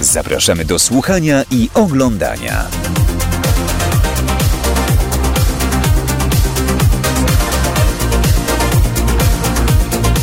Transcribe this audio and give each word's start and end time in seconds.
zapraszamy 0.00 0.64
do 0.64 0.78
słuchania 0.78 1.44
i 1.50 1.70
oglądania. 1.74 2.64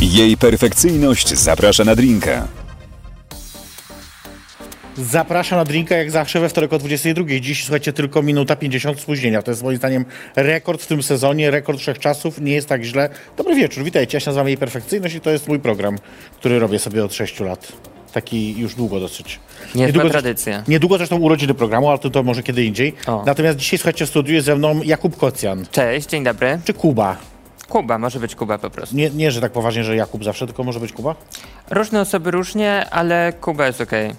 Jej 0.02 0.38
perfekcyjność 0.38 1.34
zaprasza 1.34 1.84
na 1.84 1.96
drinka. 1.96 2.48
Zapraszam 4.98 5.60
na 5.60 5.66
drinka 5.66 5.96
jak 5.96 6.12
zawsze 6.12 6.40
we 6.40 6.50
wtorek 6.50 6.74
o 6.74 6.78
22. 6.78 7.26
Dziś 7.40 7.64
słuchajcie 7.64 7.94
tylko 7.94 8.22
minuta 8.22 8.56
50 8.56 9.00
spóźnienia. 9.00 9.42
To 9.42 9.52
jest 9.52 9.64
moim 9.64 9.78
zdaniem 9.78 10.06
rekord 10.36 10.82
w 10.82 10.88
tym 10.88 11.04
sezonie, 11.04 11.52
rekord 11.52 11.80
wszechczasów. 11.80 12.42
Nie 12.42 12.54
jest 12.54 12.68
tak 12.68 12.84
źle. 12.84 13.10
Dobry 13.38 13.56
wieczór, 13.56 13.84
witajcie. 13.84 14.16
Ja 14.16 14.20
się 14.20 14.30
nazywam 14.30 14.48
Jej 14.48 14.58
Perfekcyjność 14.58 15.16
i 15.16 15.22
to 15.22 15.30
jest 15.30 15.48
mój 15.48 15.60
program, 15.60 15.98
który 16.38 16.60
robię 16.60 16.80
sobie 16.80 17.06
od 17.06 17.14
6 17.14 17.40
lat. 17.40 17.89
Taki 18.14 18.58
już 18.58 18.76
długo 18.76 19.00
dosyć. 19.00 19.40
Niezła 19.66 19.88
Niedługo 19.88 20.10
tradycja. 20.10 20.64
Niedługo 20.68 20.98
zresztą 20.98 21.18
urodziny 21.18 21.54
programu, 21.54 21.90
ale 21.90 22.00
to, 22.00 22.10
to 22.10 22.24
może 22.24 22.44
kiedy 22.44 22.64
indziej. 22.66 22.94
O. 23.08 23.24
Natomiast 23.26 23.58
dzisiaj 23.58 23.80
słuchajcie 23.80 24.06
w 24.06 24.10
studiu 24.10 24.34
jest 24.34 24.46
ze 24.46 24.56
mną 24.56 24.82
Jakub 24.84 25.18
Kocjan. 25.18 25.66
Cześć, 25.72 26.10
dzień 26.10 26.24
dobry. 26.24 26.60
Czy 26.66 26.74
Kuba? 26.74 27.18
Kuba, 27.70 27.98
może 27.98 28.20
być 28.20 28.36
Kuba 28.36 28.58
po 28.58 28.70
prostu. 28.70 28.96
Nie, 28.96 29.10
nie, 29.10 29.32
że 29.32 29.42
tak 29.42 29.52
poważnie, 29.52 29.84
że 29.84 29.96
Jakub 29.96 30.24
zawsze, 30.24 30.46
tylko 30.46 30.64
może 30.64 30.80
być 30.80 30.94
Kuba? 30.94 31.16
Różne 31.70 32.02
osoby 32.02 32.32
różnie, 32.32 32.90
ale 32.90 33.34
Kuba 33.42 33.68
jest 33.68 33.82
okej. 33.82 34.12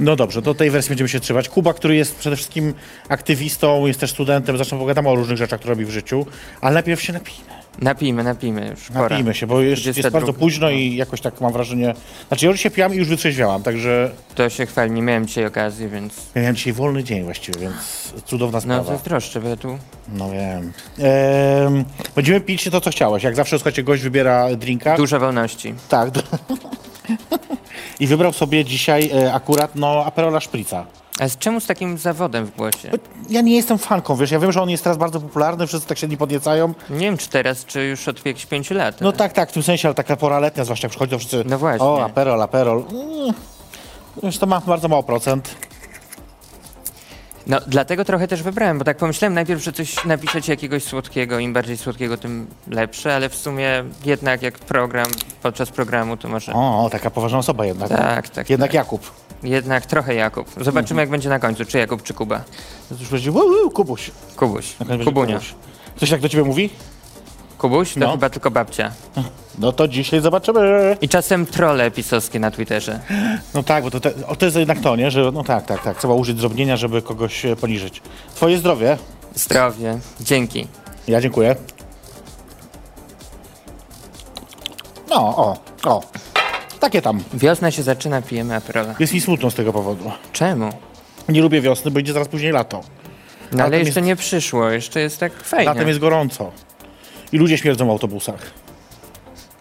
No 0.00 0.16
dobrze, 0.16 0.42
do 0.42 0.54
tej 0.54 0.70
wersji 0.70 0.88
będziemy 0.88 1.08
się 1.08 1.20
trzymać. 1.20 1.48
Kuba, 1.48 1.74
który 1.74 1.96
jest 1.96 2.16
przede 2.16 2.36
wszystkim 2.36 2.74
aktywistą, 3.08 3.86
jest 3.86 4.00
też 4.00 4.10
studentem, 4.10 4.56
zresztą 4.56 4.78
pogadamy 4.78 5.08
o 5.08 5.14
różnych 5.14 5.38
rzeczach, 5.38 5.60
które 5.60 5.74
robi 5.74 5.84
w 5.84 5.90
życiu, 5.90 6.26
ale 6.60 6.74
najpierw 6.74 7.02
się 7.02 7.12
napijmy. 7.12 7.63
Napijmy, 7.78 8.24
napijmy 8.24 8.68
już. 8.70 8.88
Pora. 8.88 9.02
Napijmy 9.02 9.34
się, 9.34 9.46
bo 9.46 9.60
już 9.60 9.70
jest 9.70 9.98
22. 9.98 10.20
bardzo 10.20 10.32
późno 10.32 10.70
i 10.70 10.96
jakoś 10.96 11.20
tak 11.20 11.40
mam 11.40 11.52
wrażenie... 11.52 11.94
Znaczy 12.28 12.46
ja 12.46 12.50
już 12.52 12.60
się 12.60 12.70
pijam 12.70 12.94
i 12.94 12.96
już 12.96 13.08
wytrzeźwiałam, 13.08 13.62
także 13.62 14.10
To 14.34 14.50
się 14.50 14.66
chwali, 14.66 14.90
nie 14.90 15.02
miałem 15.02 15.26
dzisiaj 15.26 15.46
okazji, 15.46 15.88
więc... 15.88 16.16
ja 16.34 16.40
miałem 16.42 16.56
dzisiaj 16.56 16.72
wolny 16.72 17.04
dzień 17.04 17.22
właściwie, 17.24 17.60
więc 17.60 17.74
cudowna 18.26 18.56
No 18.56 18.60
sprawa. 18.60 18.84
zazdroszczę, 18.84 19.40
bo 19.40 19.48
ja 19.48 19.56
tu... 19.56 19.78
No 20.08 20.30
wiem. 20.30 20.72
Ehm, 20.98 21.84
będziemy 22.16 22.40
pić 22.40 22.68
to, 22.70 22.80
co 22.80 22.90
chciałeś. 22.90 23.22
Jak 23.22 23.36
zawsze, 23.36 23.58
słuchajcie, 23.58 23.82
gość 23.82 24.02
wybiera 24.02 24.56
drinka. 24.56 24.96
Dużo 24.96 25.20
wolności. 25.20 25.74
Tak. 25.88 26.10
I 28.00 28.06
wybrał 28.06 28.32
sobie 28.32 28.64
dzisiaj 28.64 29.10
e, 29.14 29.32
akurat, 29.34 29.70
no, 29.74 30.04
Aperola 30.04 30.40
Szprica. 30.40 30.86
A 31.20 31.28
z 31.28 31.38
czemu 31.38 31.60
z 31.60 31.66
takim 31.66 31.98
zawodem 31.98 32.46
w 32.46 32.56
głosie? 32.56 32.90
Ja 33.30 33.40
nie 33.40 33.56
jestem 33.56 33.78
fanką, 33.78 34.16
wiesz, 34.16 34.30
ja 34.30 34.38
wiem, 34.38 34.52
że 34.52 34.62
on 34.62 34.70
jest 34.70 34.84
teraz 34.84 34.98
bardzo 34.98 35.20
popularny, 35.20 35.66
wszyscy 35.66 35.88
tak 35.88 35.98
się 35.98 36.08
nie 36.08 36.16
podniecają. 36.16 36.74
Nie 36.90 36.98
wiem, 36.98 37.16
czy 37.16 37.28
teraz, 37.28 37.64
czy 37.64 37.84
już 37.84 38.08
od 38.08 38.26
jakichś 38.26 38.46
pięciu 38.46 38.74
lat. 38.74 39.00
No 39.00 39.12
tak, 39.12 39.32
tak, 39.32 39.50
w 39.50 39.52
tym 39.52 39.62
sensie, 39.62 39.88
ale 39.88 39.94
taka 39.94 40.16
pora 40.16 40.38
letnia, 40.38 40.64
zwłaszcza 40.64 40.84
jak 40.86 40.90
przychodzi, 40.90 41.10
to 41.10 41.18
wszyscy, 41.18 41.42
No 41.46 41.58
właśnie. 41.58 41.86
o, 41.86 42.04
Aperol, 42.04 42.42
Aperol. 42.42 42.78
Mm, 42.90 43.34
Wiesz, 44.22 44.38
to 44.38 44.46
ma 44.46 44.60
bardzo 44.60 44.88
mało 44.88 45.02
procent. 45.02 45.54
No 47.46 47.60
dlatego 47.66 48.04
trochę 48.04 48.28
też 48.28 48.42
wybrałem, 48.42 48.78
bo 48.78 48.84
tak 48.84 48.96
pomyślałem 48.96 49.34
najpierw, 49.34 49.62
że 49.62 49.72
coś 49.72 50.04
napiszecie 50.04 50.52
jakiegoś 50.52 50.84
słodkiego, 50.84 51.38
im 51.38 51.52
bardziej 51.52 51.76
słodkiego, 51.76 52.16
tym 52.16 52.46
lepsze, 52.70 53.14
ale 53.14 53.28
w 53.28 53.34
sumie 53.34 53.84
jednak 54.04 54.42
jak 54.42 54.58
program, 54.58 55.06
podczas 55.42 55.70
programu 55.70 56.16
to 56.16 56.28
może... 56.28 56.52
O, 56.52 56.84
o, 56.84 56.90
taka 56.90 57.10
poważna 57.10 57.38
osoba 57.38 57.66
jednak. 57.66 57.88
Tak, 57.88 58.28
tak. 58.28 58.50
Jednak 58.50 58.68
tak. 58.70 58.74
Jakub. 58.74 59.10
Jednak 59.42 59.86
trochę 59.86 60.14
Jakub. 60.14 60.48
Zobaczymy 60.48 60.80
Mhm. 60.80 60.98
jak 60.98 61.10
będzie 61.10 61.28
na 61.28 61.38
końcu, 61.38 61.64
czy 61.64 61.78
Jakub, 61.78 62.02
czy 62.02 62.14
Kuba. 62.14 62.38
To 62.88 62.94
już 63.00 63.08
będzie, 63.08 63.32
uu, 63.32 63.70
Kubuś. 63.70 64.10
Kubuś. 64.36 64.76
Kubunia. 65.04 65.34
Kubuś. 65.34 65.54
Ktoś 65.96 66.10
tak 66.10 66.20
do 66.20 66.28
ciebie 66.28 66.44
mówi? 66.44 66.70
Kubuś 67.64 67.94
to 67.94 68.00
No. 68.00 68.10
chyba 68.12 68.30
tylko 68.30 68.50
babcia. 68.50 68.90
No 69.58 69.72
to 69.72 69.88
dzisiaj 69.88 70.20
zobaczymy. 70.20 70.96
I 71.00 71.08
czasem 71.08 71.46
trole 71.46 71.90
pisowskie 71.90 72.40
na 72.40 72.50
Twitterze. 72.50 73.00
No 73.54 73.62
tak, 73.62 73.84
bo 73.84 73.90
to, 73.90 74.00
te, 74.00 74.26
o, 74.26 74.36
to 74.36 74.44
jest 74.44 74.56
jednak 74.56 74.80
to, 74.80 74.96
nie? 74.96 75.10
Że 75.10 75.30
no 75.32 75.44
tak, 75.44 75.66
tak, 75.66 75.82
tak. 75.82 75.98
Trzeba 75.98 76.14
użyć 76.14 76.36
zdrobnienia, 76.36 76.76
żeby 76.76 77.02
kogoś 77.02 77.44
e, 77.44 77.56
poniżyć. 77.56 78.02
Twoje 78.34 78.58
zdrowie. 78.58 78.98
Zdrowie. 79.34 79.98
Dzięki. 80.20 80.66
Ja 81.08 81.20
dziękuję. 81.20 81.56
No, 85.10 85.16
o, 85.16 85.56
o. 85.84 86.02
Takie 86.80 87.02
tam. 87.02 87.20
Wiosna 87.34 87.70
się 87.70 87.82
zaczyna, 87.82 88.22
pijemy 88.22 88.54
Aperola. 88.56 88.94
Jest 88.98 89.12
mi 89.14 89.20
smutno 89.20 89.50
z 89.50 89.54
tego 89.54 89.72
powodu. 89.72 90.10
Czemu? 90.32 90.70
Nie 91.28 91.42
lubię 91.42 91.60
wiosny, 91.60 91.90
bo 91.90 91.98
idzie 92.00 92.12
zaraz 92.12 92.28
później 92.28 92.52
lato. 92.52 92.76
No 92.76 92.84
ale 93.52 93.62
Latem 93.64 93.78
jeszcze 93.86 94.00
jest- 94.00 94.06
nie 94.06 94.16
przyszło, 94.16 94.70
jeszcze 94.70 95.00
jest 95.00 95.20
tak 95.20 95.32
fajnie. 95.42 95.66
Latem 95.66 95.88
jest 95.88 96.00
gorąco. 96.00 96.52
I 97.32 97.38
ludzie 97.38 97.58
śmierdzą 97.58 97.86
w 97.86 97.90
autobusach. 97.90 98.50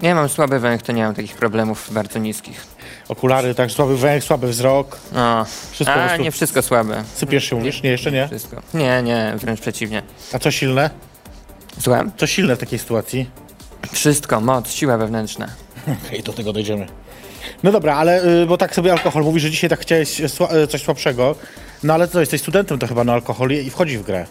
Ja 0.01 0.15
mam 0.15 0.29
słaby 0.29 0.59
węch, 0.59 0.81
to 0.85 0.91
nie 0.91 1.03
mam 1.03 1.15
takich 1.15 1.35
problemów 1.35 1.89
bardzo 1.93 2.19
niskich. 2.19 2.65
Okulary, 3.09 3.55
tak, 3.55 3.71
słaby 3.71 3.97
węch, 3.97 4.23
słaby 4.23 4.47
wzrok. 4.47 4.97
O. 5.15 5.45
Wszystko 5.71 5.95
A, 5.95 6.17
nie 6.17 6.31
wszystko 6.31 6.61
słabe. 6.61 7.03
Sypiesz 7.15 7.43
się, 7.43 7.55
mówisz? 7.55 7.83
Nie, 7.83 7.89
jeszcze 7.89 8.11
nie. 8.11 8.27
Wszystko. 8.27 8.61
Nie, 8.73 9.01
nie, 9.03 9.33
wręcz 9.37 9.61
przeciwnie. 9.61 10.03
A 10.33 10.39
co 10.39 10.51
silne? 10.51 10.89
Słucham? 11.79 12.11
Co 12.17 12.27
silne 12.27 12.55
w 12.55 12.59
takiej 12.59 12.79
sytuacji? 12.79 13.29
Wszystko, 13.91 14.41
moc, 14.41 14.71
siła 14.71 14.97
wewnętrzna. 14.97 15.47
Okej, 16.07 16.23
do 16.23 16.33
tego 16.33 16.53
dojdziemy. 16.53 16.87
No 17.63 17.71
dobra, 17.71 17.95
ale 17.95 18.23
y, 18.25 18.45
bo 18.45 18.57
tak 18.57 18.75
sobie 18.75 18.91
alkohol 18.91 19.23
mówi, 19.23 19.39
że 19.39 19.51
dzisiaj 19.51 19.69
tak 19.69 19.79
chciałeś 19.79 20.09
sła- 20.21 20.55
y, 20.55 20.67
coś 20.67 20.81
słabszego. 20.83 21.35
No 21.83 21.93
ale 21.93 22.07
co, 22.07 22.19
jesteś 22.19 22.41
studentem, 22.41 22.79
to 22.79 22.87
chyba 22.87 23.03
na 23.03 23.13
alkohol 23.13 23.51
i 23.51 23.55
i 23.55 23.69
wchodzi 23.69 23.97
w 23.97 24.03
grę. 24.03 24.25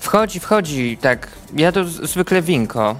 Wchodzi, 0.00 0.40
wchodzi, 0.40 0.98
tak. 1.00 1.28
Ja 1.56 1.72
to 1.72 1.84
zwykle 1.84 2.42
winko. 2.42 2.96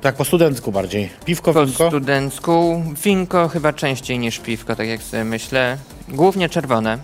Tak 0.00 0.14
po 0.14 0.24
studencku 0.24 0.72
bardziej. 0.72 1.10
Piwko, 1.24 1.52
Po 1.52 1.66
winko. 1.66 1.88
studencku 1.88 2.82
winko 3.04 3.48
chyba 3.48 3.72
częściej 3.72 4.18
niż 4.18 4.38
piwko, 4.38 4.76
tak 4.76 4.88
jak 4.88 5.02
sobie 5.02 5.24
myślę. 5.24 5.78
Głównie 6.08 6.48
czerwone. 6.48 6.98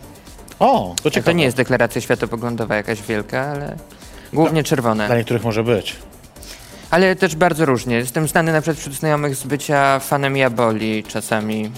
O, 0.58 0.94
to 0.96 1.02
To 1.02 1.10
ciekawe. 1.10 1.34
nie 1.34 1.44
jest 1.44 1.56
deklaracja 1.56 2.00
światopoglądowa 2.00 2.76
jakaś 2.76 3.02
wielka, 3.02 3.40
ale 3.42 3.76
głównie 4.32 4.64
czerwone. 4.64 5.06
Dla 5.06 5.16
niektórych 5.16 5.44
może 5.44 5.64
być. 5.64 5.96
Ale 6.90 7.16
też 7.16 7.36
bardzo 7.36 7.64
różnie. 7.66 7.96
Jestem 7.96 8.28
znany 8.28 8.52
na 8.52 8.60
przykład 8.60 8.78
wśród 8.78 8.94
znajomych 8.96 9.36
z 9.36 9.44
bycia 9.44 9.98
fanem 9.98 10.36
Jaboli 10.36 11.04
czasami. 11.04 11.70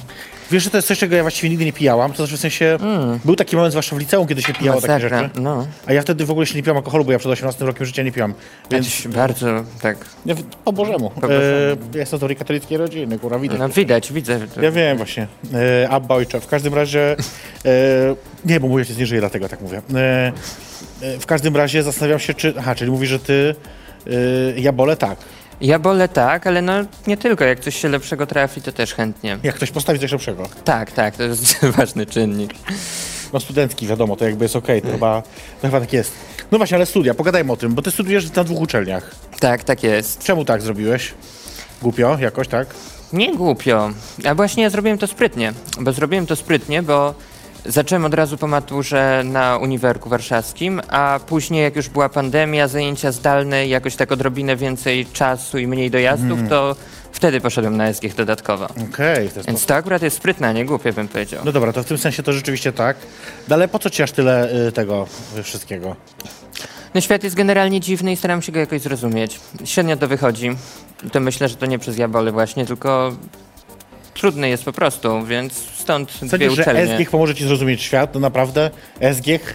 Wiesz, 0.53 0.65
że 0.65 0.71
to 0.71 0.79
jest 0.79 0.89
coś, 0.89 0.99
czego 0.99 1.17
ja 1.17 1.23
właściwie 1.23 1.49
nigdy 1.49 1.65
nie 1.65 1.73
pijałam. 1.73 2.11
To 2.11 2.17
znaczy 2.17 2.37
w 2.37 2.41
sensie, 2.41 2.79
był 3.25 3.37
taki 3.37 3.57
moment, 3.57 3.73
zwłaszcza 3.73 3.97
w 3.97 3.99
liceum, 3.99 4.27
kiedy 4.27 4.43
się 4.43 4.53
pijało 4.55 4.81
takie 4.81 5.01
rzeczy. 5.01 5.31
No, 5.41 5.67
A 5.87 5.93
ja 5.93 6.03
wtedy 6.03 6.25
w 6.25 6.31
ogóle 6.31 6.47
się 6.47 6.55
nie 6.55 6.63
piłam 6.63 6.77
alkoholu, 6.77 7.05
bo 7.05 7.13
ja 7.13 7.19
przed 7.19 7.33
18 7.33 7.65
rokiem 7.65 7.87
życia 7.87 8.03
nie 8.03 8.13
piłam. 8.13 8.35
Więc 8.71 9.07
bardzo 9.07 9.47
tak. 9.83 9.97
ja, 10.27 10.35
po 10.65 10.73
Bożemu. 10.73 11.13
Bożemu. 11.21 11.41
E, 11.41 11.77
ja 11.95 12.01
jestem 12.01 12.19
z 12.19 12.39
katolickiej 12.39 12.79
rodziny, 12.79 13.19
kurwa, 13.19 13.39
widać. 13.39 13.59
No 13.59 13.69
widać, 13.69 14.13
widzę. 14.13 14.41
Ja 14.63 14.71
wiem 14.71 14.97
właśnie. 14.97 15.27
E, 15.55 15.89
Abba 15.89 16.15
ojcze. 16.15 16.41
W 16.41 16.47
każdym 16.47 16.75
razie. 16.75 17.17
E, 17.65 18.15
nie, 18.45 18.61
bo 18.61 18.69
mój 18.69 18.81
ojciec 18.83 18.99
nie 18.99 19.07
żyje, 19.07 19.21
dlatego 19.21 19.49
tak 19.49 19.61
mówię. 19.61 19.83
E, 19.95 20.33
e, 21.03 21.19
w 21.19 21.27
każdym 21.27 21.57
razie 21.57 21.83
zastanawiam 21.83 22.19
się, 22.19 22.35
czy. 22.35 22.55
Aha, 22.59 22.75
czyli 22.75 22.91
mówi, 22.91 23.07
że 23.07 23.19
ty. 23.19 23.55
E, 24.57 24.61
jabole 24.61 24.97
tak. 24.97 25.19
Jabole 25.63 26.09
tak, 26.09 26.47
ale 26.47 26.63
no 26.63 26.73
nie 27.07 27.17
tylko. 27.17 27.45
Jak 27.45 27.61
coś 27.61 27.77
się 27.77 27.89
lepszego 27.89 28.27
trafi, 28.27 28.63
to 28.63 28.73
też 28.73 28.95
chętnie. 28.95 29.39
Jak 29.43 29.55
ktoś 29.55 29.71
postawi 29.71 29.99
coś 29.99 30.13
lepszego. 30.13 30.49
Tak, 30.65 30.93
tak, 30.93 31.17
to 31.17 31.23
jest 31.23 31.65
ważny 31.77 32.07
czynnik. 32.07 32.51
No 33.33 33.41
studencki, 33.41 33.87
wiadomo, 33.87 34.17
to 34.17 34.25
jakby 34.25 34.45
jest 34.45 34.57
okej, 34.57 34.83
to, 34.83 34.91
chyba, 34.91 35.23
to 35.61 35.69
chyba 35.69 35.81
tak 35.81 35.93
jest. 35.93 36.13
No 36.51 36.59
właśnie, 36.59 36.77
ale 36.77 36.87
studia, 36.87 37.15
pogadajmy 37.15 37.53
o 37.53 37.57
tym, 37.57 37.75
bo 37.75 37.83
ty 37.83 37.91
studiujesz 37.91 38.33
na 38.33 38.45
dwóch 38.45 38.61
uczelniach. 38.61 39.11
Tak, 39.41 39.65
tak 39.65 39.83
jest. 39.83 40.25
Czemu 40.25 40.45
tak 40.45 40.63
zrobiłeś? 40.63 41.15
Głupio, 41.83 42.19
jakoś 42.21 42.49
tak? 42.49 42.67
Nie 43.13 43.37
głupio. 43.37 43.91
A 44.25 44.35
właśnie 44.35 44.63
ja 44.63 44.71
zrobiłem 44.71 44.99
to 44.99 45.07
sprytnie. 45.07 45.53
Bo 45.81 45.93
zrobiłem 45.93 46.27
to 46.27 46.37
sprytnie, 46.37 46.83
bo 46.83 47.15
zacząłem 47.67 48.05
od 48.05 48.15
razu 48.15 48.37
po 48.37 48.47
maturze 48.47 49.23
na 49.25 49.57
Uniwerku 49.57 50.09
Warszawskim, 50.09 50.81
a 50.89 51.21
później 51.27 51.63
jak 51.63 51.77
już 51.77 51.89
była 51.89 52.09
pandemia, 52.09 52.69
zajęcia 52.69 53.13
zdalne 53.13 53.67
i 53.67 53.71
jakoś 53.71 53.97
tak 53.97 54.13
odrobinę 54.13 54.57
więcej 54.57 55.07
czasu 55.07 55.59
i 55.59 55.67
mniej 55.67 55.91
dojazdów, 55.91 56.39
to 56.49 56.77
wtedy 57.13 57.41
poszedłem 57.41 57.77
na 57.77 57.93
SGH 57.93 58.15
dodatkowo. 58.15 58.65
Okej, 58.65 59.29
sposób. 59.29 59.47
Więc 59.47 59.67
to 59.67 59.75
akurat 59.75 60.03
jest 60.03 60.17
sprytne, 60.17 60.55
nie 60.55 60.65
głupie 60.65 60.93
bym 60.93 61.09
powiedział. 61.09 61.43
No 61.45 61.53
dobra, 61.53 61.73
to 61.73 61.83
w 61.83 61.87
tym 61.87 61.99
sensie 61.99 62.23
to 62.23 62.33
rzeczywiście 62.33 62.73
tak. 62.73 62.97
No 63.49 63.55
ale 63.55 63.69
po 63.69 63.79
co 63.79 63.91
ci 63.91 64.03
aż 64.03 64.13
tyle 64.13 64.67
y, 64.69 64.73
tego 64.73 65.07
y, 65.39 65.43
wszystkiego? 65.43 65.97
No 66.95 67.01
świat 67.01 67.25
jest 67.25 67.37
generalnie 67.37 67.81
dziwny 67.81 68.13
i 68.13 68.17
staram 68.17 68.43
się 68.43 68.53
go 68.53 68.61
jakoś 68.61 68.81
zrozumieć. 68.81 69.41
Średnio 69.65 69.97
to 69.97 70.09
wychodzi. 70.09 70.57
To 71.13 71.21
myślę, 71.21 71.49
że 71.49 71.57
to 71.57 71.67
nie 71.67 71.79
przez 71.79 71.99
jabole 71.99 72.33
właśnie, 72.33 72.67
tylko 72.67 73.13
trudny 74.23 74.49
jest 74.49 74.65
po 74.65 74.73
prostu, 74.73 75.25
więc 75.27 75.53
stąd 75.75 76.13
dwie 76.13 76.29
Sądzisz, 76.29 76.53
że 76.53 76.63
uczelnie. 76.63 76.99
SGH 76.99 77.11
pomoże 77.11 77.35
ci 77.35 77.45
zrozumieć 77.47 77.83
świat? 77.83 78.15
No 78.15 78.21
naprawdę? 78.21 78.71
SGH? 79.15 79.55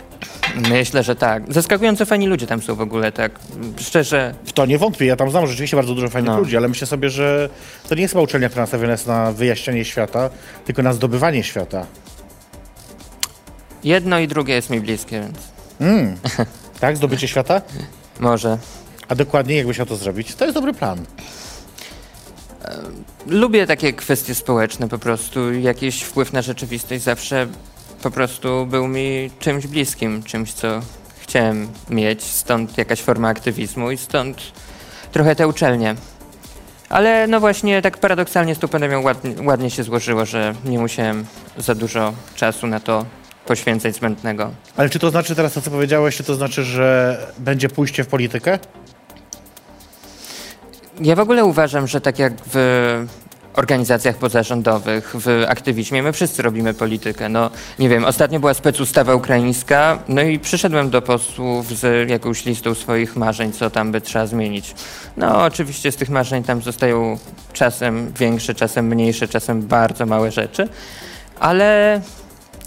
Myślę, 0.70 1.04
że 1.04 1.16
tak. 1.16 1.54
Zaskakująco 1.54 2.06
fajni 2.06 2.28
ludzie 2.28 2.48
tam 2.48 2.62
są 2.62 2.76
w 2.76 2.82
ogóle, 2.82 3.12
tak 3.12 3.32
szczerze. 3.80 4.34
W 4.46 4.52
to 4.52 4.66
nie 4.66 4.78
wątpię, 4.78 5.06
ja 5.06 5.16
tam 5.16 5.32
znam 5.32 5.48
rzeczywiście 5.48 5.78
bardzo 5.78 5.94
dużo 5.96 6.10
fajnych 6.10 6.32
No. 6.32 6.40
ludzi, 6.40 6.58
ale 6.58 6.68
myślę 6.68 6.88
sobie, 6.88 7.10
że 7.10 7.50
to 7.90 7.96
nie 7.96 8.02
jest 8.02 8.14
chyba 8.14 8.24
uczelnia, 8.24 8.50
która 8.50 8.64
nastawiona 8.64 8.92
jest 8.92 9.08
na 9.08 9.32
wyjaśnianie 9.32 9.86
świata, 9.86 10.30
tylko 10.66 10.84
na 10.84 10.94
zdobywanie 10.94 11.44
świata. 11.44 11.86
Jedno 13.84 14.20
i 14.20 14.28
drugie 14.28 14.54
jest 14.54 14.70
mi 14.70 14.80
bliskie, 14.82 15.22
więc 15.22 15.38
Tak? 16.80 16.98
Zdobycie 16.98 17.28
świata? 17.28 17.62
może. 18.20 18.58
A 19.08 19.16
dokładnie 19.16 19.56
jakby 19.56 19.74
chciał 19.74 19.86
to 19.86 19.96
zrobić? 19.96 20.36
To 20.36 20.46
jest 20.46 20.56
dobry 20.56 20.74
plan. 20.74 21.06
Lubię 23.28 23.68
takie 23.68 23.94
kwestie 23.94 24.36
społeczne 24.36 24.90
po 24.90 24.98
prostu. 24.98 25.54
Jakiś 25.54 26.02
wpływ 26.02 26.34
na 26.34 26.42
rzeczywistość 26.42 27.04
zawsze 27.04 27.48
po 28.04 28.12
prostu 28.12 28.66
był 28.66 28.88
mi 28.88 29.32
czymś 29.40 29.68
bliskim, 29.68 30.24
czymś, 30.24 30.54
co 30.54 30.82
chciałem 31.20 31.68
mieć. 31.90 32.24
Stąd 32.24 32.78
jakaś 32.78 33.02
forma 33.02 33.28
aktywizmu 33.28 33.92
i 33.92 33.98
stąd 33.98 34.38
trochę 35.12 35.36
te 35.36 35.48
uczelnie. 35.48 35.96
Ale 36.90 37.28
no 37.28 37.40
właśnie 37.40 37.82
tak 37.82 37.98
paradoksalnie 37.98 38.56
z 38.56 38.60
tą 38.60 38.68
pandemią 38.68 39.02
ładnie, 39.02 39.36
ładnie 39.44 39.72
się 39.72 39.84
złożyło, 39.84 40.26
że 40.26 40.54
nie 40.66 40.80
musiałem 40.80 41.26
za 41.58 41.76
dużo 41.76 42.14
czasu 42.36 42.68
na 42.68 42.80
to 42.80 43.06
poświęcać 43.46 43.96
zbędnego. 43.96 44.52
Ale 44.78 44.90
czy 44.90 45.00
to 45.00 45.10
znaczy 45.10 45.36
teraz 45.36 45.54
to, 45.54 45.62
co 45.62 45.72
powiedziałeś, 45.72 46.18
czy 46.18 46.24
to 46.24 46.36
znaczy, 46.36 46.64
że 46.64 47.18
będzie 47.40 47.70
pójście 47.70 48.04
w 48.04 48.08
politykę? 48.08 48.60
Ja 51.02 51.16
w 51.16 51.20
ogóle 51.20 51.46
uważam, 51.46 51.88
że 51.88 52.02
tak 52.02 52.20
jak 52.20 52.34
w 52.54 53.06
organizacjach 53.54 54.16
pozarządowych, 54.16 55.16
w 55.20 55.46
aktywizmie, 55.48 56.04
my 56.04 56.14
wszyscy 56.14 56.42
robimy 56.42 56.74
politykę. 56.74 57.30
No, 57.30 57.50
nie 57.80 57.90
wiem, 57.90 58.06
ostatnio 58.06 58.40
była 58.40 58.54
specustawa 58.54 59.16
ukraińska, 59.16 60.00
no 60.08 60.22
i 60.22 60.40
przyszedłem 60.40 60.90
do 60.90 61.02
posłów 61.02 61.80
z 61.80 62.10
jakąś 62.10 62.46
listą 62.46 62.76
swoich 62.76 63.16
marzeń, 63.16 63.52
co 63.52 63.70
tam 63.70 63.92
by 63.92 64.02
trzeba 64.02 64.26
zmienić. 64.26 64.76
No, 65.18 65.44
oczywiście 65.44 65.92
z 65.92 65.96
tych 65.96 66.10
marzeń 66.10 66.44
tam 66.44 66.62
zostają 66.62 67.18
czasem 67.54 68.14
większe, 68.20 68.56
czasem 68.56 68.88
mniejsze, 68.88 69.28
czasem 69.28 69.62
bardzo 69.62 70.06
małe 70.06 70.32
rzeczy, 70.32 70.70
ale 71.40 72.02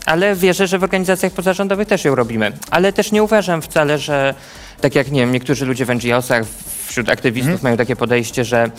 ale 0.06 0.36
wierzę, 0.36 0.66
że 0.66 0.78
w 0.78 0.84
organizacjach 0.84 1.32
pozarządowych 1.32 1.88
też 1.88 2.04
ją 2.04 2.14
robimy. 2.14 2.52
Ale 2.70 2.92
też 2.92 3.12
nie 3.12 3.22
uważam 3.22 3.62
wcale, 3.62 3.98
że 3.98 4.34
tak 4.80 4.94
jak 4.94 5.10
nie 5.10 5.20
wiem, 5.20 5.32
niektórzy 5.32 5.66
ludzie 5.66 5.84
w 5.84 5.88
NGO-sach, 5.88 6.44
wśród 6.86 7.08
aktywistów 7.08 7.62
mają 7.62 7.76
takie 7.76 7.96
podejście, 7.96 8.44
że 8.44 8.70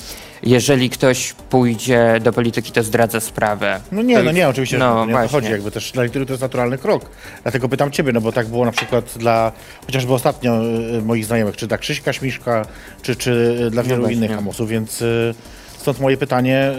jeżeli 0.44 0.90
ktoś 0.90 1.34
pójdzie 1.34 2.20
do 2.24 2.34
polityki, 2.34 2.72
to 2.72 2.84
zdradza 2.84 3.20
sprawę. 3.20 3.82
No 3.92 4.02
nie, 4.02 4.24
no 4.24 4.32
nie, 4.32 4.50
oczywiście, 4.50 4.78
no, 4.78 4.86
nie 4.86 5.02
o 5.02 5.06
to 5.06 5.12
właśnie. 5.12 5.30
chodzi, 5.30 5.52
jakby 5.52 5.72
też 5.72 5.92
dla 5.92 6.04
niektórych 6.04 6.28
to 6.28 6.34
jest 6.34 6.42
naturalny 6.42 6.78
krok. 6.78 7.10
Dlatego 7.44 7.70
pytam 7.70 7.92
ciebie, 7.92 8.12
no 8.14 8.22
bo 8.22 8.32
tak 8.32 8.48
było 8.48 8.66
na 8.66 8.72
przykład 8.72 9.18
dla, 9.18 9.52
chociażby 9.86 10.14
ostatnio 10.14 10.62
y, 10.98 11.02
moich 11.02 11.26
znajomych, 11.26 11.56
czy 11.56 11.68
dla 11.68 11.78
Krzyśka 11.78 12.14
Śmiszka, 12.14 12.66
czy, 13.02 13.16
czy 13.16 13.32
y, 13.68 13.72
dla 13.72 13.84
wielu 13.84 14.04
No 14.04 14.10
innych 14.10 14.32
amosów, 14.32 14.70
więc 14.70 15.02
y, 15.02 15.34
stąd 15.82 16.00
moje 16.00 16.18
pytanie, 16.18 16.72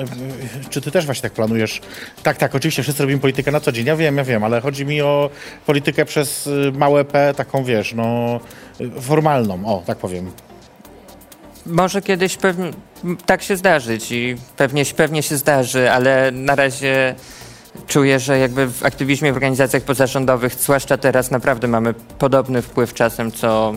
czy 0.71 0.81
ty 0.81 0.91
też 0.91 1.07
właśnie 1.07 1.23
tak 1.23 1.33
planujesz? 1.33 1.81
Tak, 2.23 2.37
tak, 2.37 2.55
oczywiście 2.55 2.83
wszyscy 2.83 3.03
robimy 3.03 3.21
politykę 3.21 3.51
na 3.51 3.61
co 3.61 3.73
dzień, 3.73 3.87
ja 3.87 3.97
wiem, 3.97 4.17
ja 4.17 4.25
wiem, 4.25 4.45
ale 4.45 4.61
chodzi 4.61 4.87
mi 4.87 5.03
o 5.03 5.31
politykę 5.67 6.05
przez 6.05 6.47
y, 6.47 6.73
małe 6.75 7.05
P, 7.05 7.35
taką 7.37 7.65
wiesz, 7.65 7.95
no 7.95 8.41
y, 8.81 9.01
formalną, 9.01 9.67
o, 9.67 9.83
tak 9.87 9.99
powiem. 9.99 10.31
Może 11.67 12.03
kiedyś 12.03 12.37
pewnie 12.37 12.71
tak 13.27 13.43
się 13.43 13.57
zdarzyć 13.57 14.13
i 14.13 14.37
pewnie, 14.57 14.85
pewnie 14.97 15.23
się 15.23 15.37
zdarzy, 15.37 15.91
ale 15.91 16.31
na 16.31 16.55
razie 16.55 17.15
czuję, 17.87 18.21
że 18.21 18.39
jakby 18.39 18.67
w 18.67 18.85
aktywizmie 18.85 19.33
w 19.33 19.37
organizacjach 19.37 19.83
pozarządowych, 19.83 20.55
zwłaszcza 20.55 20.97
teraz, 20.97 21.31
naprawdę 21.31 21.69
mamy 21.69 21.95
podobny 22.19 22.63
wpływ 22.63 22.95
czasem, 22.95 23.33
co 23.33 23.75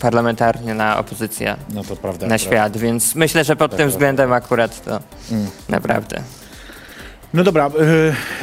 parlamentarnie 0.00 0.74
na 0.74 0.98
opozycję, 0.98 1.56
No 1.74 1.84
to 1.84 1.96
prawda. 1.96 2.26
na 2.26 2.38
świat, 2.38 2.76
więc 2.76 3.14
myślę, 3.14 3.44
że 3.44 3.56
pod 3.56 3.70
Tak, 3.70 3.78
tym 3.78 3.86
tak. 3.88 3.92
względem 3.92 4.32
akurat 4.32 4.84
to 4.84 5.00
naprawdę. 5.68 6.22
No 7.34 7.44
dobra, 7.44 7.70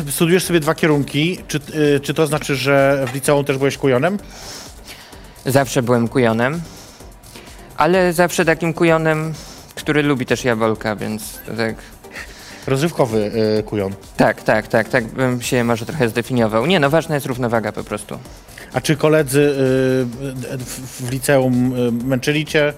y, 0.07 0.12
studiujesz 0.12 0.44
sobie 0.44 0.59
dwa 0.59 0.75
kierunki, 0.75 1.39
czy, 1.48 1.59
y, 1.95 2.00
czy 2.00 2.13
to 2.13 2.27
znaczy, 2.27 2.56
że 2.56 3.06
w 3.12 3.13
liceum 3.13 3.45
też 3.45 3.57
byłeś 3.57 3.77
kujonem? 3.77 4.18
Zawsze 5.45 5.83
byłem 5.83 6.07
kujonem, 6.07 6.62
ale 7.77 8.13
zawsze 8.13 8.45
takim 8.45 8.74
kujonem, 8.74 9.33
który 9.75 10.03
lubi 10.03 10.25
też 10.25 10.44
jabłka, 10.44 10.95
więc 10.95 11.39
tak... 11.57 11.75
Rozrywkowy 12.68 13.31
y, 13.59 13.63
kujon. 13.63 13.94
Tak, 14.18 14.42
tak, 14.44 14.68
tak, 14.68 14.89
tak 14.89 15.06
bym 15.06 15.42
się 15.42 15.63
może 15.63 15.86
trochę 15.86 16.09
zdefiniował. 16.09 16.65
Nie, 16.65 16.80
no 16.80 16.89
ważna 16.89 17.15
jest 17.15 17.27
równowaga 17.27 17.71
po 17.71 17.83
prostu. 17.83 18.19
A 18.73 18.81
czy 18.81 18.95
koledzy 18.95 19.39
y, 19.39 20.57
w, 20.57 21.06
w 21.07 21.12
liceum 21.12 21.73
y, 21.75 21.91
męczyli 21.91 22.45
cię? 22.45 22.73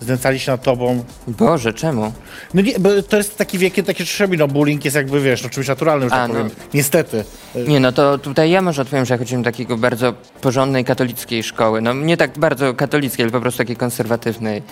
Znęcali 0.00 0.40
się 0.40 0.52
nad 0.52 0.62
tobą? 0.62 1.04
Boże, 1.28 1.72
czemu? 1.74 2.12
No 2.54 2.62
nie, 2.62 2.78
bo 2.78 3.02
to 3.02 3.16
jest 3.16 3.38
taki 3.38 3.58
wiek, 3.58 3.74
takie 3.86 4.04
trzeby, 4.04 4.36
no 4.36 4.48
bullying 4.48 4.84
jest 4.84 4.94
jakby, 4.96 5.20
wiesz, 5.20 5.42
no 5.42 5.48
czymś 5.50 5.68
naturalnym, 5.68 6.08
że 6.08 6.14
A, 6.14 6.18
tak 6.18 6.28
no. 6.28 6.34
powiem. 6.34 6.50
Niestety. 6.74 7.24
Y, 7.56 7.64
Nie, 7.68 7.80
no 7.80 7.92
to 7.92 8.18
tutaj 8.18 8.50
ja 8.50 8.62
może 8.62 8.82
odpowiem, 8.82 9.04
że 9.04 9.14
ja 9.14 9.18
chodziłem 9.18 9.42
do 9.42 9.50
takiego 9.50 9.76
bardzo 9.76 10.14
porządnej 10.40 10.84
katolickiej 10.84 11.42
szkoły. 11.42 11.80
No 11.80 11.92
nie 11.94 12.16
tak 12.16 12.38
bardzo 12.38 12.74
katolickiej, 12.74 13.24
ale 13.24 13.32
po 13.32 13.40
prostu 13.40 13.58
takiej 13.58 13.76
konserwatywnej. 13.76 14.62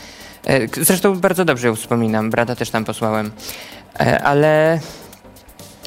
E, 0.47 0.85
Zresztą 0.85 1.20
bardzo 1.20 1.44
dobrze 1.44 1.67
ją 1.69 1.77
wspominam, 1.77 2.31
brata 2.31 2.56
też 2.56 2.70
tam 2.70 2.85
posłałem. 2.85 3.31
E, 4.00 4.23
Ale 4.23 4.81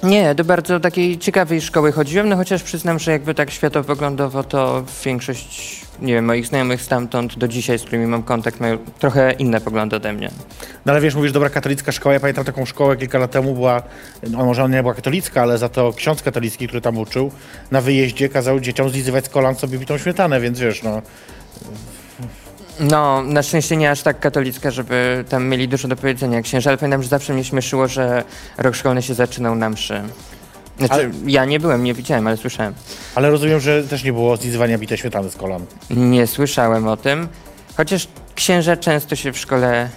nie, 0.04 0.36
do 0.36 0.44
bardzo 0.44 0.80
takiej 0.80 1.18
ciekawej 1.18 1.62
szkoły 1.62 1.92
chodziłem, 1.92 2.30
no 2.30 2.36
chociaż 2.36 2.64
przyznam, 2.64 3.00
że 3.00 3.12
jakby 3.12 3.34
tak 3.34 3.52
światopoglądowo 3.52 4.44
to 4.44 4.84
większość, 5.06 5.82
nie 6.02 6.14
wiem, 6.14 6.26
moich 6.26 6.46
znajomych 6.46 6.82
stamtąd 6.82 7.38
do 7.38 7.48
dzisiaj, 7.48 7.80
z 7.80 7.82
którymi 7.82 8.06
mam 8.06 8.24
kontakt, 8.24 8.60
mają 8.60 8.78
trochę 9.00 9.32
inne 9.32 9.62
poglądy 9.62 9.96
ode 9.96 10.14
mnie. 10.14 10.32
No 10.86 10.92
ale 10.92 11.02
wiesz, 11.02 11.16
mówisz, 11.16 11.32
dobra 11.32 11.50
katolicka 11.50 11.92
szkoła, 11.92 12.14
ja 12.14 12.20
pamiętam 12.20 12.46
taką 12.46 12.66
szkołę 12.66 12.98
kilka 12.98 13.20
lat 13.20 13.32
temu, 13.32 13.54
była, 13.54 13.84
no 14.30 14.46
może 14.46 14.64
ona 14.64 14.76
nie 14.76 14.82
była 14.82 14.94
katolicka, 14.94 15.42
ale 15.42 15.58
za 15.58 15.70
to 15.70 15.94
ksiądz 15.94 16.22
katolicki, 16.22 16.68
który 16.68 16.82
tam 16.82 16.98
uczył, 16.98 17.32
na 17.72 17.82
wyjeździe 17.82 18.30
kazał 18.30 18.60
dzieciom 18.60 18.90
zlizywać 18.90 19.26
z 19.26 19.30
kolan 19.30 19.56
sobie 19.56 19.78
bitą 19.78 19.98
śmietanę, 19.98 20.40
więc 20.40 20.60
wiesz, 20.60 20.84
no. 20.84 21.02
No, 22.80 23.22
na 23.24 23.44
szczęście 23.44 23.78
nie 23.78 23.92
aż 23.92 24.02
tak 24.02 24.20
katolicka, 24.20 24.72
żeby 24.72 25.26
tam 25.30 25.48
mieli 25.48 25.68
dużo 25.68 25.88
do 25.88 25.96
powiedzenia 25.96 26.42
księża, 26.42 26.70
ale 26.70 26.78
pamiętam, 26.78 27.04
że 27.04 27.10
zawsze 27.10 27.34
mnie 27.34 27.44
śmieszyło, 27.44 27.88
że 27.88 28.24
rok 28.58 28.76
szkolny 28.76 29.02
się 29.02 29.14
zaczynał 29.14 29.56
na 29.56 29.70
mszy. 29.70 30.02
Znaczy, 30.78 30.94
Ale- 30.94 31.10
ja 31.26 31.46
nie 31.46 31.60
byłem, 31.60 31.84
nie 31.84 31.94
widziałem, 31.94 32.28
ale 32.28 32.38
słyszałem. 32.38 32.74
Ale 33.16 33.30
rozumiem, 33.30 33.60
że 33.60 33.84
też 33.84 34.04
nie 34.04 34.14
było 34.14 34.38
zlizywania 34.38 34.78
bitej 34.78 34.98
śmietany 34.98 35.30
z 35.32 35.36
kolan. 35.36 35.66
Nie 35.90 36.28
słyszałem 36.28 36.88
o 36.88 36.98
tym, 36.98 37.28
chociaż 37.78 38.08
księża 38.36 38.78
często 38.78 39.16
się 39.16 39.32
w 39.34 39.38
szkole 39.38 39.90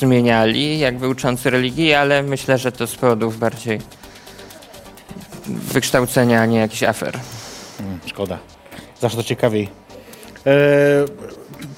zmieniali, 0.00 0.78
jakby 0.78 1.08
uczący 1.08 1.50
religii, 1.50 1.94
ale 1.94 2.22
myślę, 2.22 2.58
że 2.58 2.72
to 2.72 2.86
z 2.86 2.94
powodów 2.96 3.38
bardziej 3.38 3.80
wykształcenia, 5.46 6.40
a 6.42 6.46
nie 6.46 6.58
jakichś 6.58 6.82
afer. 6.82 7.18
Mm, 7.80 7.98
Szkoda. 8.06 8.38
Zawsze 9.00 9.16
to 9.16 9.22
ciekawiej. 9.24 9.68
E, 10.46 10.50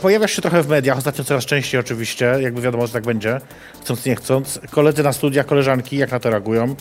pojawiasz 0.02 0.32
się 0.32 0.42
trochę 0.42 0.62
w 0.62 0.68
mediach, 0.68 0.98
ostatnio 0.98 1.24
coraz 1.24 1.46
częściej 1.46 1.80
oczywiście, 1.80 2.36
jakby 2.40 2.60
wiadomo, 2.60 2.86
że 2.86 2.92
tak 2.92 3.04
będzie, 3.04 3.40
chcąc 3.82 4.04
nie 4.06 4.16
chcąc. 4.16 4.60
Koledzy 4.70 5.02
na 5.02 5.12
studiach, 5.12 5.46
koleżanki, 5.46 5.96
jak 5.96 6.10
na 6.10 6.20
to 6.20 6.30
reagują? 6.30 6.74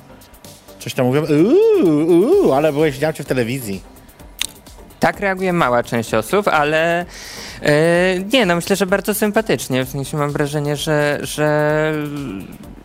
Coś 0.80 0.94
tam 0.94 1.06
mówią, 1.06 1.24
uuu, 1.84 2.06
uuu, 2.08 2.54
ale 2.54 2.74
byłeś, 2.74 2.94
widziałem 2.94 3.14
cię 3.14 3.24
w 3.24 3.28
telewizji. 3.28 3.84
Tak 5.00 5.20
reaguje 5.20 5.54
mała 5.54 5.84
część 5.84 6.14
osób, 6.14 6.48
ale 6.48 7.06
e, 7.62 8.20
nie, 8.34 8.46
no 8.46 8.56
myślę, 8.56 8.76
że 8.76 8.86
bardzo 8.86 9.14
sympatycznie. 9.14 9.86
W 9.86 9.90
sensie 9.90 10.18
mam 10.18 10.32
wrażenie, 10.32 10.76
że, 10.76 11.20
że 11.22 11.94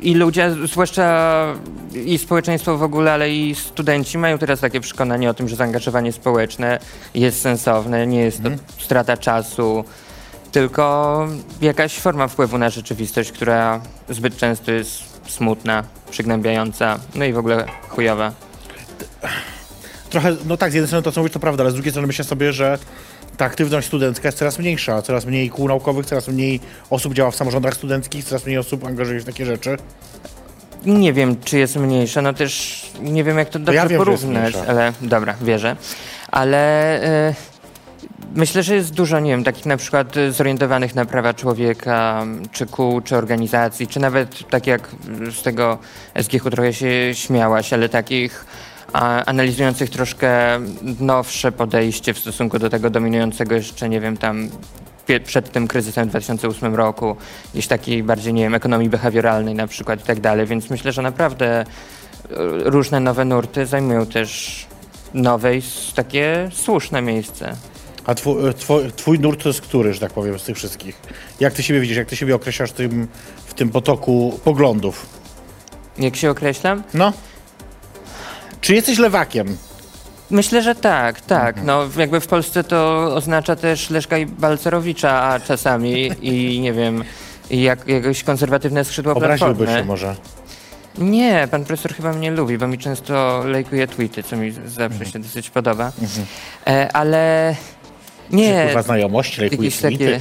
i 0.01 0.15
ludzie, 0.15 0.51
zwłaszcza 0.65 1.47
i 2.05 2.19
społeczeństwo 2.19 2.79
w 2.79 2.83
ogóle, 2.83 3.13
ale 3.13 3.31
i 3.31 3.55
studenci 3.55 4.19
mają 4.19 4.39
teraz 4.39 4.61
takie 4.61 4.81
przekonanie 4.81 5.31
o 5.31 5.35
tym, 5.35 5.49
że 5.49 5.57
zaangażowanie 5.57 6.13
społeczne 6.13 6.79
jest 7.15 7.41
sensowne, 7.41 8.07
nie 8.07 8.21
jest 8.21 8.43
to 8.43 8.49
strata 8.79 9.17
czasu, 9.17 9.85
tylko 10.55 11.29
jakaś 11.61 11.99
forma 11.99 12.29
wpływu 12.29 12.59
na 12.59 12.71
rzeczywistość, 12.71 13.33
która 13.33 13.81
zbyt 14.09 14.37
często 14.37 14.73
jest 14.73 15.03
smutna, 15.27 15.85
przygnębiająca, 16.11 16.99
no 17.15 17.25
i 17.25 17.33
w 17.33 17.39
ogóle 17.39 17.67
chujowa. 17.89 18.33
Trochę, 20.11 20.37
no 20.47 20.57
tak, 20.57 20.71
z 20.71 20.75
jednej 20.75 20.89
strony 20.89 21.03
to, 21.03 21.13
co 21.13 21.21
mówisz, 21.21 21.33
to 21.33 21.41
prawda, 21.41 21.63
ale 21.63 21.71
z 21.71 21.75
drugiej 21.75 21.93
strony 21.93 22.07
myślę 22.07 22.25
sobie, 22.25 22.53
że 22.53 22.79
ta 23.37 23.45
aktywność 23.45 23.87
studencka 23.87 24.29
jest 24.29 24.39
coraz 24.39 24.59
mniejsza, 24.59 25.03
coraz 25.03 25.27
mniej 25.27 25.51
kół 25.51 25.69
naukowych, 25.69 26.07
coraz 26.07 26.29
mniej 26.29 26.61
osób 26.91 27.15
działa 27.15 27.31
w 27.31 27.37
samorządach 27.37 27.75
studenckich, 27.75 28.25
coraz 28.25 28.47
mniej 28.47 28.59
osób 28.59 28.85
angażuje 28.85 29.19
się 29.19 29.23
w 29.23 29.27
takie 29.27 29.47
rzeczy. 29.47 29.77
Nie 30.87 31.13
wiem, 31.13 31.37
czy 31.45 31.59
jest 31.59 31.77
mniejsza, 31.77 32.23
no 32.23 32.33
też 32.33 32.83
nie 33.01 33.25
wiem, 33.25 33.39
jak 33.39 33.49
to 33.49 33.59
dobrze 33.59 33.75
ja 33.75 33.87
wiem, 33.87 33.99
porównać, 33.99 34.55
ale 34.69 34.93
dobra, 35.01 35.35
wierzę. 35.43 35.77
Ale 36.31 36.59
e, 37.03 37.35
Myślę, 38.37 38.63
że 38.63 38.75
jest 38.75 38.95
dużo, 38.95 39.21
nie 39.21 39.31
wiem, 39.31 39.45
takich 39.45 39.67
na 39.67 39.77
przykład 39.77 40.15
zorientowanych 40.31 40.95
na 40.95 41.05
prawa 41.05 41.35
człowieka, 41.35 42.27
czy 42.53 42.67
kół, 42.67 43.01
czy 43.01 43.17
organizacji, 43.17 43.87
czy 43.87 44.01
nawet 44.01 44.51
tak 44.51 44.67
jak 44.67 44.89
z 45.31 45.43
tego 45.43 45.79
SGH 46.23 46.51
trochę 46.51 46.73
się 46.73 47.15
śmiałaś, 47.15 47.73
ale 47.73 47.89
takich 47.89 48.47
analizujących 49.27 49.91
troszkę 49.91 50.61
nowsze 51.01 51.53
podejście 51.53 52.15
w 52.15 52.19
stosunku 52.19 52.59
do 52.59 52.71
tego 52.71 52.91
dominującego 52.91 53.55
jeszcze, 53.55 53.89
nie 53.89 54.01
wiem, 54.01 54.17
tam 54.17 54.49
przed 55.25 55.53
tym 55.53 55.69
kryzysem 55.69 56.07
w 56.07 56.11
2008 56.11 56.75
roku, 56.75 57.17
gdzieś 57.53 57.67
takiej 57.67 58.03
bardziej, 58.03 58.35
nie 58.35 58.43
wiem, 58.43 58.55
ekonomii 58.55 58.89
behawioralnej 58.89 59.55
na 59.55 59.67
przykład 59.67 60.01
i 60.01 60.07
tak 60.07 60.21
dalej, 60.21 60.47
więc 60.47 60.71
myślę, 60.71 60.93
że 60.93 61.03
naprawdę 61.03 61.63
y, 61.63 61.65
różne 62.65 63.01
nowe 63.01 63.25
nurty 63.25 63.67
zajmują 63.67 64.07
też 64.07 64.67
nowe 65.15 65.57
i 65.57 65.63
takie 65.95 66.51
słuszne 66.53 67.03
miejsce. 67.03 67.57
A 68.07 68.15
twój, 68.15 68.55
twój, 68.55 68.93
twój 68.93 69.19
nurt 69.19 69.43
to 69.43 69.49
jest 69.49 69.61
który, 69.61 69.95
że 69.95 70.01
tak 70.01 70.13
powiem, 70.13 70.39
z 70.39 70.43
tych 70.43 70.57
wszystkich? 70.57 70.97
Jak 71.41 71.53
ty 71.53 71.63
siebie 71.63 71.81
widzisz, 71.81 71.97
jak 71.97 72.09
ty 72.09 72.17
siebie 72.17 72.35
określasz 72.35 72.71
w 72.71 72.73
tym, 72.73 73.09
w 73.47 73.55
tym 73.55 73.71
potoku 73.71 74.41
poglądów? 74.45 75.07
Jak 75.99 76.17
się 76.17 76.31
określam? 76.31 76.83
No? 76.95 77.13
Czy 78.61 78.75
jesteś 78.75 78.99
lewakiem? 78.99 79.57
Myślę, 80.31 80.63
że 80.63 80.75
tak, 80.75 81.21
tak. 81.21 81.65
No, 81.65 81.89
jakby 81.97 82.21
w 82.21 82.27
Polsce 82.27 82.65
to 82.65 83.05
oznacza 83.15 83.57
też 83.57 83.91
Leszka 83.91 84.19
i 84.19 84.27
Balcerowicza, 84.27 85.23
a 85.23 85.41
czasami 85.41 86.11
i 86.23 86.61
nie 86.61 86.73
wiem, 86.73 87.05
i 87.51 87.63
jak, 87.63 87.89
jakieś 87.89 88.25
konserwatywne 88.25 88.85
skrzydło 88.85 89.13
Obraziłby 89.13 89.55
Platformy. 89.55 89.81
się 89.81 89.85
może. 89.85 90.17
Nie, 90.99 91.49
pan 91.51 91.65
profesor 91.65 91.95
chyba 91.95 92.13
mnie 92.13 92.31
lubi, 92.31 92.59
bo 92.59 92.67
mi 92.69 92.79
często 92.79 93.43
lajkuje 93.47 93.87
tweety, 93.87 94.23
co 94.23 94.37
mi 94.37 94.53
zawsze 94.67 95.07
się 95.07 95.19
dosyć 95.19 95.51
podoba. 95.51 95.93
E, 96.67 96.93
ale 96.93 97.55
nie, 98.31 98.65
Kurwa 98.67 98.83
znajomości, 98.83 99.41
lejkuje 99.41 99.71
takie- 99.71 100.21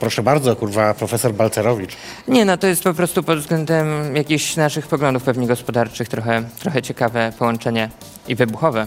Proszę 0.00 0.22
bardzo, 0.22 0.56
kurwa, 0.56 0.94
profesor 0.94 1.32
Balcerowicz. 1.34 1.96
nie, 2.28 2.44
no 2.44 2.56
to 2.56 2.66
jest 2.66 2.82
po 2.84 2.94
prostu 2.94 3.22
pod 3.22 3.38
względem 3.38 4.16
jakichś 4.16 4.56
naszych 4.56 4.86
poglądów 4.86 5.22
pewnie 5.22 5.46
gospodarczych 5.46 6.08
trochę, 6.08 6.42
trochę 6.58 6.82
ciekawe 6.82 7.32
połączenie 7.38 7.88
i 8.28 8.34
wybuchowe. 8.34 8.86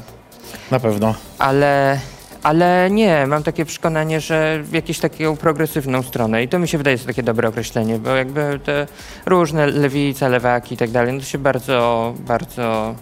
Na 0.71 0.79
pewno. 0.79 1.15
Ale, 1.39 1.99
ale 2.43 2.89
nie, 2.91 3.27
mam 3.27 3.43
takie 3.43 3.65
przekonanie, 3.65 4.21
że 4.21 4.59
w 4.63 4.73
jakąś 4.73 4.99
taką 4.99 5.37
progresywną 5.37 6.03
stronę 6.03 6.43
i 6.43 6.47
to 6.47 6.59
mi 6.59 6.67
się 6.67 6.77
wydaje 6.77 6.93
jest 6.93 7.05
takie 7.07 7.23
dobre 7.23 7.47
określenie, 7.49 7.99
bo 7.99 8.09
jakby 8.09 8.59
te 8.65 8.87
różne 9.25 9.67
lewice, 9.67 10.29
lewaki 10.29 10.75
i 10.75 10.77
tak 10.77 10.91
dalej, 10.91 11.13
no 11.13 11.19
to 11.19 11.25
się 11.25 11.37
bardzo, 11.37 12.13
bardzo 12.19 12.95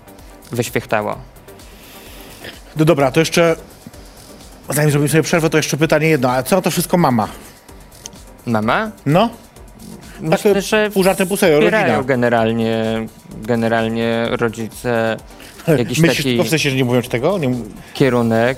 wyświechtało. 0.51 1.15
No 2.75 2.85
dobra, 2.85 3.11
to 3.11 3.19
jeszcze... 3.19 3.55
Zanim 4.69 4.91
zrobimy 4.91 5.09
sobie 5.09 5.23
przerwę, 5.23 5.49
to 5.49 5.57
jeszcze 5.57 5.77
pytanie 5.77 6.07
jedno. 6.07 6.31
A 6.31 6.43
co 6.43 6.61
to 6.61 6.71
wszystko 6.71 6.97
mama? 6.97 7.27
Mama? 8.45 8.91
No? 9.05 9.29
Myślę, 10.21 10.61
że 10.61 10.89
pół 10.93 11.03
żartem, 11.03 11.27
pół 11.27 11.37
serio, 11.37 11.57
wspierają 11.57 11.87
rodzina. 11.87 12.03
generalnie, 12.03 13.07
generalnie 13.31 14.27
rodzice 14.31 15.17
jakiś 15.67 15.99
Myślisz, 15.99 16.17
taki 16.17 16.43
w 16.43 16.49
sensie, 16.49 16.69
że 16.69 16.75
nie 16.75 16.85
mówią 16.85 17.01
ci 17.01 17.09
tego? 17.09 17.37
Nie... 17.37 17.49
kierunek. 17.93 18.57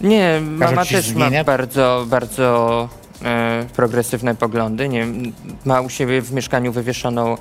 Nie, 0.00 0.40
mama 0.42 0.84
też 0.84 1.04
zmieniać? 1.04 1.32
ma 1.32 1.44
bardzo, 1.44 2.04
bardzo 2.08 2.88
e, 3.24 3.64
progresywne 3.76 4.34
poglądy. 4.34 4.88
Nie, 4.88 5.06
ma 5.64 5.80
u 5.80 5.88
siebie 5.88 6.22
w 6.22 6.32
mieszkaniu 6.32 6.72
wywieszoną 6.72 7.36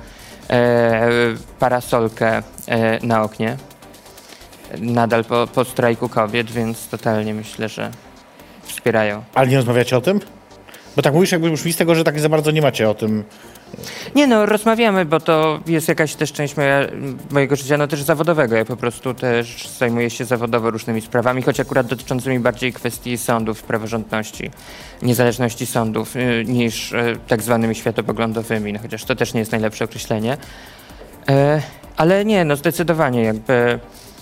e, 0.50 1.10
parasolkę 1.60 2.44
e, 2.68 3.06
na 3.06 3.24
oknie. 3.24 3.58
Nadal 4.82 5.26
po, 5.26 5.48
po 5.48 5.66
strajku 5.66 6.10
kobiet, 6.10 6.52
więc 6.52 6.88
totalnie 6.88 7.34
myślę, 7.34 7.70
że 7.70 7.92
wspierają. 8.64 9.24
Ale 9.34 9.48
nie 9.48 9.58
rozmawiacie 9.58 9.98
o 9.98 10.02
tym? 10.02 10.20
Bo 10.96 11.02
tak 11.02 11.14
mówisz, 11.14 11.32
jakby 11.32 11.50
już 11.50 11.66
mi 11.66 11.74
z 11.74 11.78
tego, 11.78 11.96
że 11.96 12.04
tak 12.04 12.20
za 12.20 12.30
bardzo 12.30 12.52
nie 12.52 12.62
macie 12.62 12.90
o 12.90 12.94
tym. 12.94 13.24
Nie 14.16 14.28
no, 14.28 14.46
rozmawiamy, 14.46 15.06
bo 15.06 15.20
to 15.20 15.60
jest 15.68 15.88
jakaś 15.88 16.16
też 16.16 16.32
część 16.32 16.58
moja, 16.58 16.88
mojego 17.32 17.56
życia, 17.56 17.78
no 17.78 17.88
też 17.88 18.02
zawodowego. 18.02 18.56
Ja 18.56 18.66
po 18.66 18.78
prostu 18.78 19.14
też 19.14 19.70
zajmuję 19.80 20.10
się 20.10 20.26
zawodowo 20.26 20.72
różnymi 20.72 21.02
sprawami, 21.02 21.42
choć 21.42 21.60
akurat 21.60 21.88
dotyczącymi 21.88 22.40
bardziej 22.40 22.74
kwestii 22.74 23.18
sądów, 23.18 23.64
praworządności, 23.64 24.52
niezależności 25.02 25.66
sądów, 25.66 26.16
y, 26.16 26.44
niż 26.48 26.92
y, 26.92 27.18
tak 27.28 27.42
zwanymi 27.42 27.76
światopoglądowymi, 27.76 28.74
no 28.74 28.80
chociaż 28.80 29.06
to 29.06 29.16
też 29.16 29.34
nie 29.34 29.40
jest 29.40 29.52
najlepsze 29.52 29.86
określenie. 29.86 30.38
E, 31.30 31.62
ale 31.98 32.26
nie, 32.26 32.46
no 32.46 32.56
zdecydowanie 32.56 33.24
jakby 33.24 33.80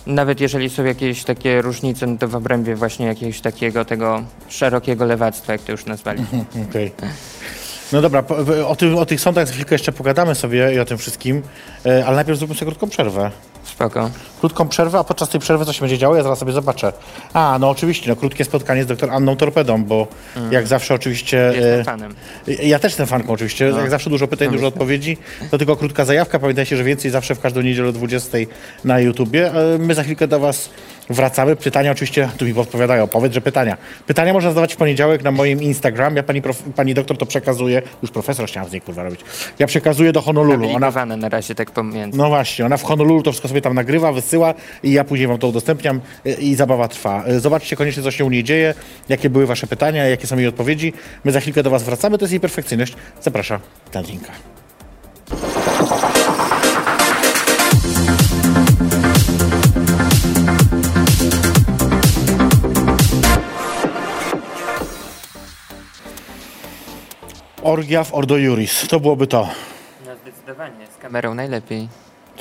nawet 0.08 0.40
jeżeli 0.40 0.70
są 0.70 0.86
jakieś 0.86 1.24
takie 1.24 1.62
różnice, 1.62 2.08
no 2.08 2.18
to 2.18 2.28
w 2.28 2.36
obrębie 2.36 2.76
właśnie 2.76 3.06
jakiegoś 3.06 3.42
takiego 3.42 3.86
tego 3.86 4.24
szerokiego 4.50 5.06
lewactwa, 5.06 5.54
jak 5.54 5.62
to 5.62 5.72
już 5.72 5.86
nazwali. 5.86 6.26
Okej. 6.70 6.92
No 7.92 8.02
dobra, 8.02 8.24
o, 8.68 8.76
tym, 8.76 8.98
o 8.98 9.06
tych 9.06 9.22
sądach 9.22 9.48
za 9.48 9.54
chwilkę 9.54 9.76
jeszcze 9.76 9.92
pogadamy 9.92 10.36
sobie 10.36 10.74
i 10.76 10.80
o 10.80 10.86
tym 10.86 10.98
wszystkim, 10.98 11.42
e, 11.86 12.06
ale 12.06 12.16
najpierw 12.16 12.38
zróbmy 12.38 12.56
sobie 12.56 12.72
krótką 12.72 12.90
przerwę. 12.90 13.32
Spoko. 13.90 14.10
Krótką 14.40 14.68
przerwę, 14.68 15.00
a 15.00 15.04
podczas 15.04 15.30
tej 15.30 15.42
przerwy 15.42 15.66
co 15.66 15.74
się 15.74 15.80
będzie 15.80 15.98
działo, 15.98 16.16
ja 16.16 16.24
zaraz 16.24 16.40
sobie 16.40 16.52
zobaczę. 16.52 16.94
A, 17.34 17.58
no 17.60 17.70
oczywiście, 17.70 18.10
no 18.10 18.16
krótkie 18.16 18.46
spotkanie 18.46 18.84
z 18.84 18.88
doktor 18.88 19.10
Anną 19.12 19.36
Torpedą, 19.36 19.84
bo 19.84 20.08
jak 20.52 20.68
zawsze 20.68 20.94
oczywiście... 20.94 21.50
e, 21.50 21.54
Jestem 21.56 21.86
fanem. 21.86 22.16
Ja 22.64 22.80
też 22.80 22.92
jestem 22.92 23.08
fanką 23.08 23.34
oczywiście, 23.34 23.66
jak 23.66 23.90
zawsze 23.90 24.10
dużo 24.10 24.28
pytań, 24.28 24.50
dużo 24.52 24.68
odpowiedzi. 24.68 25.18
To 25.52 25.58
tylko 25.58 25.76
krótka 25.76 26.06
zajawka. 26.06 26.40
Pamiętajcie, 26.40 26.78
że 26.78 26.84
więcej 26.84 27.12
zawsze 27.12 27.36
w 27.36 27.40
każdą 27.40 27.62
niedzielę 27.62 27.90
o 27.90 27.92
20 27.92 28.38
na 28.86 29.00
YouTubie. 29.00 29.54
E, 29.54 29.78
My 29.78 29.96
za 29.96 30.04
chwilkę 30.04 30.28
do 30.28 30.40
Was 30.40 30.70
wracamy. 31.10 31.56
Pytania 31.56 31.92
oczywiście, 31.92 32.30
tu 32.38 32.46
mi 32.46 32.54
podpowiadają, 32.54 33.08
powiedz, 33.08 33.34
że 33.34 33.42
pytania. 33.42 33.78
Pytania 34.08 34.34
można 34.34 34.50
zadawać 34.50 34.74
w 34.74 34.78
poniedziałek 34.78 35.24
na 35.24 35.32
moim 35.32 35.62
Instagram. 35.62 36.16
Ja 36.16 36.24
pani, 36.24 36.42
prof, 36.42 36.64
pani 36.76 36.94
doktor 36.94 37.18
to 37.18 37.26
przekazuję, 37.26 37.82
już 38.02 38.12
profesor 38.12 38.48
chciałam 38.48 38.70
z 38.70 38.72
niej 38.72 38.82
kurwa 38.82 39.04
robić. 39.04 39.22
Ja 39.60 39.68
przekazuję 39.68 40.12
do 40.12 40.22
Honolulu. 40.22 40.70
Ona 40.76 41.06
na 41.06 41.30
razie 41.30 41.56
tak 41.56 41.72
pomiędzy. 41.72 42.18
no 42.18 42.28
właśnie, 42.28 42.66
ona 42.66 42.78
w 42.78 42.84
Honolulu 42.84 43.24
to 43.24 43.32
wszystko 43.32 43.48
sobie 43.48 43.62
tam 43.62 43.71
nagrywa, 43.74 44.12
wysyła 44.12 44.54
i 44.84 44.92
ja 44.92 45.04
później 45.04 45.28
wam 45.28 45.38
to 45.38 45.48
udostępniam 45.48 46.02
y, 46.26 46.32
i 46.32 46.56
zabawa 46.56 46.88
trwa. 46.88 47.24
Y, 47.28 47.40
Zobaczcie 47.40 47.76
koniecznie, 47.76 48.04
co 48.04 48.12
się 48.12 48.26
u 48.26 48.30
niej 48.30 48.44
dzieje, 48.44 48.74
jakie 49.10 49.30
były 49.30 49.46
wasze 49.46 49.68
pytania, 49.68 50.06
jakie 50.08 50.28
są 50.28 50.38
jej 50.38 50.48
odpowiedzi. 50.48 50.94
My 51.24 51.32
za 51.32 51.40
chwilkę 51.40 51.64
do 51.64 51.70
was 51.70 51.84
wracamy, 51.84 52.18
to 52.18 52.24
jest 52.26 52.32
jej 52.34 52.40
perfekcyjność. 52.40 52.94
Zapraszam, 53.22 53.60
Tandrinka. 53.92 54.32
Orgia 67.64 68.04
w 68.04 68.14
Ordo 68.14 68.38
Juris, 68.38 68.88
to 68.88 69.00
byłoby 69.00 69.28
to. 69.28 69.50
No 70.06 70.12
zdecydowanie, 70.16 70.88
z 70.98 71.02
kamerą 71.02 71.34
najlepiej. 71.34 71.88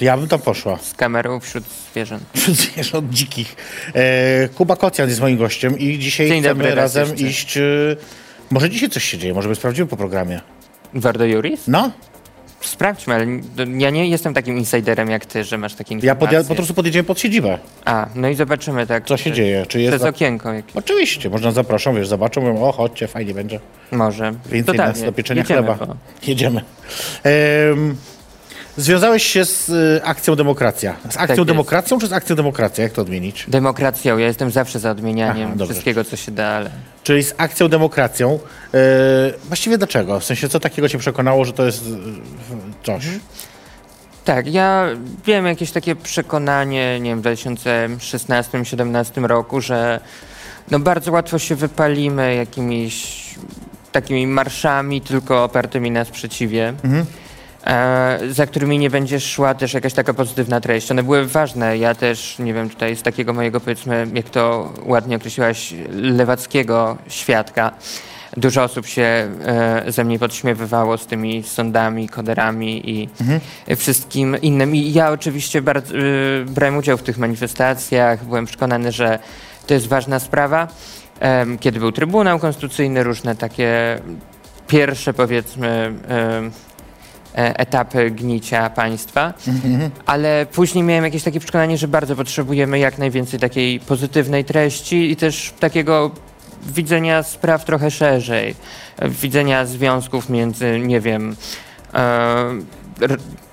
To 0.01 0.05
ja 0.05 0.17
bym 0.17 0.29
tam 0.29 0.41
poszła. 0.41 0.79
Z 0.79 0.95
kamerą 0.95 1.41
wśród 1.41 1.65
zwierząt. 1.93 2.23
wśród 2.37 2.57
zwierząt 2.57 3.11
dzikich. 3.11 3.57
E, 3.95 4.49
Kuba 4.49 4.77
Kocjan 4.77 5.09
jest 5.09 5.21
moim 5.21 5.37
gościem 5.39 5.79
i 5.79 5.99
dzisiaj 5.99 6.29
Dzień 6.29 6.41
chcemy 6.43 6.55
dobry, 6.55 6.75
raz 6.75 6.97
razem 6.97 7.09
jeszcze. 7.09 7.27
iść... 7.27 7.57
E, 7.57 7.61
może 8.51 8.71
dzisiaj 8.71 8.89
coś 8.91 9.05
się 9.05 9.19
dzieje, 9.19 9.35
może 9.35 9.49
by 9.49 9.55
sprawdzimy 9.55 9.87
po 9.89 9.97
programie. 9.97 10.41
Wardo 10.95 11.25
Juris? 11.25 11.61
No, 11.69 11.91
Sprawdźmy, 12.61 13.15
ale 13.15 13.27
ja 13.79 13.91
nie 13.91 14.09
jestem 14.09 14.35
takim 14.35 14.59
insiderem 14.59 15.11
jak 15.11 15.27
ty, 15.27 15.45
że 15.45 15.59
masz 15.59 15.75
takie 15.75 15.95
ja 15.95 15.97
informacje. 15.97 16.39
podja- 16.39 16.49
po 16.49 16.55
prostu 16.55 16.75
podjedziemy 16.75 17.05
pod 17.05 17.21
siedzibę. 17.21 17.59
A, 17.85 18.07
no 18.15 18.29
i 18.29 18.35
zobaczymy 18.35 18.87
tak. 18.87 19.07
Co 19.07 19.17
się 19.17 19.23
przez- 19.25 19.37
dzieje? 19.37 19.67
Czy 19.69 19.81
jest... 19.81 19.97
Przez 19.97 20.09
okienko 20.09 20.53
jakieś. 20.53 20.77
Oczywiście, 20.77 21.31
można 21.31 21.53
zapraszam, 21.53 21.97
wiesz, 21.97 22.09
zobaczą, 22.09 22.41
mówią, 22.41 22.63
o 22.63 22.73
chodźcie, 22.73 23.09
fajnie 23.09 23.35
będzie. 23.35 23.61
Może. 23.93 24.33
Więcej 24.33 24.75
Totalnie. 24.75 24.93
nas 24.93 25.03
do 25.03 25.13
pieczenia 25.13 25.41
Jedziemy, 25.43 25.63
chleba. 25.67 25.87
bo- 25.87 25.97
Jedziemy. 26.27 26.61
Em, 27.25 27.97
związałeś 28.81 29.23
się 29.23 29.45
z 29.45 29.69
y, 29.69 30.01
akcją 30.05 30.37
Demokracja. 30.37 30.97
Z 31.11 31.17
akcją 31.17 31.37
jest. 31.37 31.49
Demokracją 31.49 31.99
czy 31.99 32.07
z 32.07 32.13
akcją 32.13 32.37
Demokracja? 32.37 32.85
Jak 32.85 32.93
to 32.93 33.03
odmienić? 33.03 33.45
Demokracją, 33.49 34.19
ja 34.19 34.27
jestem 34.27 34.51
zawsze 34.51 34.79
za 34.79 34.91
odmienianiem 34.91 35.51
Aha, 35.55 35.65
wszystkiego, 35.65 36.05
co 36.05 36.17
się 36.17 36.33
da, 36.33 36.47
ale... 36.47 36.71
Czyli 37.03 37.23
z 37.23 37.35
akcją 37.39 37.69
Demokracją. 37.69 38.39
E, 38.75 38.79
właściwie 39.45 39.79
dlaczego? 39.79 40.21
W 40.21 40.25
sensie, 40.25 40.49
co 40.49 40.61
takiego 40.61 40.89
cię 40.89 40.99
przekonało, 40.99 41.45
że 41.45 41.53
to 41.53 41.67
jest 41.67 41.87
y, 41.87 41.89
coś? 42.83 43.05
Tak, 44.25 44.47
ja 44.47 44.87
wiem 45.27 45.47
jakieś 45.47 45.73
takie 45.73 45.97
przekonanie, 45.97 47.01
nie 47.01 47.11
wiem, 47.11 47.23
w 47.23 47.25
2016-2017 47.25 49.25
roku, 49.25 49.61
że 49.61 50.01
no 50.71 50.79
bardzo 50.79 51.13
łatwo 51.13 51.39
się 51.39 51.55
wypalimy 51.55 52.35
jakimiś 52.35 53.25
takimi 53.93 54.27
marszami 54.27 55.01
tylko 55.01 55.45
opartymi 55.45 55.91
na 55.91 56.05
sprzeciwie, 56.05 56.69
e, 56.69 56.75
za 58.31 58.47
którymi 58.47 58.79
nie 58.79 58.91
będzie 58.91 59.21
szła 59.21 59.55
też 59.55 59.75
jakaś 59.75 59.95
taka 59.95 60.15
pozytywna 60.15 60.61
treść. 60.61 60.91
One 60.91 61.03
były 61.03 61.27
ważne. 61.27 61.79
Ja 61.79 61.95
też, 61.95 62.39
nie 62.39 62.55
wiem, 62.55 62.71
tutaj 62.71 62.97
z 62.97 63.03
takiego 63.03 63.33
mojego, 63.33 63.61
powiedzmy, 63.61 64.07
jak 64.15 64.31
to 64.31 64.73
ładnie 64.85 65.17
określiłaś, 65.17 65.75
lewackiego 65.93 66.97
świadka, 67.09 67.73
Dużo 68.37 68.63
osób 68.63 68.87
się 68.87 69.03
e, 69.03 69.83
ze 69.89 70.05
mnie 70.05 70.19
podśmiewywało 70.19 70.99
z 70.99 71.07
tymi 71.07 71.43
sądami, 71.43 72.09
koderami 72.09 72.91
i 72.91 73.09
wszystkim 73.77 74.37
innym. 74.43 74.75
I 74.75 74.93
ja 74.93 75.11
oczywiście 75.11 75.63
bardzo, 75.63 75.95
e, 75.95 76.01
brałem 76.47 76.77
udział 76.77 76.99
w 76.99 77.03
tych 77.03 77.19
manifestacjach, 77.19 78.25
byłem 78.25 78.47
przekonany, 78.47 78.93
że 78.93 79.19
to 79.67 79.75
jest 79.75 79.89
ważna 79.89 80.19
sprawa. 80.19 80.69
kiedy 81.61 81.79
był 81.79 81.93
Trybunał 81.93 82.39
Konstytucyjny, 82.39 83.03
różne 83.03 83.37
takie 83.37 84.01
pierwsze 84.67 85.15
powiedzmy 85.15 85.93
e, 86.09 86.70
etapy 87.35 88.11
gnicia 88.11 88.71
państwa, 88.71 89.35
ale 90.07 90.47
później 90.53 90.85
miałem 90.85 91.05
jakieś 91.05 91.23
takie 91.23 91.41
przekonanie, 91.41 91.79
że 91.79 91.89
bardzo 91.89 92.17
potrzebujemy 92.17 92.79
jak 92.79 92.99
najwięcej 92.99 93.41
takiej 93.41 93.81
pozytywnej 93.81 94.45
treści 94.45 95.11
i 95.11 95.17
też 95.17 95.53
takiego 95.61 96.11
widzenia 96.67 97.23
spraw 97.23 97.65
trochę 97.65 97.91
szerzej, 97.91 98.55
e, 98.99 99.09
widzenia 99.09 99.67
związków 99.67 100.29
między, 100.29 100.79
nie 100.79 101.01
wiem, 101.01 101.37
e, 101.95 103.09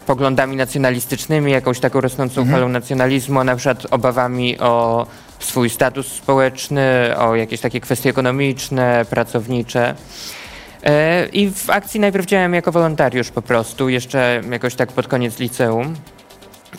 poglądami 0.05 0.55
nacjonalistycznymi, 0.55 1.51
jakąś 1.51 1.79
taką 1.79 2.01
rosnącą 2.01 2.45
falą 2.45 2.69
nacjonalizmu, 2.69 3.39
a 3.39 3.43
na 3.43 3.55
przykład 3.55 3.85
obawami 3.91 4.59
o 4.59 5.07
swój 5.39 5.69
status 5.69 6.07
społeczny, 6.07 7.17
o 7.17 7.35
jakieś 7.35 7.61
takie 7.61 7.81
kwestie 7.81 8.09
ekonomiczne, 8.09 9.05
pracownicze. 9.09 9.95
E, 10.87 11.25
I 11.33 11.51
w 11.51 11.69
akcji 11.69 11.99
najpierw 11.99 12.25
działałem 12.25 12.53
jako 12.53 12.71
wolontariusz 12.71 13.29
po 13.29 13.41
prostu, 13.41 13.89
jeszcze 13.89 14.41
jakoś 14.51 14.75
tak 14.75 14.91
pod 14.91 15.07
koniec 15.07 15.39
liceum. 15.39 15.95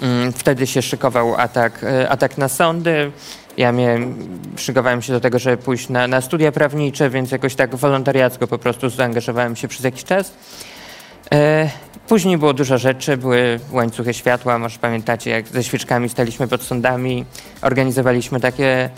Mm, 0.02 0.32
Wtedy 0.32 0.66
się 0.66 0.82
szykował 0.82 1.34
atak, 1.36 1.84
e, 1.84 2.08
atak 2.08 2.38
na 2.38 2.48
sądy. 2.48 3.12
Ja 3.56 3.72
miałem, 3.72 4.16
szykowałem 4.56 5.02
się 5.02 5.12
do 5.12 5.20
tego, 5.20 5.38
żeby 5.38 5.56
pójść 5.56 5.88
na, 5.88 6.06
na 6.06 6.20
studia 6.20 6.52
prawnicze, 6.52 7.10
więc 7.10 7.30
jakoś 7.30 7.54
tak 7.54 7.76
wolontariacko 7.76 8.46
po 8.46 8.58
prostu 8.58 8.88
zaangażowałem 8.88 9.56
się 9.56 9.68
przez 9.68 9.84
jakiś 9.84 10.04
czas. 10.04 10.32
E, 11.32 11.70
Później 12.08 12.38
było 12.38 12.54
dużo 12.54 12.78
rzeczy, 12.78 13.16
były 13.16 13.60
łańcuchy 13.72 14.14
światła, 14.14 14.58
może 14.58 14.78
pamiętacie, 14.78 15.30
jak 15.30 15.48
ze 15.48 15.64
świeczkami 15.64 16.08
staliśmy 16.08 16.48
pod 16.48 16.62
sądami, 16.62 17.24
organizowaliśmy 17.62 18.40
takie, 18.40 18.90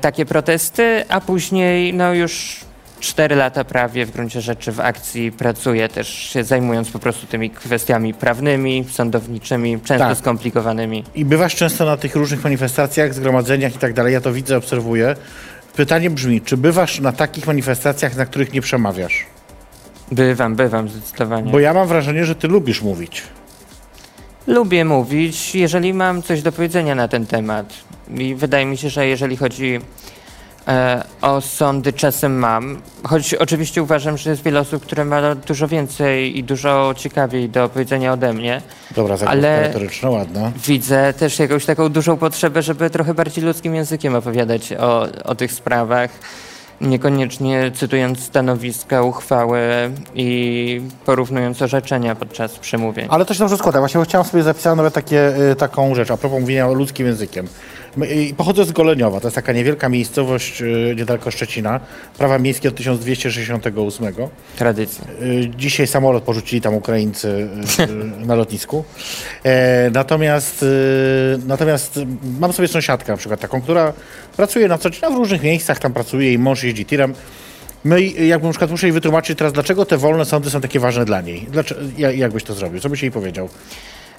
takie 0.00 0.26
protesty, 0.26 1.04
a 1.08 1.20
później 1.20 1.94
no 1.94 2.14
już 2.14 2.60
cztery 3.00 3.36
lata 3.36 3.64
prawie 3.64 4.06
w 4.06 4.10
gruncie 4.10 4.40
rzeczy 4.40 4.72
w 4.72 4.80
akcji 4.80 5.32
pracuję, 5.32 5.88
też 5.88 6.08
się 6.08 6.44
zajmując 6.44 6.90
po 6.90 6.98
prostu 6.98 7.26
tymi 7.26 7.50
kwestiami 7.50 8.14
prawnymi, 8.14 8.84
sądowniczymi, 8.90 9.80
często 9.84 10.08
Tak. 10.08 10.18
skomplikowanymi. 10.18 11.04
I 11.14 11.24
bywasz 11.24 11.54
często 11.54 11.84
na 11.84 11.96
tych 11.96 12.16
różnych 12.16 12.44
manifestacjach, 12.44 13.14
zgromadzeniach 13.14 13.74
i 13.74 13.78
tak 13.78 13.92
dalej, 13.92 14.12
ja 14.14 14.20
to 14.20 14.32
widzę, 14.32 14.56
obserwuję. 14.56 15.16
Pytanie 15.76 16.10
brzmi, 16.10 16.40
czy 16.40 16.56
bywasz 16.56 17.00
na 17.00 17.12
takich 17.12 17.46
manifestacjach, 17.46 18.16
na 18.16 18.26
których 18.26 18.52
nie 18.52 18.60
przemawiasz? 18.60 19.26
Bywam, 20.12 20.56
bywam 20.56 20.88
zdecydowanie. 20.88 21.50
Bo 21.52 21.60
ja 21.60 21.74
mam 21.74 21.88
wrażenie, 21.88 22.24
że 22.24 22.34
ty 22.34 22.48
lubisz 22.48 22.82
mówić. 22.82 23.22
Lubię 24.46 24.84
mówić, 24.84 25.54
jeżeli 25.54 25.94
mam 25.94 26.22
coś 26.22 26.42
do 26.42 26.52
powiedzenia 26.52 26.94
na 26.94 27.08
ten 27.08 27.26
temat. 27.26 27.74
I 28.16 28.34
wydaje 28.34 28.66
mi 28.66 28.76
się, 28.76 28.90
że 28.90 29.06
jeżeli 29.06 29.36
chodzi 29.36 29.80
e, 30.68 31.04
o 31.20 31.40
sądy, 31.40 31.92
czasem 31.92 32.38
mam. 32.38 32.80
Choć 33.04 33.34
oczywiście 33.34 33.82
uważam, 33.82 34.18
że 34.18 34.30
jest 34.30 34.42
wiele 34.42 34.60
osób, 34.60 34.82
które 34.82 35.04
ma 35.04 35.34
dużo 35.34 35.68
więcej 35.68 36.38
i 36.38 36.44
dużo 36.44 36.94
ciekawiej 36.96 37.48
do 37.48 37.68
powiedzenia 37.68 38.12
ode 38.12 38.32
mnie. 38.32 38.62
Dobra, 38.96 39.16
Ale- 39.26 39.62
retoryczna, 39.62 40.10
ładna. 40.10 40.52
Widzę 40.66 41.12
też 41.12 41.38
jakąś 41.38 41.66
taką 41.66 41.88
dużą 41.88 42.16
potrzebę, 42.16 42.62
żeby 42.62 42.90
trochę 42.90 43.14
bardziej 43.14 43.44
ludzkim 43.44 43.74
językiem 43.74 44.14
opowiadać 44.14 44.72
o, 44.72 45.06
o 45.24 45.34
tych 45.34 45.52
sprawach. 45.52 46.10
Niekoniecznie 46.80 47.70
cytując 47.74 48.20
stanowiska, 48.20 49.02
uchwały 49.02 49.60
i 50.14 50.80
porównując 51.06 51.62
orzeczenia 51.62 52.14
podczas 52.14 52.58
przemówień. 52.58 53.06
Ale 53.10 53.24
to 53.24 53.34
się 53.34 53.38
dobrze 53.40 53.56
składa. 53.56 53.78
Właśnie 53.78 54.04
chciałem 54.04 54.26
sobie 54.26 54.42
zapisać 54.42 54.76
nawet 54.76 54.94
takie, 54.94 55.50
y, 55.50 55.56
taką 55.56 55.94
rzecz, 55.94 56.10
a 56.10 56.16
propos 56.16 56.40
mówienia 56.40 56.68
ludzkim 56.68 57.06
językiem. 57.06 57.48
My- 57.98 58.34
Pochodzę 58.36 58.64
z 58.64 58.72
Goleniowa, 58.72 59.20
to 59.20 59.26
jest 59.26 59.34
taka 59.34 59.52
niewielka 59.52 59.88
miejscowość 59.88 60.62
y, 60.62 60.94
niedaleko 60.96 61.30
Szczecina. 61.30 61.80
Prawa 62.18 62.38
miejskie 62.38 62.68
od 62.68 62.74
1268. 62.74 64.14
Tradycja. 64.56 65.04
Y, 65.22 65.50
Dzisiaj 65.56 65.86
samolot 65.86 66.24
porzucili 66.24 66.60
tam 66.62 66.74
Ukraińcy 66.74 67.48
y, 68.22 68.26
na 68.26 68.34
lotnisku. 68.34 68.84
E, 69.44 69.90
natomiast, 69.94 70.64
natomiast 71.46 72.00
mam 72.40 72.52
sobie 72.52 72.68
sąsiadkę 72.68 73.12
na 73.12 73.18
przykład 73.18 73.40
taką, 73.40 73.60
która 73.60 73.92
pracuje 74.36 74.68
na 74.68 74.78
co 74.78 74.90
dzień, 74.90 75.00
w 75.12 75.16
różnych 75.16 75.42
miejscach 75.42 75.78
tam 75.78 75.92
pracuje, 75.92 76.26
jej 76.26 76.38
mąż 76.38 76.62
jeździ 76.62 76.84
tirem. 76.86 77.14
No 77.84 77.98
i 77.98 78.28
jakbym 78.28 78.48
na 78.48 78.52
przykład 78.52 78.70
muszę 78.70 78.86
jej 78.86 78.92
wytłumaczyć 78.92 79.38
teraz, 79.38 79.52
dlaczego 79.52 79.84
te 79.86 79.96
wolne 79.96 80.24
sądy 80.24 80.50
są 80.50 80.60
takie 80.60 80.80
ważne 80.80 81.04
dla 81.04 81.20
niej. 81.20 81.46
Dlaczego, 81.50 81.80
ja- 81.98 82.12
jak 82.12 82.32
byś 82.32 82.44
to 82.44 82.54
zrobił? 82.54 82.80
Co 82.80 82.88
byś 82.88 83.02
jej 83.02 83.10
powiedział? 83.12 83.48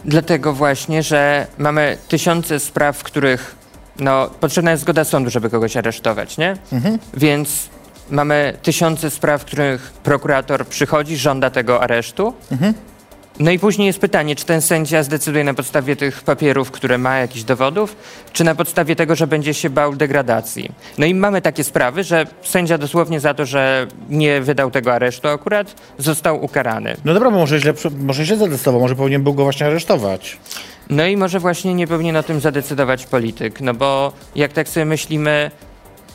Dlatego 0.06 0.54
właśnie, 0.54 1.04
że 1.04 1.48
mamy 1.58 1.98
tysiące 2.08 2.60
spraw, 2.60 2.98
w 2.98 3.04
których 3.04 3.56
no, 4.00 4.30
potrzebna 4.40 4.72
jest 4.72 4.84
zgoda 4.84 5.04
sądu, 5.04 5.30
żeby 5.30 5.50
kogoś 5.50 5.78
aresztować, 5.78 6.38
nie? 6.38 6.58
Więc 7.14 7.70
mamy 8.12 8.54
tysiące 8.62 9.10
spraw, 9.10 9.42
w 9.42 9.46
których 9.46 9.92
prokurator 9.92 10.66
przychodzi, 10.68 11.18
żąda 11.18 11.50
tego 11.50 11.82
aresztu. 11.82 12.34
No 13.40 13.52
i 13.52 13.60
później 13.60 13.88
jest 13.88 14.00
pytanie, 14.00 14.36
czy 14.36 14.46
ten 14.46 14.62
sędzia 14.62 15.04
zdecyduje 15.04 15.44
na 15.44 15.54
podstawie 15.54 15.96
tych 15.96 16.22
papierów, 16.22 16.72
które 16.72 16.98
ma, 16.98 17.18
jakichś 17.18 17.44
dowodów, 17.44 17.96
czy 18.34 18.44
na 18.44 18.56
podstawie 18.56 18.96
tego, 18.96 19.16
że 19.16 19.28
będzie 19.28 19.54
się 19.54 19.70
bał 19.70 19.96
degradacji. 19.96 20.72
No 20.98 21.06
i 21.06 21.16
mamy 21.16 21.42
takie 21.42 21.64
sprawy, 21.64 22.04
że 22.04 22.26
sędzia 22.44 22.78
dosłownie 22.78 23.20
za 23.20 23.34
to, 23.34 23.46
że 23.46 23.88
nie 24.10 24.42
wydał 24.42 24.72
tego 24.72 24.94
aresztu 24.94 25.28
akurat, 25.28 25.76
został 25.98 26.44
ukarany. 26.44 26.98
No 27.06 27.14
dobra, 27.14 27.32
bo 27.32 27.38
może 27.38 27.60
źle, 27.60 27.74
może 28.00 28.26
źle 28.26 28.38
zadecydował, 28.38 28.82
może 28.82 28.96
powinien 28.96 29.24
był 29.24 29.34
go 29.34 29.44
właśnie 29.44 29.66
aresztować. 29.68 30.38
No 30.89 31.06
i 31.06 31.17
może 31.17 31.39
właśnie 31.39 31.73
nie 31.73 31.88
powinien 31.88 32.15
o 32.15 32.23
tym 32.23 32.39
zadecydować 32.39 33.06
polityk, 33.06 33.62
no 33.62 33.73
bo 33.73 34.13
jak 34.36 34.54
tak 34.54 34.69
sobie 34.69 34.86
myślimy, 34.86 35.52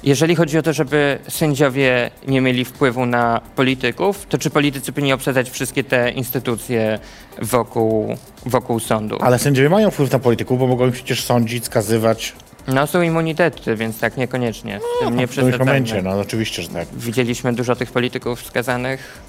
jeżeli 0.03 0.35
chodzi 0.35 0.59
o 0.59 0.63
to, 0.63 0.73
żeby 0.73 1.19
sędziowie 1.29 2.11
nie 2.29 2.41
mieli 2.41 2.65
wpływu 2.65 3.07
na 3.07 3.41
polityków, 3.57 4.27
to 4.29 4.39
czy 4.39 4.51
politycy 4.51 4.93
powinni 4.93 5.13
obsadzać 5.13 5.51
wszystkie 5.51 5.85
te 5.85 6.11
instytucje 6.11 6.99
wokół, 7.43 8.17
wokół 8.47 8.81
sądu? 8.81 9.19
Ale 9.21 9.39
sędziowie 9.39 9.69
mają 9.71 9.91
wpływ 9.91 10.13
na 10.13 10.19
polityków, 10.19 10.59
bo 10.59 10.67
mogą 10.67 10.93
przecież 10.93 11.25
sądzić, 11.25 11.65
skazywać. 11.65 12.33
No 12.69 12.87
są 12.87 13.03
immunitety, 13.03 13.77
więc 13.77 14.01
tak 14.01 14.17
niekoniecznie. 14.17 14.81
W 15.01 15.05
tym 15.05 15.17
nie 15.17 15.27
w 15.27 15.31
przesadzajmy. 15.31 15.65
momencie, 15.65 16.03
no 16.03 16.21
oczywiście, 16.21 16.63
że 16.63 16.69
tak. 16.69 16.89
Widzieliśmy 16.97 17.53
dużo 17.53 17.77
tych 17.77 17.93
polityków 17.93 18.47
skazanych. 18.47 19.23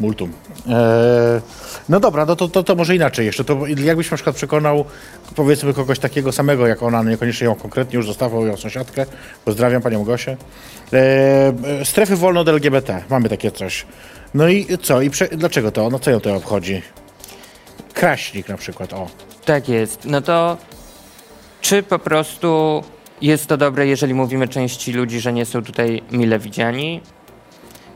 Multum. 0.00 0.32
Eee, 0.66 0.74
no 1.88 2.00
dobra, 2.00 2.26
no 2.26 2.36
to, 2.36 2.48
to, 2.48 2.62
to 2.62 2.74
może 2.74 2.96
inaczej 2.96 3.26
jeszcze. 3.26 3.44
To 3.44 3.66
jakbyś 3.66 4.10
na 4.10 4.16
przykład 4.16 4.36
przekonał, 4.36 4.84
powiedzmy, 5.36 5.74
kogoś 5.74 5.98
takiego 5.98 6.32
samego 6.32 6.66
jak 6.66 6.82
ona, 6.82 7.02
niekoniecznie 7.02 7.44
ją 7.44 7.54
konkretnie, 7.54 7.96
już 7.96 8.06
zostawał 8.06 8.46
ją 8.46 8.56
sąsiadkę. 8.56 9.06
Pozdrawiam 9.44 9.82
panią 9.82 10.04
Gosię. 10.04 10.36
Eee, 10.92 11.00
e, 11.80 11.84
strefy 11.84 12.16
wolne 12.16 12.40
od 12.40 12.48
LGBT. 12.48 13.02
Mamy 13.10 13.28
takie 13.28 13.50
coś. 13.50 13.86
No 14.34 14.48
i 14.48 14.66
co? 14.82 15.02
I 15.02 15.10
prze, 15.10 15.28
dlaczego 15.28 15.70
to? 15.70 15.90
No 15.90 15.98
co 15.98 16.10
ją 16.10 16.20
to 16.20 16.36
obchodzi? 16.36 16.82
Kraśnik 17.94 18.48
na 18.48 18.56
przykład, 18.56 18.92
o. 18.92 19.08
Tak 19.44 19.68
jest. 19.68 20.04
No 20.04 20.20
to 20.20 20.56
czy 21.64 21.82
po 21.82 21.98
prostu 21.98 22.82
jest 23.22 23.46
to 23.46 23.56
dobre, 23.56 23.86
jeżeli 23.86 24.14
mówimy 24.14 24.48
części 24.48 24.92
ludzi, 24.92 25.20
że 25.20 25.32
nie 25.32 25.44
są 25.44 25.62
tutaj 25.62 26.02
mile 26.12 26.38
widziani? 26.38 27.00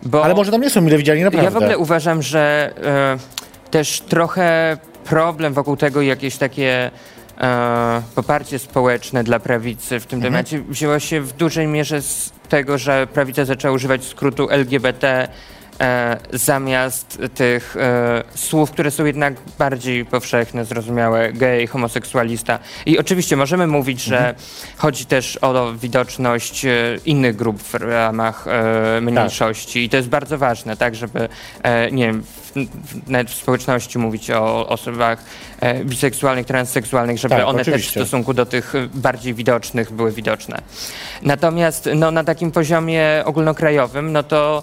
Bo 0.02 0.24
Ale 0.24 0.34
może 0.34 0.50
tam 0.50 0.60
nie 0.60 0.70
są 0.70 0.80
mile 0.80 0.98
widziani 0.98 1.22
naprawdę. 1.22 1.44
ja 1.44 1.50
w 1.50 1.56
ogóle 1.56 1.78
uważam, 1.78 2.22
że 2.22 2.72
e, 2.84 3.70
też 3.70 4.00
trochę 4.00 4.76
problem 5.04 5.52
wokół 5.54 5.76
tego, 5.76 6.02
jakieś 6.02 6.36
takie 6.36 6.90
e, 7.40 8.02
poparcie 8.14 8.58
społeczne 8.58 9.24
dla 9.24 9.40
prawicy 9.40 10.00
w 10.00 10.06
tym 10.06 10.16
Mhm. 10.16 10.32
temacie 10.32 10.60
wzięło 10.68 10.98
się 10.98 11.20
w 11.20 11.32
dużej 11.32 11.66
mierze 11.66 12.02
z 12.02 12.32
tego, 12.48 12.78
że 12.78 13.06
prawica 13.06 13.44
zaczęła 13.44 13.74
używać 13.74 14.04
skrótu 14.04 14.50
LGBT 14.50 15.28
e, 15.80 16.16
zamiast 16.32 17.18
tych 17.34 17.76
e, 17.76 18.22
słów, 18.34 18.70
które 18.70 18.90
są 18.90 19.04
jednak 19.04 19.34
bardziej 19.58 20.04
powszechne, 20.04 20.64
zrozumiałe, 20.64 21.32
gej, 21.32 21.66
homoseksualista. 21.66 22.58
I 22.86 22.98
oczywiście 22.98 23.36
możemy 23.36 23.66
mówić, 23.66 24.02
że 24.02 24.18
Mhm. 24.18 24.34
chodzi 24.76 25.06
też 25.06 25.38
o 25.42 25.72
widoczność 25.72 26.64
e, 26.64 26.70
innych 27.06 27.36
grup 27.36 27.62
w 27.62 27.74
ramach 27.74 28.46
e, 28.48 29.00
mniejszości 29.00 29.84
i 29.84 29.88
to 29.88 29.96
jest 29.96 30.08
bardzo 30.08 30.38
ważne, 30.38 30.76
tak, 30.76 30.94
żeby 30.94 31.28
e, 31.62 31.90
nie 31.90 32.06
wiem, 32.06 32.22
w, 32.22 32.52
w, 32.52 33.10
nawet 33.10 33.30
w 33.30 33.34
społeczności 33.34 33.98
mówić 33.98 34.30
o 34.30 34.68
osobach 34.68 35.24
e, 35.60 35.84
biseksualnych, 35.84 36.46
transseksualnych, 36.46 37.18
żeby 37.18 37.34
Tak, 37.34 37.46
one 37.46 37.58
też 37.58 37.66
w 37.66 37.68
oczywiście. 37.70 38.00
stosunku 38.00 38.34
do 38.34 38.46
tych 38.46 38.72
bardziej 38.94 39.34
widocznych 39.34 39.92
były 39.92 40.12
widoczne. 40.12 40.58
Natomiast 41.22 41.88
no, 41.94 42.10
na 42.10 42.24
takim 42.24 42.50
poziomie 42.50 43.22
ogólnokrajowym, 43.24 44.12
no 44.12 44.22
to 44.22 44.62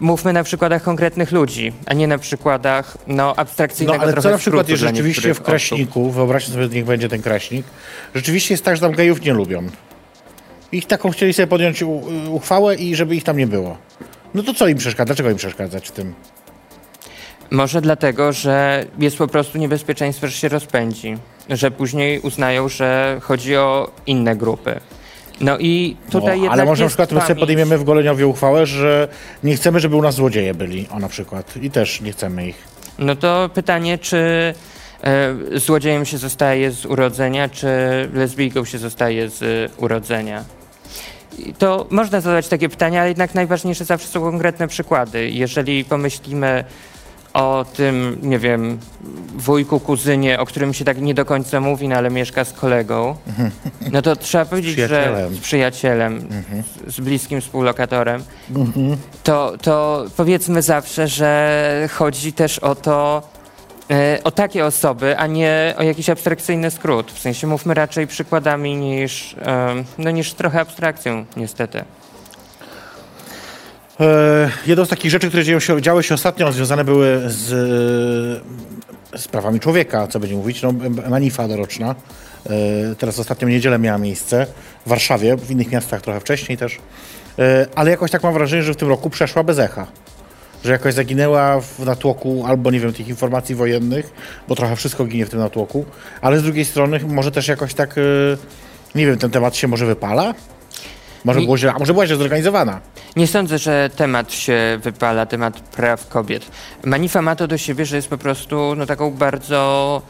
mówmy 0.00 0.32
na 0.32 0.42
przykładach 0.44 0.82
konkretnych 0.82 1.32
ludzi, 1.32 1.72
a 1.86 1.94
nie 1.94 2.06
na 2.06 2.18
przykładach 2.18 2.98
no, 3.06 3.14
No 3.14 3.34
abstrakcyjnego 3.36 4.02
ale 4.02 4.12
trochę 4.12 4.28
co 4.28 4.30
na 4.30 4.38
przykład 4.38 4.68
jest 4.68 4.80
rzeczywiście 4.82 5.02
w 5.02 5.24
niektórych 5.24 5.36
osób. 5.36 5.46
Kraśniku, 5.46 6.10
wyobraźcie 6.10 6.52
sobie, 6.52 6.68
niech 6.68 6.84
będzie 6.84 7.08
ten 7.08 7.22
Kraśnik, 7.22 7.66
rzeczywiście 8.14 8.54
jest 8.54 8.64
tak, 8.64 8.76
że 8.76 8.82
tam 8.82 8.92
gejów 8.92 9.22
nie 9.22 9.32
lubią. 9.32 9.62
Ich 10.72 10.86
taką 10.86 11.10
chcieli 11.10 11.32
sobie 11.32 11.46
podjąć 11.46 11.84
uchwałę 12.30 12.74
i 12.74 12.94
żeby 12.94 13.16
ich 13.16 13.24
tam 13.24 13.36
nie 13.36 13.46
było. 13.46 13.76
No 14.34 14.42
to 14.42 14.54
co 14.54 14.68
im 14.68 14.78
przeszkadza? 14.78 15.06
Dlaczego 15.06 15.30
im 15.30 15.36
przeszkadzać 15.36 15.88
w 15.88 15.92
tym? 15.92 16.14
Może 17.50 17.80
dlatego, 17.80 18.32
że 18.32 18.84
jest 18.98 19.18
po 19.18 19.28
prostu 19.28 19.58
niebezpieczeństwo, 19.58 20.26
że 20.26 20.32
się 20.32 20.48
rozpędzi, 20.48 21.16
że 21.50 21.70
później 21.70 22.20
uznają, 22.20 22.68
że 22.68 23.18
chodzi 23.22 23.56
o 23.56 23.90
inne 24.06 24.36
grupy. 24.36 24.80
No 25.40 25.58
i 25.58 25.96
tutaj 26.10 26.40
no, 26.40 26.50
Ale 26.50 26.64
może 26.64 26.84
na 26.84 26.88
przykład 26.88 27.12
my 27.12 27.20
sobie 27.20 27.26
pamięć. 27.26 27.40
podejmiemy 27.40 27.78
w 27.78 27.84
Goleniowie 27.84 28.26
uchwałę, 28.26 28.66
że 28.66 29.08
nie 29.44 29.56
chcemy, 29.56 29.80
żeby 29.80 29.96
u 29.96 30.02
nas 30.02 30.14
złodzieje 30.14 30.54
byli, 30.54 30.88
o 30.90 30.98
na 30.98 31.08
przykład. 31.08 31.56
I 31.56 31.70
też 31.70 32.00
nie 32.00 32.12
chcemy 32.12 32.48
ich. 32.48 32.56
No 32.98 33.16
to 33.16 33.50
pytanie, 33.54 33.98
czy 33.98 34.54
e, 35.04 35.34
złodziejem 35.58 36.04
się 36.04 36.18
zostaje 36.18 36.70
z 36.70 36.86
urodzenia, 36.86 37.48
czy 37.48 37.68
lesbijką 38.14 38.64
się 38.64 38.78
zostaje 38.78 39.28
z 39.28 39.42
e, 39.42 39.76
urodzenia? 39.76 40.44
I 41.38 41.54
to 41.54 41.86
można 41.90 42.20
zadać 42.20 42.48
takie 42.48 42.68
pytania, 42.68 43.00
ale 43.00 43.08
jednak 43.08 43.34
najważniejsze 43.34 43.84
zawsze 43.84 44.08
są 44.08 44.20
konkretne 44.20 44.68
przykłady. 44.68 45.30
Jeżeli 45.30 45.84
pomyślimy 45.84 46.64
o 47.34 47.64
tym, 47.76 48.18
nie 48.22 48.38
wiem, 48.38 48.78
wujku, 49.36 49.80
kuzynie, 49.80 50.40
o 50.40 50.46
którym 50.46 50.74
się 50.74 50.84
tak 50.84 51.00
nie 51.00 51.14
do 51.14 51.24
końca 51.24 51.60
mówi, 51.60 51.88
no 51.88 51.96
ale 51.96 52.10
mieszka 52.10 52.44
z 52.44 52.52
kolegą, 52.52 53.16
no 53.92 54.02
to 54.02 54.16
trzeba 54.16 54.44
powiedzieć, 54.44 54.78
że 54.88 55.28
z 55.32 55.38
przyjacielem, 55.38 56.28
z 56.86 57.00
bliskim 57.00 57.40
współlokatorem, 57.40 58.22
to, 59.22 59.52
to 59.62 60.04
powiedzmy 60.16 60.62
zawsze, 60.62 61.08
że 61.08 61.88
chodzi 61.92 62.32
też 62.32 62.58
o 62.58 62.74
to, 62.74 63.22
e, 63.90 64.18
o 64.24 64.30
takie 64.30 64.66
osoby, 64.66 65.18
a 65.18 65.26
nie 65.26 65.74
o 65.78 65.82
jakiś 65.82 66.10
abstrakcyjny 66.10 66.70
skrót. 66.70 67.12
W 67.12 67.18
sensie 67.18 67.46
mówmy 67.46 67.74
raczej 67.74 68.06
przykładami 68.06 68.76
niż, 68.76 69.36
em, 69.40 69.84
no, 69.98 70.10
niż 70.10 70.32
trochę 70.32 70.60
abstrakcją, 70.60 71.24
niestety. 71.36 71.84
E, 74.00 74.50
jedną 74.66 74.84
z 74.84 74.88
takich 74.88 75.10
rzeczy, 75.10 75.28
które 75.28 75.44
działy 75.80 76.02
się 76.02 76.14
ostatnio, 76.14 76.52
związane 76.52 76.84
były 76.84 77.22
z, 77.26 77.48
z 79.16 79.28
prawami 79.28 79.60
człowieka, 79.60 80.06
co 80.06 80.20
będzie 80.20 80.36
mówić, 80.36 80.62
no, 80.62 80.72
manifa 81.08 81.48
doroczna. 81.48 81.94
E, 82.46 82.94
teraz 82.94 83.18
ostatnią 83.18 83.48
niedzielę 83.48 83.78
miała 83.78 83.98
miejsce 83.98 84.46
w 84.86 84.88
Warszawie, 84.88 85.36
w 85.36 85.50
innych 85.50 85.70
miastach 85.70 86.02
trochę 86.02 86.20
wcześniej 86.20 86.58
też. 86.58 86.78
E, 87.38 87.66
ale 87.74 87.90
jakoś 87.90 88.10
tak 88.10 88.22
mam 88.22 88.34
wrażenie, 88.34 88.62
że 88.62 88.74
w 88.74 88.76
tym 88.76 88.88
roku 88.88 89.10
przeszła 89.10 89.42
bez 89.42 89.58
echa. 89.58 89.86
Że 90.64 90.72
jakoś 90.72 90.94
zaginęła 90.94 91.60
w 91.60 91.78
natłoku 91.78 92.44
albo, 92.46 92.70
nie 92.70 92.80
wiem, 92.80 92.92
tych 92.92 93.08
informacji 93.08 93.54
wojennych, 93.54 94.12
bo 94.48 94.54
trochę 94.54 94.76
wszystko 94.76 95.04
ginie 95.04 95.26
w 95.26 95.30
tym 95.30 95.38
natłoku, 95.38 95.84
ale 96.20 96.38
z 96.38 96.42
drugiej 96.42 96.64
strony 96.64 97.00
może 97.06 97.30
też 97.30 97.48
jakoś 97.48 97.74
tak, 97.74 97.98
e, 97.98 98.02
nie 98.94 99.06
wiem, 99.06 99.18
ten 99.18 99.30
temat 99.30 99.56
się 99.56 99.68
może 99.68 99.86
wypala? 99.86 100.34
Może, 101.24 101.40
Mi- 101.40 101.44
było 101.44 101.58
źle, 101.58 101.72
a 101.72 101.78
może 101.78 101.92
była 101.92 102.06
źle 102.06 102.16
zorganizowana? 102.16 102.80
Nie 103.16 103.26
sądzę, 103.26 103.58
że 103.58 103.90
temat 103.96 104.32
się 104.32 104.78
wypala, 104.82 105.26
temat 105.26 105.60
praw 105.60 106.08
kobiet. 106.08 106.46
Manifa 106.84 107.22
ma 107.22 107.36
to 107.36 107.48
do 107.48 107.58
siebie, 107.58 107.86
że 107.86 107.96
jest 107.96 108.08
po 108.08 108.18
prostu 108.18 108.74
no, 108.76 108.86
taką 108.86 109.10
bardzo 109.10 110.02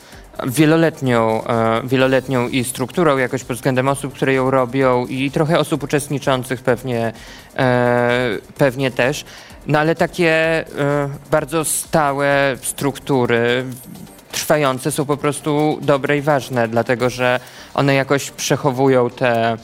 wieloletnią, 0.46 1.44
e, 1.46 1.80
wieloletnią 1.84 2.48
i 2.48 2.64
strukturą 2.64 3.18
jakoś 3.18 3.44
pod 3.44 3.56
względem 3.56 3.88
osób, 3.88 4.14
które 4.14 4.34
ją 4.34 4.50
robią 4.50 5.06
i 5.06 5.30
trochę 5.30 5.58
osób 5.58 5.82
uczestniczących 5.82 6.62
pewnie, 6.62 7.12
e, 7.56 8.38
pewnie 8.58 8.90
też. 8.90 9.24
No 9.66 9.78
ale 9.78 9.94
takie 9.94 10.30
e, 10.30 10.64
bardzo 11.30 11.64
stałe 11.64 12.56
struktury 12.62 13.64
trwające 14.32 14.92
są 14.92 15.04
po 15.04 15.16
prostu 15.16 15.78
dobre 15.82 16.18
i 16.18 16.20
ważne, 16.20 16.68
dlatego 16.68 17.10
że 17.10 17.40
one 17.74 17.94
jakoś 17.94 18.30
przechowują 18.30 19.10
te, 19.10 19.56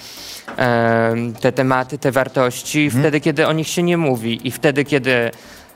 em, 0.57 1.35
te 1.35 1.52
tematy, 1.52 1.98
te 1.98 2.12
wartości 2.12 2.90
wtedy, 2.90 3.20
kiedy 3.20 3.46
o 3.46 3.52
nich 3.52 3.68
się 3.68 3.83
nie 3.83 3.96
mówi 3.96 4.48
i 4.48 4.50
wtedy, 4.50 4.85
kiedy 4.85 5.31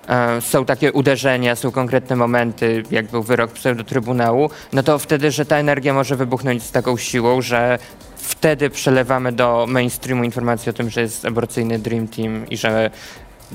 e, 0.09 0.41
są 0.41 0.65
takie 0.65 0.93
uderzenia, 0.93 1.57
są 1.57 1.71
konkretne 1.71 2.17
momenty, 2.17 2.83
jak 2.91 3.07
był 3.07 3.23
wyrok 3.23 3.53
pseudotrybunału, 3.53 4.51
no 4.73 4.83
to 4.83 4.99
wtedy, 4.99 5.31
że 5.31 5.47
ta 5.47 5.57
energia 5.57 5.95
może 5.95 6.17
wybuchnąć 6.17 6.63
z 6.63 6.71
taką 6.71 6.97
siłą, 6.97 7.43
że 7.43 7.79
wtedy 8.17 8.71
przelewamy 8.71 9.33
do 9.33 9.67
mainstreamu 9.69 10.25
informację 10.25 10.71
o 10.71 10.73
tym, 10.73 10.91
że 10.91 11.01
jest 11.01 11.25
aborcyjny 11.25 11.79
Dream 11.79 12.09
Team 12.09 12.49
i 12.49 12.57
że 12.57 12.91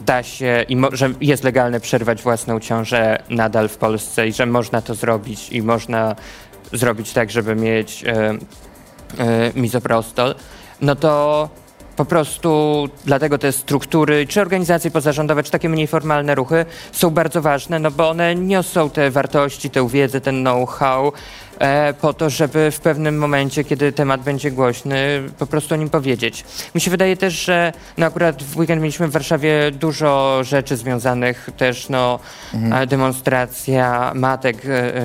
da 0.05 0.23
się 0.23 0.65
i 0.69 0.77
że 0.91 1.13
jest 1.21 1.43
legalne 1.43 1.79
przerwać 1.79 2.21
własną 2.21 2.59
ciążę 2.59 3.23
nadal 3.29 3.69
w 3.69 3.77
Polsce 3.77 4.27
i 4.27 4.33
że 4.33 4.45
można 4.45 4.81
to 4.81 4.95
zrobić 4.95 5.49
i 5.51 5.61
można 5.61 6.15
zrobić 6.73 7.13
tak, 7.13 7.31
żeby 7.31 7.55
mieć 7.55 8.03
e, 8.03 8.37
e, 9.17 9.51
mizoprostol, 9.55 10.35
no 10.81 10.95
to 10.95 11.49
po 11.97 12.05
prostu 12.05 12.83
dlatego 13.05 13.37
te 13.37 13.51
struktury, 13.51 14.27
czy 14.27 14.41
organizacje 14.41 14.91
pozarządowe, 14.91 15.43
czy 15.43 15.51
takie 15.51 15.69
mniej 15.69 15.87
formalne 15.87 16.35
ruchy 16.35 16.65
są 16.91 17.09
bardzo 17.09 17.41
ważne, 17.41 17.79
no 17.79 17.91
bo 17.91 18.09
one 18.09 18.35
niosą 18.35 18.89
te 18.89 19.11
wartości, 19.11 19.69
tę 19.69 19.89
wiedzę, 19.89 20.21
ten 20.21 20.41
know-how 20.41 21.13
e, 21.59 21.93
po 21.93 22.13
to, 22.13 22.29
żeby 22.29 22.71
w 22.71 22.79
pewnym 22.79 23.17
momencie, 23.17 23.63
kiedy 23.63 23.91
temat 23.91 24.21
będzie 24.21 24.51
głośny, 24.51 25.23
po 25.39 25.47
prostu 25.47 25.73
o 25.73 25.77
nim 25.77 25.89
powiedzieć. 25.89 26.43
Mi 26.75 26.81
się 26.81 26.91
wydaje 26.91 27.17
też, 27.17 27.33
że 27.33 27.73
no 27.97 28.05
akurat 28.05 28.43
w 28.43 28.57
weekend 28.57 28.81
mieliśmy 28.81 29.07
w 29.07 29.11
Warszawie 29.11 29.71
dużo 29.71 30.43
rzeczy 30.43 30.77
związanych 30.77 31.49
też, 31.57 31.89
no, 31.89 32.19
e, 32.71 32.87
demonstracja 32.87 34.11
matek 34.15 34.65
e, 34.65 34.69
e, 34.69 35.01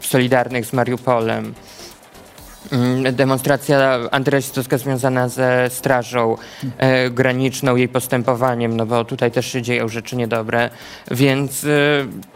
solidarnych 0.00 0.66
z 0.66 0.72
Mariupolem. 0.72 1.54
Mm, 2.72 3.14
Demonstracja 3.14 3.98
antyrasistowska 4.10 4.78
związana 4.78 5.28
ze 5.28 5.66
strażą 5.70 6.36
e, 6.78 7.10
graniczną, 7.10 7.76
jej 7.76 7.88
postępowaniem, 7.88 8.76
no 8.76 8.86
bo 8.86 9.04
tutaj 9.04 9.30
też 9.30 9.46
się 9.46 9.62
dzieją 9.62 9.88
rzeczy 9.88 10.16
niedobre, 10.16 10.70
więc 11.10 11.64
e, 11.64 11.68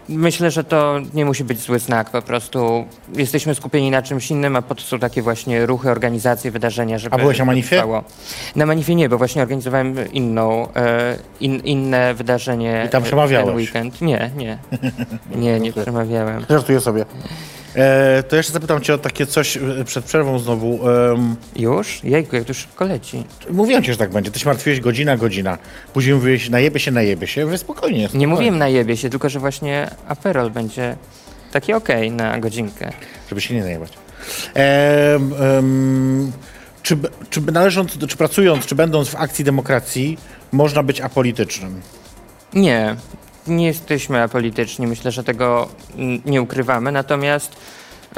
myślę, 0.08 0.50
że 0.50 0.64
to 0.64 0.96
nie 1.14 1.24
musi 1.24 1.44
być 1.44 1.58
zły 1.60 1.78
znak, 1.78 2.10
po 2.10 2.22
prostu 2.22 2.84
jesteśmy 3.14 3.54
skupieni 3.54 3.90
na 3.90 4.02
czymś 4.02 4.30
innym, 4.30 4.56
a 4.56 4.62
po 4.62 4.74
to 4.74 4.80
są 4.82 4.98
takie 4.98 5.22
właśnie 5.22 5.66
ruchy, 5.66 5.90
organizacje, 5.90 6.50
wydarzenia, 6.50 6.98
żeby 6.98 7.14
A 7.14 7.18
byłeś 7.18 7.38
na 7.38 7.44
Manifie? 7.44 7.76
trwało. 7.76 8.04
Na 8.56 8.66
Manifie 8.66 8.94
nie, 8.94 9.08
bo 9.08 9.18
właśnie 9.18 9.42
organizowałem 9.42 10.12
inną, 10.12 10.68
e, 10.76 11.16
in, 11.40 11.56
inne 11.60 12.14
wydarzenie 12.14 12.82
I 12.86 12.88
tam 12.88 13.02
e, 13.02 13.06
przemawiałeś? 13.06 13.46
ten 13.46 13.56
weekend. 13.56 14.00
Nie, 14.00 14.30
nie, 14.36 14.58
nie, 15.42 15.60
nie 15.60 15.72
przemawiałem. 15.72 16.46
Żartuję 16.50 16.80
sobie. 16.80 17.04
E, 17.76 18.22
to 18.22 18.36
jeszcze 18.36 18.52
zapytam 18.52 18.80
cię 18.80 18.94
o 18.94 18.98
takie 18.98 19.26
coś 19.26 19.56
e, 19.56 19.60
przed 19.84 20.04
przerwą 20.04 20.38
znowu. 20.38 20.80
Już? 21.56 22.04
Jejku, 22.04 22.36
jak 22.36 22.44
to 22.44 22.54
szybko 22.54 22.84
leci. 22.84 23.24
mówiłem 23.50 23.82
ci, 23.82 23.92
że 23.92 23.98
tak 23.98 24.10
będzie. 24.10 24.30
Ty 24.30 24.38
się 24.38 24.46
martwiłeś 24.46 24.80
godzina, 24.80 25.16
godzina. 25.16 25.58
Później 25.92 26.14
mówiłeś, 26.14 26.50
najebie 26.50 26.80
się, 26.80 26.90
najebie 26.90 27.26
się. 27.26 27.46
Wy 27.46 27.58
spokojnie. 27.58 27.98
Nie 27.98 28.04
spokojnie. 28.04 28.26
mówiłem 28.26 28.58
na 28.58 28.68
jebie 28.68 28.96
się, 28.96 29.10
tylko 29.10 29.28
że 29.28 29.40
właśnie 29.40 29.90
Aperol 30.08 30.50
będzie 30.50 30.96
taki 31.52 31.72
okej 31.72 32.10
na 32.10 32.38
godzinkę. 32.40 32.92
Żeby 33.28 33.40
się 33.40 33.54
nie 33.54 33.62
najebać. 33.62 33.92
Czy, 36.82 36.96
czy 37.30 37.40
należąc, 37.40 37.98
czy 38.08 38.16
pracując, 38.16 38.66
czy 38.66 38.74
będąc 38.74 39.08
w 39.08 39.16
akcji 39.16 39.44
demokracji, 39.44 40.18
można 40.52 40.82
być 40.82 41.00
apolitycznym? 41.00 41.80
Nie, 42.54 42.96
nie 43.46 43.66
jesteśmy 43.66 44.22
apolityczni, 44.22 44.86
myślę, 44.86 45.12
że 45.12 45.24
tego 45.24 45.68
nie 46.24 46.42
ukrywamy, 46.42 46.92
natomiast 46.92 47.56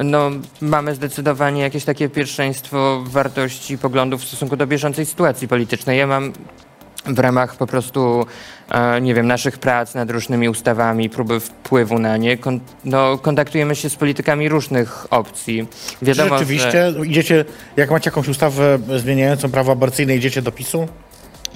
no, 0.05 0.31
mamy 0.61 0.95
zdecydowanie 0.95 1.63
jakieś 1.63 1.85
takie 1.85 2.09
pierwszeństwo 2.09 3.03
wartości 3.07 3.75
i 3.75 3.79
poglądów 3.79 4.23
w 4.23 4.25
stosunku 4.25 4.57
do 4.57 4.67
bieżącej 4.67 5.07
sytuacji 5.07 5.49
politycznej. 5.49 5.99
Ja 5.99 6.07
mam 6.07 6.33
w 7.07 7.19
ramach 7.19 7.57
po 7.57 7.67
prostu, 7.67 8.27
e, 8.71 9.01
nie 9.01 9.15
wiem, 9.15 9.27
naszych 9.27 9.59
prac 9.59 9.95
nad 9.95 10.11
różnymi 10.11 10.49
ustawami, 10.49 11.11
próby 11.11 11.41
wpływu 11.41 11.99
na 11.99 12.17
nie, 12.17 12.37
kon, 12.37 12.61
no, 12.85 13.19
kontaktujemy 13.19 13.77
się 13.77 13.91
z 13.91 13.97
politykami 13.97 14.49
różnych 14.49 15.07
opcji. 15.11 15.67
Czy 15.99 16.05
Wiadomo, 16.05 16.29
że... 16.29 16.39
rzeczywiście 16.39 16.95
idziecie, 17.05 17.45
jak 17.77 17.91
macie 17.91 18.11
jakąś 18.11 18.29
ustawę 18.29 18.79
zmieniającą 18.97 19.51
prawo 19.51 19.73
aborcyjne, 19.73 20.17
idziecie 20.17 20.43
do 20.43 20.53
PiSu? 20.53 20.89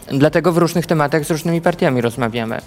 Dlatego 0.08 0.52
w 0.52 0.58
różnych 0.58 0.86
tematach 0.86 1.24
z 1.24 1.30
różnymi 1.30 1.60
partiami 1.60 2.00
rozmawiamy. 2.00 2.60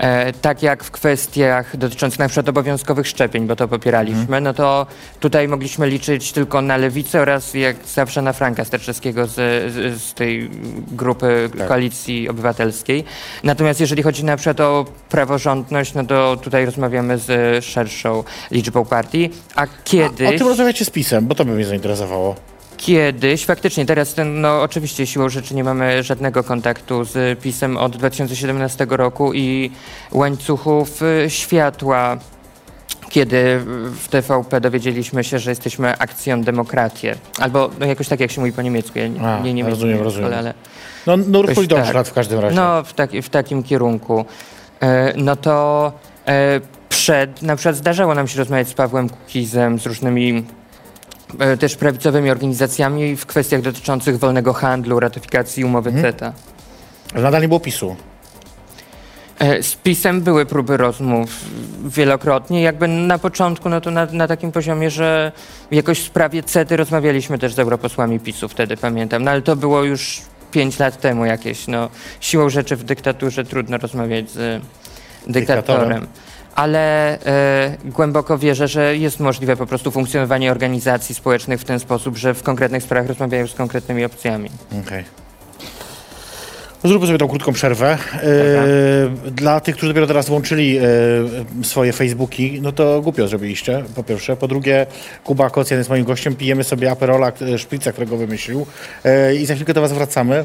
E, 0.00 0.32
tak 0.32 0.62
jak 0.62 0.84
w 0.84 0.90
kwestiach 0.90 1.76
dotyczących 1.76 2.18
na 2.18 2.28
przykład 2.28 2.48
obowiązkowych 2.48 3.08
szczepień, 3.08 3.46
bo 3.46 3.56
to 3.56 3.68
popieraliśmy, 3.68 4.40
no 4.40 4.54
to 4.54 4.86
tutaj 5.20 5.48
mogliśmy 5.48 5.88
liczyć 5.88 6.32
tylko 6.32 6.62
na 6.62 6.76
lewicę 6.76 7.20
oraz 7.20 7.54
jak 7.54 7.76
zawsze 7.86 8.22
na 8.22 8.32
Franka 8.32 8.64
Sterczewskiego 8.64 9.26
z, 9.26 9.34
z, 9.72 10.02
z 10.02 10.14
tej 10.14 10.50
grupy 10.92 11.50
Koalicji 11.68 12.28
Obywatelskiej. 12.28 13.04
Natomiast 13.44 13.80
jeżeli 13.80 14.02
chodzi 14.02 14.24
na 14.24 14.36
przykład 14.36 14.60
o 14.60 14.84
praworządność, 15.08 15.94
no 15.94 16.04
to 16.04 16.36
tutaj 16.36 16.66
rozmawiamy 16.66 17.18
z 17.18 17.64
szerszą 17.64 18.24
liczbą 18.50 18.84
partii, 18.84 19.30
a 19.54 19.60
A, 19.60 19.66
kiedyś... 19.84 20.34
o 20.34 20.38
tym 20.38 20.48
rozmawiacie 20.48 20.84
z 20.84 20.90
PiSem, 20.90 21.26
bo 21.26 21.34
to 21.34 21.44
by 21.44 21.52
mnie 21.52 21.64
zainteresowało. 21.64 22.49
Kiedyś, 22.80 23.46
faktycznie, 23.46 23.86
teraz 23.86 24.14
ten, 24.14 24.40
no 24.40 24.62
oczywiście 24.62 25.06
siłą 25.06 25.28
rzeczy 25.28 25.54
nie 25.54 25.64
mamy 25.64 26.02
żadnego 26.02 26.44
kontaktu 26.44 27.04
z 27.04 27.40
PiSem 27.40 27.76
od 27.76 27.96
2017 27.96 28.86
roku 28.90 29.34
i 29.34 29.70
łańcuchów 30.12 31.02
y, 31.02 31.30
światła, 31.30 32.16
kiedy 33.10 33.60
w 34.00 34.08
TVP 34.08 34.60
dowiedzieliśmy 34.60 35.24
się, 35.24 35.38
że 35.38 35.50
jesteśmy 35.50 35.98
akcją 35.98 36.42
demokratię. 36.42 37.14
Albo 37.38 37.70
no, 37.80 37.86
jakoś 37.86 38.08
tak, 38.08 38.20
jak 38.20 38.30
się 38.30 38.40
mówi 38.40 38.52
po 38.52 38.62
niemiecku, 38.62 38.98
ja 38.98 39.08
nie, 39.08 39.20
A, 39.20 39.38
nie 39.40 39.54
niemiecki 39.54 39.70
rozumiem, 39.70 39.98
nie 39.98 40.04
rozumiem. 40.04 40.34
ale 40.34 40.54
No, 41.06 41.16
no 41.16 41.40
Jakoś 41.40 41.54
chuj 41.56 41.68
dobrze 41.68 41.92
tak. 41.92 42.06
w 42.06 42.12
każdym 42.12 42.38
razie. 42.40 42.56
no 42.56 42.82
w, 42.82 42.92
taki, 42.92 43.22
w 43.22 43.28
takim 43.28 43.62
kierunku. 43.62 44.24
E, 44.82 45.12
no 45.16 45.36
to 45.36 45.92
e, 46.28 46.60
przed, 46.88 47.42
na 47.42 47.56
przykład 47.56 47.76
zdarzało 47.76 48.14
nam 48.14 48.28
się 48.28 48.38
rozmawiać 48.38 48.68
z 48.68 48.74
Pawłem 48.74 49.08
Kukizem, 49.08 49.78
z 49.78 49.86
różnymi 49.86 50.44
też 51.60 51.76
prawicowymi 51.76 52.30
organizacjami 52.30 53.16
w 53.16 53.26
kwestiach 53.26 53.62
dotyczących 53.62 54.18
wolnego 54.18 54.52
handlu, 54.52 55.00
ratyfikacji 55.00 55.64
umowy 55.64 55.90
Mhm. 55.90 56.04
CETA. 56.12 56.32
Ale 57.14 57.22
nadal 57.22 57.42
nie 57.42 57.48
było 57.48 57.60
PiSu. 57.60 57.96
E, 59.38 59.62
Z 59.62 59.74
PiSem 59.74 60.20
były 60.20 60.46
próby 60.46 60.76
rozmów 60.76 61.30
wielokrotnie. 61.84 62.62
Jakby 62.62 62.88
na 62.88 63.18
początku, 63.18 63.68
no 63.68 63.80
to 63.80 63.90
na, 63.90 64.06
na 64.12 64.28
takim 64.28 64.52
poziomie, 64.52 64.90
że 64.90 65.32
jakoś 65.70 66.00
w 66.00 66.06
sprawie 66.06 66.42
CETY 66.42 66.76
rozmawialiśmy 66.76 67.38
też 67.38 67.54
z 67.54 67.58
europosłami 67.58 68.20
PiSu 68.20 68.48
wtedy, 68.48 68.76
pamiętam. 68.76 69.24
No 69.24 69.30
ale 69.30 69.42
to 69.42 69.56
było 69.56 69.84
już 69.84 70.20
pięć 70.50 70.78
lat 70.78 71.00
temu 71.00 71.24
jakieś. 71.24 71.66
No, 71.66 71.88
siłą 72.20 72.48
rzeczy 72.48 72.76
w 72.76 72.84
dyktaturze 72.84 73.44
trudno 73.44 73.78
rozmawiać 73.78 74.30
z 74.30 74.62
dyktatorem. 75.26 75.32
Dyktatorem. 75.32 76.06
Ale 76.60 77.18
e, 77.26 77.76
głęboko 77.84 78.38
wierzę, 78.38 78.68
że 78.68 78.96
jest 78.96 79.20
możliwe 79.20 79.56
po 79.56 79.66
prostu 79.66 79.90
funkcjonowanie 79.90 80.50
organizacji 80.50 81.14
społecznych 81.14 81.60
w 81.60 81.64
ten 81.64 81.80
sposób, 81.80 82.16
że 82.16 82.34
w 82.34 82.42
konkretnych 82.42 82.82
sprawach 82.82 83.08
rozmawiają 83.08 83.46
z 83.46 83.54
konkretnymi 83.54 84.04
opcjami. 84.04 84.50
Okej. 84.86 85.04
Zróbmy 86.84 87.06
sobie 87.06 87.18
tą 87.18 87.28
krótką 87.28 87.52
przerwę. 87.52 87.98
E, 88.14 89.30
dla 89.30 89.60
tych, 89.60 89.76
którzy 89.76 89.92
dopiero 89.92 90.06
teraz 90.06 90.28
włączyli 90.28 90.78
e, 90.78 90.82
swoje 91.64 91.92
Facebooki, 91.92 92.58
no 92.62 92.72
to 92.72 93.00
głupio 93.00 93.28
zrobiliście, 93.28 93.84
po 93.94 94.02
pierwsze. 94.02 94.36
Po 94.36 94.48
drugie, 94.48 94.86
Kuba 95.24 95.50
Kocjan 95.50 95.78
jest 95.78 95.90
moim 95.90 96.04
gościem, 96.04 96.36
pijemy 96.36 96.64
sobie 96.64 96.90
Aperola, 96.90 97.32
e, 97.54 97.58
szprica, 97.58 97.92
którego 97.92 98.16
wymyślił 98.16 98.66
i 99.40 99.46
za 99.46 99.54
chwilkę 99.54 99.74
do 99.74 99.80
was 99.80 99.92
wracamy. 99.92 100.44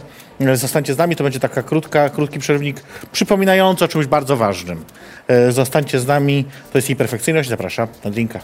Zostańcie 0.54 0.94
z 0.94 0.98
nami, 0.98 1.16
to 1.16 1.24
będzie 1.24 1.40
taka 1.40 1.64
krótka, 1.64 2.10
krótki 2.10 2.40
przerwnik 2.40 2.84
przypominający 3.12 3.86
o 3.86 3.88
czymś 3.88 4.06
bardzo 4.06 4.38
ważnym. 4.38 4.86
Zostańcie 5.50 6.00
z 6.00 6.08
nami, 6.08 6.46
to 6.72 6.78
jest 6.78 6.90
jej 6.90 6.96
perfekcyjność, 6.96 7.50
zapraszam 7.50 7.88
na 8.04 8.12
drinka. 8.12 8.40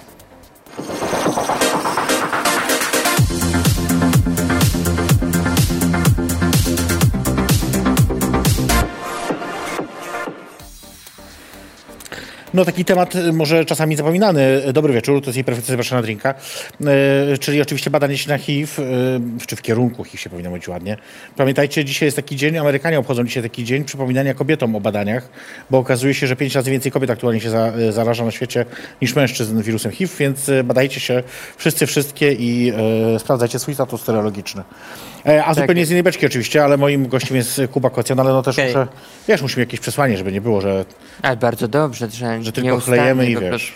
No 12.53 12.65
taki 12.65 12.85
temat 12.85 13.15
y, 13.15 13.33
może 13.33 13.65
czasami 13.65 13.95
zapominany. 13.95 14.61
Dobry 14.73 14.93
wieczór, 14.93 15.21
to 15.21 15.25
jest 15.25 15.35
jej 15.35 15.43
perfekcja 15.43 15.71
zapraszana 15.71 16.01
drinka. 16.01 16.33
E, 16.85 17.37
czyli 17.37 17.61
oczywiście 17.61 17.89
badanie 17.89 18.17
się 18.17 18.29
na 18.29 18.37
HIV, 18.37 18.83
e, 18.83 18.85
czy 19.47 19.55
w 19.55 19.61
kierunku 19.61 20.03
HIV 20.03 20.17
się 20.17 20.29
powinno 20.29 20.49
mówić 20.49 20.67
ładnie. 20.67 20.97
Pamiętajcie, 21.35 21.85
dzisiaj 21.85 22.07
jest 22.07 22.15
taki 22.15 22.35
dzień, 22.35 22.57
Amerykanie 22.57 22.99
obchodzą 22.99 23.23
dzisiaj 23.23 23.43
taki 23.43 23.63
dzień 23.63 23.83
przypominania 23.83 24.33
kobietom 24.33 24.75
o 24.75 24.79
badaniach, 24.79 25.29
bo 25.69 25.77
okazuje 25.77 26.13
się, 26.13 26.27
że 26.27 26.35
pięć 26.35 26.55
razy 26.55 26.71
więcej 26.71 26.91
kobiet 26.91 27.09
aktualnie 27.09 27.41
się 27.41 27.49
za, 27.49 27.73
zaraża 27.89 28.25
na 28.25 28.31
świecie 28.31 28.65
niż 29.01 29.15
mężczyzn 29.15 29.61
wirusem 29.61 29.91
HIV, 29.91 30.13
więc 30.19 30.51
badajcie 30.63 30.99
się 30.99 31.23
wszyscy, 31.57 31.87
wszystkie 31.87 32.33
i 32.33 32.71
e, 33.15 33.19
sprawdzajcie 33.19 33.59
swój 33.59 33.73
status 33.73 34.03
serologiczny. 34.03 34.63
E, 35.27 35.45
a 35.45 35.53
zupełnie 35.53 35.85
z 35.85 35.89
innej 35.89 36.03
beczki 36.03 36.25
oczywiście, 36.25 36.63
ale 36.63 36.77
moim 36.77 37.07
gościem 37.07 37.37
jest 37.37 37.61
Kuba 37.71 37.89
Kocjan, 37.89 38.19
ale 38.19 38.29
no 38.29 38.43
też 38.43 38.55
Okej. 38.55 38.67
muszę, 38.67 38.87
wiesz, 39.27 39.41
musimy 39.41 39.61
jakieś 39.61 39.79
przesłanie, 39.79 40.17
żeby 40.17 40.31
nie 40.31 40.41
było, 40.41 40.61
że 40.61 40.85
Ale 41.21 41.37
bardzo 41.37 41.67
dobrze, 41.67 42.09
że, 42.09 42.43
Że 42.43 42.51
tylko 42.51 42.79
chlejemy 42.79 43.29
i 43.29 43.37
wiesz, 43.37 43.73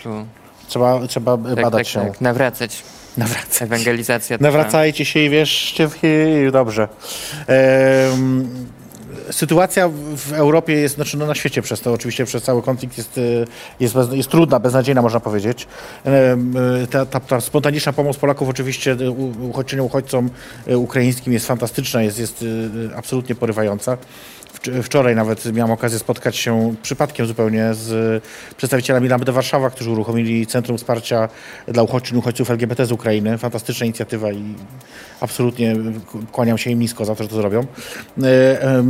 trzeba, 0.67 1.07
trzeba 1.07 1.37
tak, 1.37 1.61
badać 1.61 1.93
tak, 1.93 2.03
się. 2.03 2.09
tak, 2.09 2.21
nawracać. 2.21 2.83
Nawracać. 3.17 3.61
Ewangelizacja. 3.61 4.37
Nawracajcie 4.39 5.05
się 5.05 5.19
i 5.19 5.29
wierzcie 5.29 5.87
w. 5.87 5.95
Dobrze. 6.51 6.87
Em, 7.47 8.67
sytuacja 9.31 9.89
w 10.15 10.33
Europie 10.33 10.73
jest, 10.73 10.95
znaczy 10.95 11.17
no 11.17 11.25
na 11.25 11.35
świecie 11.35 11.61
przez 11.61 11.81
to, 11.81 11.93
oczywiście 11.93 12.25
przez 12.25 12.43
cały 12.43 12.61
konflikt 12.61 12.97
jest, 12.97 13.17
y, 13.17 13.47
jest, 13.79 13.93
bez, 13.93 14.13
jest 14.13 14.29
trudna, 14.29 14.59
beznadziejna 14.59 15.01
można 15.01 15.19
powiedzieć. 15.19 15.67
Em, 16.03 16.57
y, 16.57 16.87
Ta, 16.87 17.05
ta, 17.05 17.19
ta 17.19 17.41
spontaniczna 17.41 17.93
pomoc 17.93 18.17
Polaków 18.17 18.49
oczywiście 18.49 18.97
uchodźczyniom, 19.49 19.85
uchodźcom 19.85 20.29
ukraińskim 20.67 21.33
jest 21.33 21.47
fantastyczna, 21.47 22.03
jest, 22.03 22.19
jest 22.19 22.45
absolutnie 22.95 23.35
porywająca. 23.35 23.97
Wcz- 24.65 24.83
Wczoraj 24.83 25.15
nawet 25.15 25.53
miałem 25.53 25.71
okazję 25.71 25.99
spotkać 25.99 26.37
się 26.37 26.75
przypadkiem 26.81 27.25
zupełnie 27.25 27.73
z 27.73 28.23
przedstawicielami 28.57 29.07
Lambda 29.09 29.31
Warszawa, 29.31 29.69
którzy 29.69 29.91
uruchomili 29.91 30.47
Centrum 30.47 30.77
Wsparcia 30.77 31.29
dla 31.67 31.83
uchodźczyń, 31.83 32.17
uchodźców 32.17 32.51
LGBT 32.51 32.85
z 32.85 32.91
Ukrainy. 32.91 33.37
Fantastyczna 33.37 33.85
inicjatywa 33.85 34.31
i 34.31 34.43
absolutnie 35.21 35.75
kłaniam 36.31 36.57
się 36.57 36.71
im 36.71 36.79
nisko 36.79 37.05
za 37.05 37.15
to, 37.15 37.23
że 37.23 37.29
to 37.29 37.35
zrobią. 37.35 37.65
E, 38.23 38.83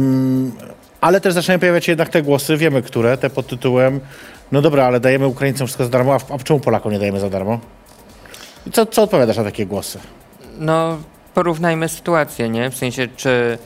Ale 1.01 1.21
też 1.21 1.33
zaczynają 1.33 1.59
pojawiać 1.59 1.85
się 1.85 1.91
jednak 1.91 2.09
te 2.09 2.21
głosy, 2.21 2.57
wiemy 2.57 2.81
które, 2.81 3.17
te 3.17 3.29
pod 3.29 3.47
tytułem 3.47 3.99
no 4.51 4.61
dobra, 4.61 4.85
ale 4.85 4.99
dajemy 4.99 5.27
Ukraińcom 5.27 5.67
wszystko 5.67 5.83
za 5.83 5.89
darmo, 5.89 6.13
a, 6.13 6.33
a 6.33 6.37
czemu 6.37 6.59
Polakom 6.59 6.91
nie 6.91 6.99
dajemy 6.99 7.19
za 7.19 7.29
darmo? 7.29 7.59
Co, 8.73 8.85
co 8.85 9.03
odpowiadasz 9.03 9.37
na 9.37 9.43
takie 9.43 9.65
głosy? 9.65 9.99
No, 10.59 10.97
porównajmy 11.33 11.89
sytuację, 11.89 12.49
nie? 12.49 12.69
W 12.69 12.77
sensie, 12.77 13.07
czy 13.15 13.57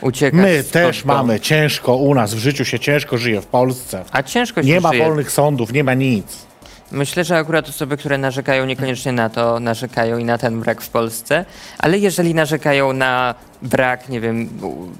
uciekasz 0.00 0.40
My 0.40 0.64
też 0.64 1.02
domu- 1.04 1.06
mamy 1.16 1.40
ciężko 1.40 1.96
u 1.96 2.14
nas, 2.14 2.34
w 2.34 2.38
życiu 2.38 2.64
się 2.64 2.78
ciężko 2.78 3.18
żyje 3.18 3.40
w 3.40 3.46
Polsce. 3.46 4.04
A 4.12 4.22
ciężko 4.22 4.62
się 4.62 4.68
Nie 4.68 4.80
ma 4.80 4.92
żyje. 4.92 5.04
wolnych 5.04 5.30
sądów, 5.32 5.72
nie 5.72 5.84
ma 5.84 5.94
nic. 5.94 6.26
Myślę, 6.92 7.24
że 7.24 7.36
akurat 7.36 7.68
osoby, 7.68 7.96
które 7.96 8.18
narzekają 8.18 8.66
niekoniecznie 8.66 9.12
na 9.12 9.30
to, 9.30 9.60
narzekają 9.60 10.18
i 10.18 10.24
na 10.24 10.38
ten 10.38 10.60
brak 10.60 10.80
w 10.82 10.88
Polsce, 10.88 11.44
ale 11.78 11.98
jeżeli 11.98 12.34
narzekają 12.34 12.92
na 12.92 13.34
brak, 13.62 14.08
nie 14.08 14.20
wiem, 14.20 14.48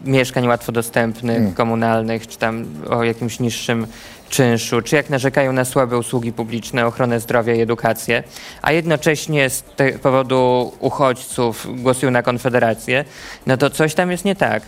mieszkań 0.04 0.46
łatwo 0.48 0.72
dostępnych, 0.72 1.36
Hmm. 1.36 1.52
komunalnych, 1.54 2.26
czy 2.28 2.38
tam 2.38 2.64
o 2.90 3.04
jakimś 3.04 3.40
niższym 3.40 3.86
czynszu, 4.32 4.82
czy 4.82 4.96
jak 4.96 5.10
narzekają 5.10 5.52
na 5.52 5.64
słabe 5.64 5.98
usługi 5.98 6.32
publiczne, 6.32 6.86
ochronę 6.86 7.20
zdrowia 7.20 7.54
i 7.54 7.60
edukację, 7.60 8.22
a 8.62 8.72
jednocześnie 8.72 9.50
z 9.50 9.64
powodu 10.02 10.72
uchodźców 10.80 11.66
głosują 11.82 12.10
na 12.10 12.22
Konfederację, 12.22 13.04
no 13.46 13.56
to 13.56 13.70
coś 13.70 13.94
tam 13.94 14.10
jest 14.10 14.24
nie 14.24 14.36
tak. 14.36 14.62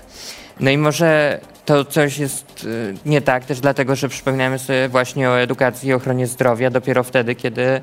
No 0.61 0.71
i 0.71 0.79
może 0.79 1.41
to 1.65 1.85
coś 1.85 2.19
jest 2.19 2.65
y, 2.65 2.95
nie 3.07 3.21
tak 3.21 3.45
też 3.45 3.61
dlatego, 3.61 3.97
że 3.97 4.09
przypominamy 4.09 4.59
sobie 4.59 4.89
właśnie 4.89 5.31
o 5.31 5.41
edukacji 5.41 5.89
i 5.89 5.93
ochronie 5.93 6.27
zdrowia 6.27 6.71
dopiero 6.71 7.03
wtedy, 7.05 7.35
kiedy 7.35 7.63
y, 7.63 7.81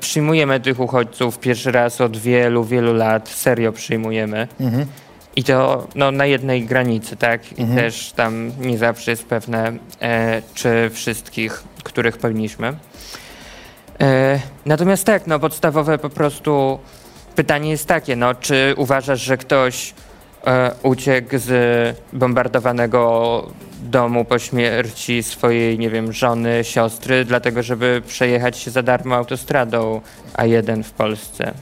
przyjmujemy 0.00 0.60
tych 0.60 0.80
uchodźców 0.80 1.38
pierwszy 1.38 1.72
raz 1.72 2.00
od 2.00 2.16
wielu, 2.16 2.64
wielu 2.64 2.94
lat, 2.94 3.28
serio 3.28 3.72
przyjmujemy. 3.72 4.48
I 5.36 5.44
to 5.44 5.86
no, 5.94 6.10
na 6.10 6.26
jednej 6.26 6.64
granicy, 6.64 7.16
tak? 7.16 7.58
I 7.58 7.66
też 7.66 8.12
tam 8.12 8.52
nie 8.60 8.78
zawsze 8.78 9.10
jest 9.10 9.26
pewne, 9.26 9.72
e, 10.00 10.42
czy 10.54 10.90
wszystkich, 10.90 11.64
których 11.82 12.18
powinniśmy. 12.18 12.74
E, 14.00 14.40
natomiast 14.66 15.04
tak, 15.04 15.26
no 15.26 15.38
podstawowe 15.38 15.98
po 15.98 16.10
prostu 16.10 16.78
pytanie 17.36 17.70
jest 17.70 17.86
takie, 17.86 18.16
no 18.16 18.34
czy 18.34 18.74
uważasz, 18.76 19.20
że 19.20 19.36
ktoś 19.36 19.94
e, 20.46 20.70
uciekł 20.82 21.38
z 21.38 21.96
bombardowanego 22.12 23.46
domu 23.82 24.24
po 24.24 24.38
śmierci 24.38 25.22
swojej, 25.22 25.78
nie 25.78 25.90
wiem, 25.90 26.12
żony, 26.12 26.64
siostry, 26.64 27.24
dlatego 27.24 27.62
żeby 27.62 28.02
przejechać 28.06 28.58
się 28.58 28.70
za 28.70 28.82
darmo 28.82 29.14
autostradą 29.14 30.00
A1 30.34 30.82
w 30.82 30.90
Polsce? 30.90 31.54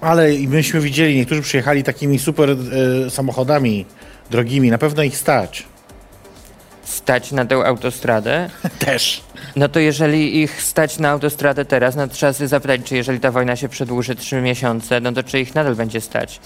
Ale 0.00 0.34
i 0.34 0.48
myśmy 0.48 0.80
widzieli, 0.80 1.16
niektórzy 1.16 1.42
przyjechali 1.42 1.84
takimi 1.84 2.18
super 2.18 2.50
e, 2.50 3.10
samochodami 3.10 3.86
drogimi, 4.30 4.70
na 4.70 4.78
pewno 4.78 5.02
ich 5.02 5.16
stać. 5.16 5.66
Stać 6.84 7.32
na 7.32 7.44
tę 7.44 7.56
autostradę? 7.56 8.50
Też. 8.86 9.22
No 9.56 9.68
to 9.68 9.80
jeżeli 9.80 10.40
ich 10.42 10.62
stać 10.62 10.98
na 10.98 11.10
autostradę 11.10 11.64
teraz, 11.64 11.96
no 11.96 12.08
to 12.08 12.14
trzeba 12.14 12.32
sobie 12.32 12.48
zapytać, 12.48 12.80
czy 12.84 12.96
jeżeli 12.96 13.20
ta 13.20 13.30
wojna 13.30 13.56
się 13.56 13.68
przedłuży 13.68 14.14
trzy 14.14 14.40
miesiące, 14.40 15.00
no 15.00 15.12
to 15.12 15.22
czy 15.22 15.40
ich 15.40 15.54
nadal 15.54 15.74
będzie 15.74 16.00
stać. 16.00 16.40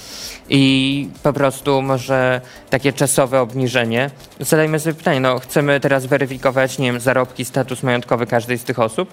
I 0.48 1.08
po 1.22 1.32
prostu 1.32 1.82
może 1.82 2.40
takie 2.70 2.92
czasowe 2.92 3.40
obniżenie. 3.40 4.10
Zadajmy 4.40 4.78
sobie 4.78 4.94
pytanie, 4.94 5.20
no 5.20 5.38
chcemy 5.38 5.80
teraz 5.80 6.06
weryfikować, 6.06 6.78
nie 6.78 6.92
wiem, 6.92 7.00
zarobki, 7.00 7.44
status 7.44 7.82
majątkowy 7.82 8.26
każdej 8.26 8.58
z 8.58 8.64
tych 8.64 8.78
osób. 8.78 9.08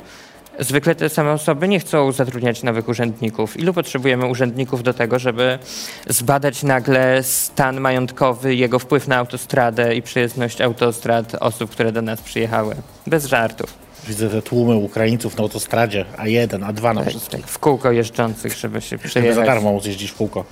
Zwykle 0.59 0.95
te 0.95 1.09
same 1.09 1.31
osoby 1.31 1.67
nie 1.67 1.79
chcą 1.79 2.11
zatrudniać 2.11 2.63
nowych 2.63 2.87
urzędników. 2.89 3.59
Ilu 3.59 3.73
potrzebujemy 3.73 4.25
urzędników 4.25 4.83
do 4.83 4.93
tego, 4.93 5.19
żeby 5.19 5.59
zbadać 6.07 6.63
nagle 6.63 7.23
stan 7.23 7.79
majątkowy, 7.79 8.55
jego 8.55 8.79
wpływ 8.79 9.07
na 9.07 9.17
autostradę 9.17 9.95
i 9.95 10.01
przyjezdność 10.01 10.61
autostrad 10.61 11.35
osób, 11.39 11.71
które 11.71 11.91
do 11.91 12.01
nas 12.01 12.21
przyjechały? 12.21 12.75
Bez 13.07 13.25
żartów. 13.25 13.73
Widzę 14.07 14.29
te 14.29 14.41
tłumy 14.41 14.75
Ukraińców 14.75 15.37
na 15.37 15.41
autostradzie 15.43 16.05
A1, 16.17 16.47
A2 16.47 16.95
na 16.95 17.01
Tak, 17.01 17.09
wszystkich. 17.09 17.41
tak, 17.41 17.49
w 17.49 17.59
kółko 17.59 17.91
jeżdżących, 17.91 18.53
żeby 18.57 18.81
się 18.81 18.87
Żeby 18.97 19.03
za 19.03 19.09
przejechać. 19.09 19.45
darmo 19.45 19.71
móc 19.71 19.85
jeździć 19.85 20.11
w 20.11 20.15
kółko. 20.15 20.45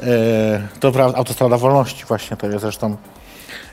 E, 0.00 0.04
to 0.80 0.92
prawda, 0.92 1.18
autostrada 1.18 1.58
wolności 1.58 2.04
właśnie 2.08 2.36
to 2.36 2.46
jest 2.46 2.60
zresztą. 2.60 2.96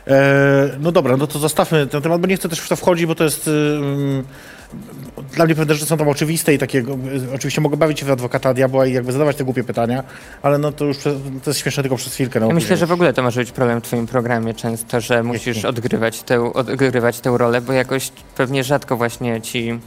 E, 0.07 0.69
no 0.79 0.91
dobra, 0.91 1.17
no 1.17 1.27
to 1.27 1.39
zostawmy 1.39 1.87
ten 1.87 2.01
temat, 2.01 2.21
bo 2.21 2.27
nie 2.27 2.35
chcę 2.35 2.49
też 2.49 2.59
w 2.59 2.69
to 2.69 2.75
wchodzić, 2.75 3.05
bo 3.05 3.15
to 3.15 3.23
jest... 3.23 3.49
dla 5.33 5.45
mnie 5.45 5.55
pewne 5.55 5.73
rzeczy 5.73 5.85
są 5.85 5.97
tam 5.97 6.07
oczywiste 6.07 6.53
i 6.53 6.57
takiego, 6.57 6.93
y, 7.31 7.33
oczywiście 7.35 7.61
mogę 7.61 7.77
bawić 7.77 7.99
się 7.99 8.05
w 8.05 8.11
adwokata 8.11 8.53
diabła 8.53 8.85
i 8.85 8.93
jakby 8.93 9.11
zadawać 9.11 9.35
te 9.35 9.43
głupie 9.43 9.63
pytania, 9.63 10.03
ale 10.41 10.57
no 10.57 10.71
to 10.71 10.85
już 10.85 10.97
to 10.97 11.09
jest 11.47 11.59
śmieszne 11.59 11.83
tylko 11.83 11.95
przez 11.95 12.13
chwilkę. 12.13 12.39
No, 12.39 12.47
Ja 12.47 12.53
myślę, 12.53 12.77
że 12.77 12.85
w 12.85 12.91
ogóle 12.91 13.13
to 13.13 13.23
może 13.23 13.41
być 13.41 13.51
problem 13.51 13.81
w 13.81 13.83
twoim 13.83 14.07
programie 14.07 14.53
często, 14.53 15.01
że 15.01 15.23
musisz 15.23 15.65
odgrywać 15.65 16.23
tę, 16.23 16.53
odgrywać 16.53 17.19
tę 17.19 17.37
rolę, 17.37 17.61
bo 17.61 17.73
jakoś 17.73 18.11
pewnie 18.37 18.63
rzadko 18.63 18.97
właśnie 18.97 19.41
ci 19.41 19.79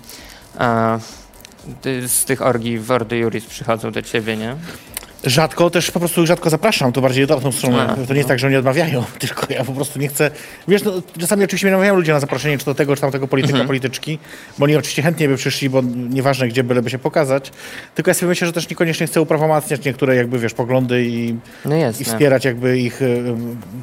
a, 0.59 0.99
z 2.07 2.25
tych 2.25 2.43
orgii 2.43 2.79
w 2.79 2.91
Ordy 2.91 3.17
Juris 3.17 3.47
przychodzą 3.47 3.91
do 3.91 4.03
ciebie, 4.03 4.37
nie? 4.37 4.57
Rzadko 5.25 5.71
też 5.71 5.91
po 5.91 5.99
prostu 5.99 6.27
rzadko 6.27 6.51
zapraszam, 6.51 6.93
to 6.93 7.01
bardziej 7.01 7.25
odwrotną 7.25 7.53
stronę. 7.53 7.83
A, 7.89 7.95
to 7.95 8.01
nie 8.13 8.19
jest 8.19 8.23
no. 8.23 8.25
tak, 8.29 8.39
że 8.39 8.47
oni 8.47 8.57
odmawiają, 8.57 9.05
tylko 9.19 9.47
ja 9.51 9.65
po 9.65 9.73
prostu 9.73 9.99
nie 9.99 10.09
chcę. 10.09 10.31
Wiesz, 10.69 10.83
no, 10.85 10.93
czasami 11.21 11.45
oczywiście 11.45 11.67
mnie 11.67 11.71
namawiają 11.73 11.97
ludzie 11.97 12.13
na 12.13 12.21
zaproszenie, 12.21 12.59
czy 12.59 12.65
do 12.65 12.75
tego, 12.75 12.95
czy 12.95 13.01
tamtego 13.01 13.29
polityka, 13.29 13.53
Mhm. 13.53 13.67
polityczki, 13.67 14.19
bo 14.59 14.65
oni 14.65 14.77
oczywiście 14.77 15.03
chętnie 15.03 15.29
by 15.29 15.37
przyszli, 15.37 15.71
bo 15.71 15.83
nieważne 16.11 16.49
gdzie 16.49 16.65
byleby 16.65 16.91
się 16.91 16.99
pokazać. 16.99 17.53
Tylko 17.95 18.11
ja 18.11 18.15
sobie 18.15 18.29
myślę, 18.29 18.47
że 18.47 18.53
też 18.53 18.71
niekoniecznie 18.71 19.07
chcę 19.07 19.21
uprawomacniać 19.21 19.85
niektóre 19.85 20.17
jakby, 20.17 20.39
wiesz, 20.39 20.55
poglądy 20.55 21.05
i, 21.07 21.35
No 21.65 21.77
i 21.77 21.81
jasne. 21.81 22.05
wspierać 22.05 22.45
jakby 22.45 22.79
ich 22.79 23.03
y, 23.03 23.35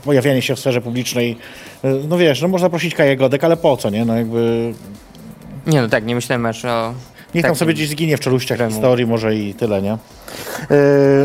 pojawianie 0.04 0.42
się 0.42 0.56
w 0.56 0.60
sferze 0.60 0.82
publicznej. 0.82 1.38
Y, 1.86 1.88
No 2.08 2.18
wiesz, 2.18 2.42
no 2.42 2.48
można 2.48 2.70
prosić 2.70 2.96
Kaję 2.96 3.18
Godek, 3.18 3.44
ale 3.44 3.58
po 3.58 3.78
co, 3.78 3.90
nie? 3.90 4.06
No 4.06 4.16
jakby 4.18 4.74
Nie 5.68 5.82
no 5.82 5.88
tak, 5.90 6.06
nie 6.06 6.16
myślałem 6.16 6.46
aż 6.46 6.66
o... 6.66 6.94
Niech 7.36 7.46
tam 7.46 7.56
sobie 7.56 7.74
gdzieś 7.74 7.90
zginie 7.90 8.18
w 8.18 8.20
czeluściach 8.20 8.58
Temu. 8.58 8.72
historii, 8.72 9.06
może 9.06 9.36
i 9.36 9.54
tyle, 9.54 9.82
nie? 9.82 9.92
E, 9.92 9.98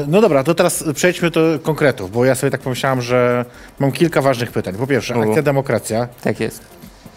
no 0.09 0.20
dobra, 0.20 0.44
to 0.44 0.55
teraz 0.55 0.85
przejdźmy 0.94 1.31
do 1.31 1.59
konkretów, 1.62 2.12
bo 2.12 2.25
ja 2.25 2.35
sobie 2.35 2.51
tak 2.51 2.61
pomyślałem, 2.61 3.03
że 3.03 3.44
mam 3.79 3.92
kilka 3.92 4.23
ważnych 4.23 4.53
pytań. 4.53 4.75
Po 4.75 4.87
pierwsze, 4.87 5.18
U. 5.18 5.23
akcja 5.23 5.42
demokracja. 5.42 6.09
Tak 6.23 6.40
jest. 6.40 6.61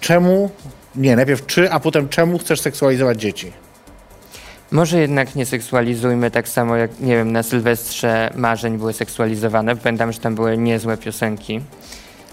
Czemu, 0.01 0.49
nie, 0.95 1.15
najpierw 1.15 1.45
czy, 1.45 1.71
a 1.71 1.79
potem 1.79 2.10
czemu 2.10 2.38
chcesz 2.38 2.62
seksualizować 2.62 3.21
dzieci? 3.21 3.51
Może 4.71 4.99
jednak 4.99 5.36
nie 5.36 5.45
seksualizujmy 5.45 6.32
tak 6.32 6.49
samo 6.49 6.75
jak, 6.75 6.99
nie 6.99 7.15
wiem, 7.15 7.32
na 7.32 7.43
Sylwestrze 7.43 8.29
marzeń 8.36 8.77
były 8.77 8.93
seksualizowane. 8.93 9.75
Pamiętam, 9.75 10.12
że 10.12 10.19
tam 10.19 10.36
były 10.36 10.58
niezłe 10.58 10.97
piosenki. 10.97 11.62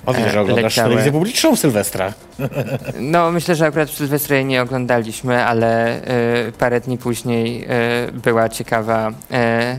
O, 0.07 0.15
widzę, 0.15 0.29
E, 0.29 0.33
że 0.33 0.41
oglądasz 0.41 0.65
leciały. 0.65 0.89
telewizję 0.89 1.13
publiczną 1.13 1.57
Sylwestra. 1.57 2.13
No, 3.01 3.33
myślę, 3.33 3.55
że 3.55 3.67
akurat 3.67 3.91
w 3.91 3.95
Sylwestrze 3.95 4.35
jej 4.35 4.45
nie 4.45 4.63
oglądaliśmy, 4.63 5.45
ale 5.45 6.01
y, 6.49 6.53
parę 6.53 6.81
dni 6.81 6.99
później 6.99 7.65
y, 8.09 8.13
była 8.13 8.49
ciekawa, 8.49 9.09
y, 9.09 9.13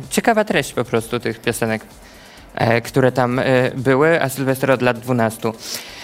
ciekawa 0.10 0.44
treść 0.44 0.74
po 0.74 0.84
prostu 0.84 1.20
tych 1.20 1.40
piosenek, 1.40 1.82
które 2.84 3.12
tam 3.12 3.42
były, 3.76 4.22
a 4.22 4.30
Sylwester 4.30 4.72
od 4.72 4.82
lat 4.82 5.00
12. 5.00 5.52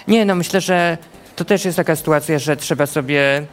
Nie, 0.07 0.25
no 0.25 0.35
myślę, 0.35 0.61
że 0.61 0.97
to 1.35 1.45
też 1.45 1.65
jest 1.65 1.77
taka 1.77 1.95
sytuacja, 1.95 2.39
że 2.39 2.57
trzeba 2.57 2.85
sobie 2.85 3.45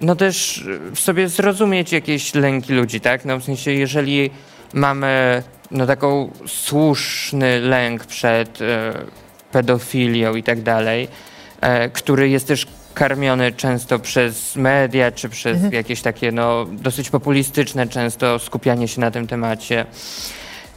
no 0.00 0.16
też 0.16 0.64
sobie 0.94 1.28
zrozumieć 1.28 1.92
jakieś 1.92 2.34
lęki 2.34 2.72
ludzi, 2.72 3.00
tak? 3.00 3.24
No 3.24 3.38
w 3.38 3.44
sensie, 3.44 3.72
jeżeli 3.72 4.30
mamy 4.74 5.42
no 5.70 5.86
taką 5.86 6.32
słuszny 6.46 7.60
lęk 7.60 8.04
przed 8.04 8.62
e, 8.62 8.92
pedofilią 9.52 10.34
i 10.34 10.42
tak 10.42 10.62
dalej, 10.62 11.08
e, 11.60 11.88
który 11.88 12.28
jest 12.28 12.48
też 12.48 12.66
karmiony 12.94 13.52
często 13.52 13.98
przez 13.98 14.56
media, 14.56 15.12
czy 15.12 15.28
przez 15.28 15.58
jakieś 15.72 16.02
takie 16.02 16.32
no 16.32 16.66
dosyć 16.72 17.10
populistyczne 17.10 17.86
często 17.86 18.38
skupianie 18.38 18.88
się 18.88 19.00
na 19.00 19.10
tym 19.10 19.26
temacie, 19.26 19.86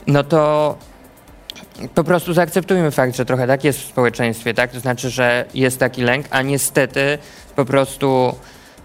no 0.07 0.23
to 0.23 0.75
po 1.95 2.03
prostu 2.03 2.33
zaakceptujmy 2.33 2.91
fakt, 2.91 3.15
że 3.15 3.25
trochę 3.25 3.47
tak 3.47 3.63
jest 3.63 3.79
w 3.79 3.85
społeczeństwie, 3.85 4.53
tak? 4.53 4.71
To 4.71 4.79
znaczy, 4.79 5.09
że 5.09 5.45
jest 5.53 5.79
taki 5.79 6.01
lęk, 6.01 6.25
a 6.29 6.41
niestety 6.41 7.17
po 7.55 7.65
prostu 7.65 8.35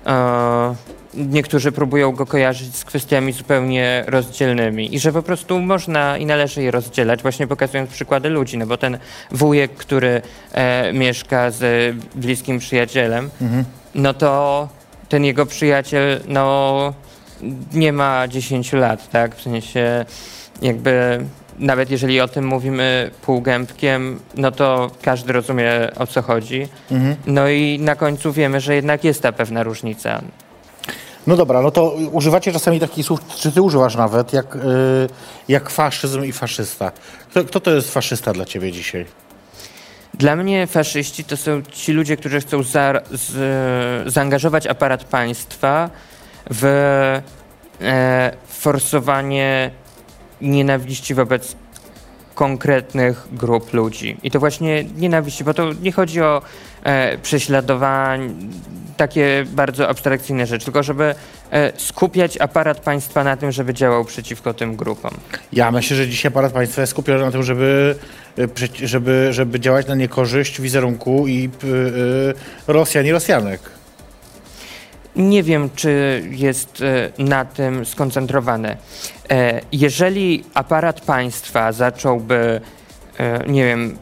e, 0.07 0.75
niektórzy 1.17 1.73
próbują 1.73 2.13
go 2.13 2.27
kojarzyć 2.27 2.77
z 2.77 2.85
kwestiami 2.85 3.33
zupełnie 3.33 4.05
rozdzielnymi 4.07 4.95
i 4.95 4.99
że 4.99 5.13
po 5.13 5.23
prostu 5.23 5.61
można 5.61 6.19
i 6.19 6.27
należy 6.27 6.63
je 6.63 6.71
rozdzielać, 6.71 7.23
właśnie 7.23 7.47
pokazując 7.47 7.91
przykłady 7.91 8.29
ludzi, 8.29 8.59
no 8.59 8.67
bo 8.67 8.77
ten 8.77 8.99
wujek, 9.31 9.75
który 9.75 10.23
e, 10.53 10.93
mieszka 10.93 11.51
z 11.51 11.95
bliskim 12.15 12.59
przyjacielem, 12.59 13.31
no 13.95 14.15
to 14.15 14.69
ten 15.09 15.25
jego 15.25 15.47
przyjaciel, 15.47 16.21
no 16.29 16.95
nie 17.73 17.93
ma 17.93 18.29
10 18.29 18.73
lat, 18.73 19.11
tak? 19.11 19.37
W 19.37 19.43
sensie 19.43 20.05
jakby 20.63 21.21
nawet 21.59 21.91
jeżeli 21.91 22.21
o 22.21 22.29
tym 22.29 22.47
mówimy 22.47 23.11
półgębkiem, 23.23 24.19
no 24.35 24.51
to 24.51 24.91
każdy 25.03 25.33
rozumie 25.33 25.71
o 25.97 26.07
co 26.07 26.23
chodzi. 26.23 26.69
No 27.27 27.49
i 27.49 27.79
na 27.79 27.95
końcu 27.97 28.33
wiemy, 28.33 28.61
że 28.61 28.75
jednak 28.75 29.05
jest 29.05 29.23
ta 29.23 29.33
pewna 29.33 29.63
różnica. 29.63 30.23
No 31.27 31.37
dobra, 31.37 31.63
no 31.63 31.71
to 31.71 31.91
używacie 31.91 32.53
czasami 32.53 32.81
takich 32.81 33.07
słów, 33.07 33.21
czy 33.37 33.53
ty 33.53 33.63
używasz 33.63 33.97
nawet, 33.97 34.33
jak, 34.33 34.57
y, 34.57 34.59
jak 35.49 35.71
faszyzm 35.71 36.25
i 36.25 36.33
faszysta. 36.33 36.93
Kto, 37.31 37.45
kto 37.45 37.61
to 37.61 37.71
jest 37.71 37.93
faszysta 37.93 38.33
dla 38.33 38.45
ciebie 38.45 38.73
dzisiaj? 38.73 39.07
Dla 40.15 40.37
mnie 40.37 40.67
faszyści 40.67 41.25
to 41.25 41.37
są 41.37 41.63
ci 41.63 41.93
ludzie, 41.93 42.17
którzy 42.17 42.41
chcą 42.41 42.63
za, 42.63 43.01
z, 43.11 44.13
zaangażować 44.13 44.67
aparat 44.67 45.05
państwa 45.05 45.91
w 46.51 46.65
e, 47.81 48.33
forsowanie 48.49 49.71
nienawiści 50.41 51.15
wobec 51.15 51.57
konkretnych 52.35 53.27
grup 53.33 53.73
ludzi. 53.73 54.17
I 54.23 54.31
to 54.31 54.41
właśnie 54.41 54.85
nienawiści, 54.85 55.45
bo 55.45 55.55
to 55.55 55.73
nie 55.73 55.93
chodzi 55.93 56.23
o 56.23 56.43
e, 56.87 57.19
prześladowanie, 57.19 58.29
takie 58.97 59.45
bardzo 59.49 59.89
abstrakcyjne 59.89 60.47
rzeczy, 60.47 60.65
tylko 60.65 60.83
żeby 60.83 61.15
e, 61.51 61.73
skupiać 61.77 62.39
aparat 62.39 62.81
państwa 62.81 63.25
na 63.25 63.37
tym, 63.37 63.53
żeby 63.53 63.75
działał 63.75 64.05
przeciwko 64.05 64.55
tym 64.55 64.77
grupom. 64.77 65.11
Ja 65.53 65.71
myślę, 65.71 65.97
że 65.97 66.09
dzisiaj 66.09 66.29
aparat 66.29 66.53
państwa 66.53 66.81
jest 66.81 66.91
skupiony 66.91 67.21
na 67.21 67.31
tym, 67.31 67.43
żeby, 67.43 67.97
przeci- 68.37 68.87
żeby, 68.87 69.29
żeby 69.31 69.61
działać 69.61 69.87
na 69.87 69.95
niekorzyść 69.95 70.61
wizerunku 70.61 71.27
i 71.29 71.51
y, 71.65 72.35
Rosjan 72.67 73.07
i 73.07 73.11
Rosjanek. 73.13 73.61
Nie 75.17 75.43
wiem, 75.43 75.71
czy 75.77 76.23
jest 76.31 76.83
e, 76.83 77.23
na 77.23 77.45
tym 77.45 77.87
skoncentrowany. 77.87 78.77
E, 79.31 79.61
Jeżeli 79.73 80.45
aparat 80.55 81.01
państwa 81.01 81.73
zacząłby, 81.73 82.61
e, 83.19 83.45
nie 83.47 83.65
wiem, 83.65 83.99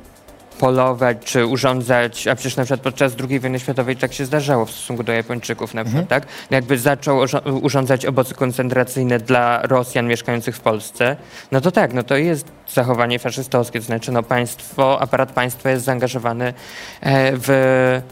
polować 0.58 1.18
czy 1.24 1.46
urządzać, 1.46 2.28
a 2.28 2.34
przecież 2.34 2.56
na 2.56 2.64
przykład 2.64 2.80
podczas 2.80 3.12
II 3.28 3.40
wojny 3.40 3.60
światowej 3.60 3.96
tak 3.96 4.12
się 4.12 4.24
zdarzało 4.24 4.64
w 4.64 4.70
stosunku 4.70 5.02
do 5.02 5.12
Japończyków 5.12 5.74
na 5.74 5.84
przykład, 5.84 6.08
tak? 6.08 6.26
Jakby 6.50 6.78
zaczął 6.78 7.20
urządzać 7.62 8.06
obozy 8.06 8.34
koncentracyjne 8.34 9.18
dla 9.18 9.62
Rosjan 9.62 10.06
mieszkających 10.06 10.56
w 10.56 10.60
Polsce, 10.60 11.16
no 11.52 11.60
to 11.60 11.70
tak, 11.70 11.92
no 11.92 12.02
to 12.02 12.16
jest 12.16 12.46
zachowanie 12.74 13.18
faszystowskie, 13.18 13.80
to 13.80 13.86
znaczy 13.86 14.12
no 14.12 14.22
państwo, 14.22 15.00
aparat 15.00 15.32
państwa 15.32 15.70
jest 15.70 15.84
zaangażowany 15.84 16.54
e, 17.00 17.32
w 17.32 18.02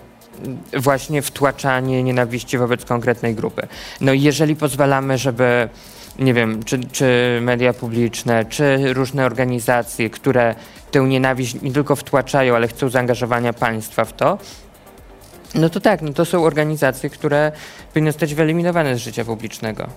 właśnie 0.79 1.23
wtłaczanie 1.23 2.03
nienawiści 2.03 2.59
wobec 2.59 2.85
konkretnej 2.85 3.35
grupy. 3.35 3.67
No 4.01 4.13
i 4.13 4.23
jeżeli 4.23 4.57
pozwalamy, 4.57 5.19
żeby 5.19 5.69
nie 6.19 6.35
wiem, 6.35 6.63
czy, 6.63 6.79
czy 6.79 7.39
media 7.43 7.73
publiczne, 7.73 8.45
czy 8.45 8.95
różne 8.95 9.27
organizacje, 9.27 10.11
które 10.11 10.55
tę 10.91 11.01
nienawiść 11.01 11.63
nie 11.63 11.73
tylko 11.73 11.97
wtłaczają, 11.97 12.57
ale 12.57 12.69
chcą 12.69 12.89
zaangażowania 12.89 13.53
państwa 13.53 14.05
w 14.05 14.13
to, 14.13 14.39
no 15.55 15.69
to 15.71 15.81
tak, 15.81 16.03
no 16.03 16.13
to 16.13 16.25
są 16.25 16.45
organizacje, 16.45 17.11
które 17.11 17.53
powinny 17.93 18.13
zostać 18.13 18.35
wyeliminowane 18.35 18.97
z 18.97 18.99
życia 18.99 19.25
publicznego. 19.25 19.89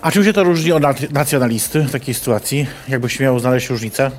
A 0.00 0.10
czym 0.10 0.24
się 0.24 0.32
to 0.32 0.44
różni 0.44 0.72
od 0.72 0.82
nac- 0.82 1.12
nacjonalisty 1.12 1.80
w 1.80 1.92
takiej 1.92 2.14
sytuacji? 2.14 2.66
Jakbyś 2.88 3.20
miał 3.20 3.38
znaleźć 3.38 3.70
różnicę? 3.70 4.10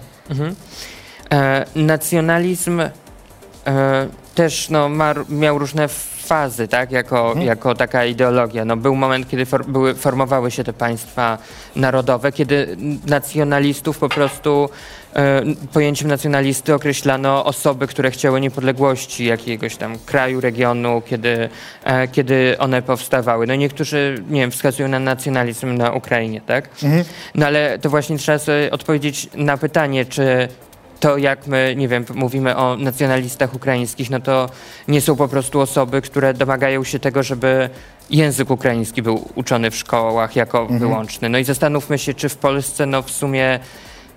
E, 1.34 1.65
nacjonalizm 1.75 2.82
e, 2.82 2.91
też 4.36 4.69
no, 4.69 4.89
ma, 4.89 5.13
miał 5.30 5.60
różne 5.60 5.88
fazy, 6.25 6.67
tak, 6.67 6.91
jako, 6.91 7.35
jako 7.39 7.75
taka 7.75 8.05
ideologia. 8.05 8.65
No, 8.65 8.77
był 8.77 8.95
moment, 8.95 9.29
kiedy 9.29 9.45
for, 9.45 9.65
były, 9.65 9.95
formowały 9.95 10.51
się 10.51 10.63
te 10.63 10.73
państwa 10.73 11.38
narodowe, 11.75 12.31
kiedy 12.31 12.77
nacjonalistów 13.07 13.97
po 13.97 14.09
prostu 14.09 14.69
e, 15.15 15.41
pojęciem 15.73 16.07
nacjonalisty 16.07 16.73
określano 16.73 17.45
osoby, 17.45 17.88
które 17.88 18.11
chciały 18.11 18.41
niepodległości 18.41 19.25
jakiegoś 19.25 19.75
tam 19.75 19.97
kraju, 20.05 20.41
regionu, 20.41 21.01
kiedy, 21.05 21.49
e, 21.83 22.07
kiedy 22.07 22.55
one 22.59 22.82
powstawały. 22.82 23.47
No 23.47 23.55
niektórzy, 23.55 24.23
nie 24.30 24.41
wiem, 24.41 24.51
wskazują 24.51 24.88
na 24.88 24.99
nacjonalizm 24.99 25.78
na 25.78 25.91
Ukrainie, 25.91 26.41
tak? 26.41 26.69
No 27.36 27.45
ale 27.45 27.80
to 27.80 27.89
właśnie 27.89 28.17
trzeba 28.17 28.39
sobie 28.39 28.71
odpowiedzieć 28.71 29.30
na 29.36 29.57
pytanie, 29.57 30.05
czy 30.05 30.47
to 30.99 31.17
jak 31.17 31.47
my, 31.47 31.73
nie 31.77 31.87
wiem, 31.87 32.05
mówimy 32.13 32.55
o 32.55 32.77
nacjonalistach 32.77 33.53
ukraińskich, 33.53 34.09
no 34.09 34.19
to 34.19 34.49
nie 34.87 35.01
są 35.01 35.15
po 35.15 35.27
prostu 35.27 35.59
osoby, 35.59 36.01
które 36.01 36.33
domagają 36.33 36.83
się 36.83 36.99
tego, 36.99 37.23
żeby 37.23 37.69
język 38.09 38.49
ukraiński 38.49 39.01
był 39.01 39.29
uczony 39.35 39.71
w 39.71 39.75
szkołach 39.75 40.35
jako 40.35 40.65
wyłączny. 40.65 41.29
No 41.29 41.37
i 41.37 41.43
zastanówmy 41.43 41.97
się, 41.97 42.13
czy 42.13 42.29
w 42.29 42.37
Polsce, 42.37 42.85
no 42.85 43.01
w 43.01 43.11
sumie 43.11 43.59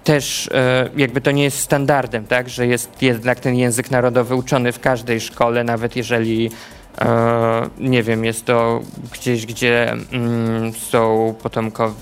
też 0.04 0.48
e, 0.54 0.90
jakby 0.96 1.20
to 1.20 1.30
nie 1.30 1.44
jest 1.44 1.58
standardem, 1.58 2.26
tak, 2.26 2.48
że 2.48 2.66
jest 2.66 3.02
jednak 3.02 3.40
ten 3.40 3.54
język 3.54 3.90
narodowy 3.90 4.34
uczony 4.34 4.72
w 4.72 4.80
każdej 4.80 5.20
szkole, 5.20 5.64
nawet 5.64 5.96
jeżeli 5.96 6.50
nie 7.78 8.03
wiem, 8.03 8.24
jest 8.24 8.44
to 8.44 8.80
gdzieś, 9.12 9.46
gdzie 9.46 9.92
mm, 10.12 10.72
są 10.72 11.34
potomkowie, 11.42 11.94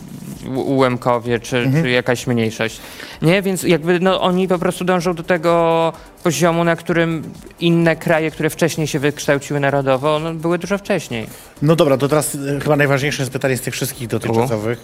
ułemkowie, 0.54 1.40
czy, 1.40 1.56
Mhm. 1.58 1.84
czy 1.84 1.90
jakaś 1.90 2.26
mniejszość. 2.26 2.80
Nie, 3.22 3.42
więc 3.42 3.62
jakby 3.62 4.00
no, 4.00 4.20
oni 4.20 4.48
po 4.48 4.58
prostu 4.58 4.84
dążą 4.84 5.14
do 5.14 5.22
tego 5.22 5.92
poziomu, 6.22 6.64
na 6.64 6.76
którym 6.76 7.32
inne 7.60 7.96
kraje, 7.96 8.30
które 8.30 8.50
wcześniej 8.50 8.86
się 8.86 8.98
wykształciły 8.98 9.60
narodowo, 9.60 10.18
no, 10.18 10.34
były 10.34 10.58
dużo 10.58 10.78
wcześniej. 10.78 11.26
No 11.62 11.76
dobra, 11.76 11.96
to 11.96 12.08
teraz 12.08 12.34
e, 12.34 12.60
chyba 12.60 12.76
najważniejsze 12.76 13.22
jest 13.22 13.32
pytanie 13.32 13.56
z 13.56 13.60
tych 13.60 13.74
wszystkich 13.74 14.08
dotychczasowych. 14.08 14.80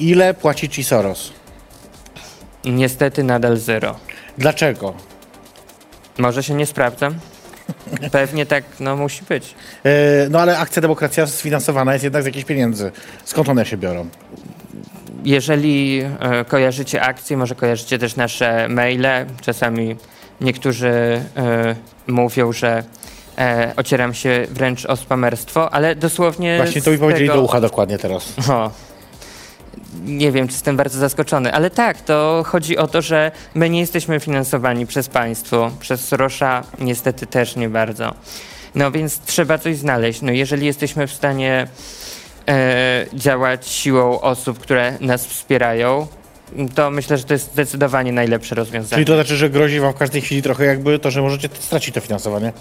Ile 0.00 0.34
płaci 0.34 0.68
ci 0.68 0.84
Soros? 0.84 1.32
Niestety 2.64 3.24
nadal 3.24 3.56
zero. 3.56 3.96
Dlaczego? 4.38 4.94
Może 6.18 6.42
się 6.42 6.54
nie 6.54 6.66
sprawdzam? 6.66 7.14
Pewnie 8.12 8.46
tak, 8.46 8.64
no 8.80 8.96
musi 8.96 9.24
być. 9.28 9.54
E, 9.84 9.90
no 10.30 10.40
ale 10.40 10.58
akcja 10.58 10.82
Demokracja 10.82 11.26
sfinansowana 11.26 11.92
jest 11.92 12.04
jednak 12.04 12.22
z 12.22 12.26
jakichś 12.26 12.44
pieniędzy. 12.44 12.92
Skąd 13.24 13.48
one 13.48 13.66
się 13.66 13.76
biorą? 13.76 14.08
Jeżeli 15.24 16.00
e, 16.20 16.44
kojarzycie 16.44 17.02
akcje, 17.02 17.36
może 17.36 17.54
kojarzycie 17.54 17.98
też 17.98 18.16
nasze 18.16 18.68
maile. 18.68 19.26
Czasami 19.40 19.96
niektórzy 20.40 20.88
e, 21.36 21.74
mówią, 22.06 22.52
że 22.52 22.82
e, 23.38 23.72
ocieram 23.76 24.14
się 24.14 24.46
wręcz 24.50 24.86
o 24.86 24.96
spamerstwo, 24.96 25.74
ale 25.74 25.96
dosłownie. 25.96 26.56
Właśnie 26.56 26.82
to 26.82 26.90
z 26.90 26.92
mi 26.92 26.98
powiedzieli 26.98 27.28
tego- 27.28 27.38
do 27.40 27.44
ucha 27.44 27.60
dokładnie 27.60 27.98
teraz. 27.98 28.32
O. 28.50 28.70
Nie 30.04 30.32
wiem, 30.32 30.48
czy 30.48 30.54
jestem 30.54 30.76
bardzo 30.76 30.98
zaskoczony, 30.98 31.52
ale 31.52 31.70
tak, 31.70 32.00
to 32.00 32.42
chodzi 32.46 32.78
o 32.78 32.86
to, 32.86 33.02
że 33.02 33.32
my 33.54 33.70
nie 33.70 33.80
jesteśmy 33.80 34.20
finansowani 34.20 34.86
przez 34.86 35.08
państwo, 35.08 35.70
przez 35.80 36.08
Sorosza 36.08 36.62
niestety 36.78 37.26
też 37.26 37.56
nie 37.56 37.68
bardzo. 37.68 38.14
No 38.74 38.90
więc 38.90 39.20
trzeba 39.20 39.58
coś 39.58 39.76
znaleźć. 39.76 40.22
No 40.22 40.32
jeżeli 40.32 40.66
jesteśmy 40.66 41.06
w 41.06 41.12
stanie 41.12 41.66
e, 42.48 43.06
działać 43.14 43.68
siłą 43.68 44.20
osób, 44.20 44.58
które 44.58 44.98
nas 45.00 45.26
wspierają, 45.26 46.06
to 46.74 46.90
myślę, 46.90 47.18
że 47.18 47.24
to 47.24 47.32
jest 47.32 47.52
zdecydowanie 47.52 48.12
najlepsze 48.12 48.54
rozwiązanie. 48.54 48.90
Czyli 48.90 49.06
to 49.06 49.14
znaczy, 49.14 49.36
że 49.36 49.50
grozi 49.50 49.80
wam 49.80 49.92
w 49.92 49.96
każdej 49.96 50.22
chwili 50.22 50.42
trochę 50.42 50.64
jakby 50.64 50.98
to, 50.98 51.10
że 51.10 51.22
możecie 51.22 51.48
stracić 51.60 51.94
to 51.94 52.00
finansowanie? 52.00 52.52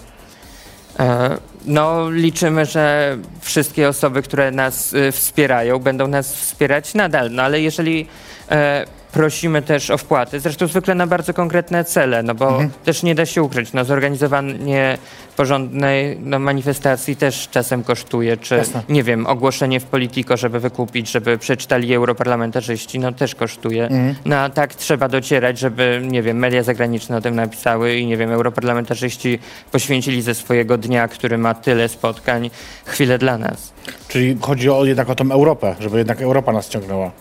E, 1.00 1.38
No, 1.66 2.10
liczymy, 2.10 2.66
że 2.66 3.18
wszystkie 3.42 3.90
osoby, 3.90 4.22
które 4.22 4.52
nas 4.52 4.94
y, 4.94 5.12
wspierają, 5.12 5.80
będą 5.80 6.08
nas 6.08 6.36
wspierać 6.36 6.94
nadal. 6.94 7.32
No 7.32 7.44
ale 7.44 7.62
jeżeli 7.62 8.08
e, 8.52 8.86
prosimy 9.14 9.62
też 9.62 9.90
o 9.90 9.98
wpłaty, 9.98 10.40
zresztą 10.40 10.68
zwykle 10.68 10.96
na 10.96 11.08
bardzo 11.08 11.34
konkretne 11.34 11.84
cele, 11.86 12.24
no 12.24 12.36
bo 12.36 12.48
Mhm. 12.50 12.70
też 12.86 13.04
nie 13.04 13.16
da 13.16 13.26
się 13.26 13.44
ukryć, 13.44 13.74
no 13.74 13.86
zorganizowanie 13.86 14.98
porządnej 15.36 16.18
no, 16.24 16.40
manifestacji 16.40 17.16
też 17.16 17.48
czasem 17.52 17.84
kosztuje, 17.84 18.38
czy 18.38 18.56
Jasne. 18.56 18.84
nie 18.90 19.04
wiem, 19.04 19.28
ogłoszenie 19.28 19.80
w 19.80 19.84
Politico, 19.86 20.38
żeby 20.38 20.60
wykupić, 20.60 21.12
żeby 21.12 21.38
przeczytali 21.38 21.94
europarlamentarzyści, 21.94 23.00
no 23.00 23.12
też 23.12 23.36
kosztuje. 23.36 23.84
Mhm. 23.84 24.16
No 24.26 24.38
a 24.38 24.50
tak 24.50 24.76
trzeba 24.76 25.08
docierać, 25.10 25.60
żeby, 25.60 26.02
nie 26.12 26.22
wiem, 26.22 26.38
media 26.38 26.64
zagraniczne 26.64 27.18
o 27.18 27.22
tym 27.22 27.36
napisały 27.36 27.96
i 27.98 28.06
nie 28.08 28.18
wiem, 28.18 28.32
europarlamentarzyści 28.32 29.40
poświęcili 29.72 30.22
ze 30.22 30.36
swojego 30.36 30.78
dnia, 30.78 31.08
który 31.08 31.38
ma 31.38 31.54
tyle 31.54 31.90
spotkań, 31.90 32.50
chwilę 32.86 33.18
dla 33.18 33.38
nas. 33.38 33.74
Czyli 34.08 34.38
chodzi 34.42 34.70
o, 34.70 34.86
jednak 34.86 35.10
o 35.10 35.16
tą 35.16 35.32
Europę, 35.32 35.76
żeby 35.80 35.98
jednak 35.98 36.22
Europa 36.22 36.52
nas 36.52 36.70
ciągnęła. 36.70 37.12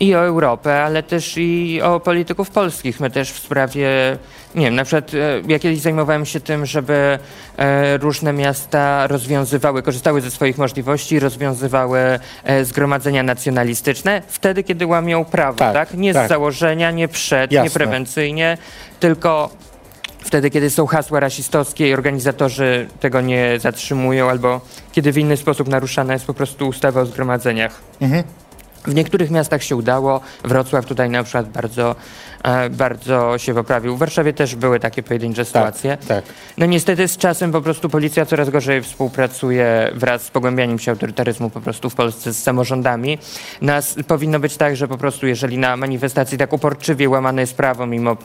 I 0.00 0.14
o 0.14 0.24
Europę, 0.24 0.82
ale 0.82 1.02
też 1.02 1.34
i 1.36 1.80
o 1.82 2.00
polityków 2.00 2.50
polskich. 2.50 3.00
My 3.00 3.10
też 3.10 3.32
w 3.32 3.38
sprawie, 3.38 3.88
nie 4.54 4.64
wiem, 4.64 4.74
na 4.74 4.84
przykład 4.84 5.14
e, 5.14 5.42
ja 5.48 5.58
kiedyś 5.58 5.80
zajmowałem 5.80 6.26
się 6.26 6.40
tym, 6.40 6.66
żeby 6.66 7.18
e, 7.56 7.96
różne 7.96 8.32
miasta 8.32 9.06
rozwiązywały, 9.06 9.82
korzystały 9.82 10.20
ze 10.20 10.30
swoich 10.30 10.58
możliwości, 10.58 11.20
rozwiązywały 11.20 12.00
e, 12.44 12.64
zgromadzenia 12.64 13.22
nacjonalistyczne 13.22 14.22
wtedy, 14.28 14.62
kiedy 14.64 14.86
łamią 14.86 15.24
prawo, 15.24 15.58
Tak, 15.58 15.72
tak? 15.72 15.94
Nie 15.94 16.14
tak. 16.14 16.26
z 16.26 16.28
założenia, 16.28 16.90
nie 16.90 17.08
przed, 17.08 17.50
nie 17.50 17.56
Jasne. 17.56 17.70
prewencyjnie, 17.70 18.58
tylko 19.00 19.50
wtedy, 20.18 20.50
kiedy 20.50 20.70
są 20.70 20.86
hasła 20.86 21.20
rasistowskie 21.20 21.88
i 21.88 21.94
organizatorzy 21.94 22.88
tego 23.00 23.20
nie 23.20 23.58
zatrzymują, 23.58 24.30
albo 24.30 24.60
kiedy 24.92 25.12
w 25.12 25.18
inny 25.18 25.36
sposób 25.36 25.68
naruszana 25.68 26.12
jest 26.12 26.26
po 26.26 26.34
prostu 26.34 26.68
ustawa 26.68 27.00
o 27.00 27.06
zgromadzeniach. 27.06 27.80
Mhm. 28.00 28.22
W 28.84 28.94
niektórych 28.94 29.30
miastach 29.30 29.62
się 29.62 29.76
udało. 29.76 30.20
Wrocław 30.44 30.86
tutaj 30.86 31.10
na 31.10 31.22
przykład 31.22 31.48
bardzo, 31.48 31.96
e, 32.42 32.70
bardzo 32.70 33.38
się 33.38 33.54
poprawił. 33.54 33.96
W 33.96 33.98
Warszawie 33.98 34.32
też 34.32 34.56
były 34.56 34.80
takie 34.80 35.02
pojedyncze 35.02 35.44
sytuacje. 35.44 35.96
Tak. 36.08 36.24
No 36.58 36.66
niestety 36.66 37.08
z 37.08 37.16
czasem 37.16 37.52
po 37.52 37.60
prostu 37.60 37.88
policja 37.88 38.26
coraz 38.26 38.50
gorzej 38.50 38.82
współpracuje 38.82 39.90
wraz 39.94 40.22
z 40.22 40.30
pogłębianiem 40.30 40.78
się 40.78 40.90
autorytaryzmu 40.90 41.50
po 41.50 41.60
prostu 41.60 41.90
w 41.90 41.94
Polsce 41.94 42.32
z 42.32 42.42
samorządami. 42.42 43.18
Nas 43.62 43.96
powinno 44.06 44.40
być 44.40 44.56
tak, 44.56 44.76
że 44.76 44.88
po 44.88 44.98
prostu 44.98 45.26
jeżeli 45.26 45.58
na 45.58 45.76
manifestacji 45.76 46.38
tak 46.38 46.52
uporczywie 46.52 47.08
łamane 47.08 47.40
jest 47.40 47.56
prawo 47.56 47.86
mimo 47.86 48.16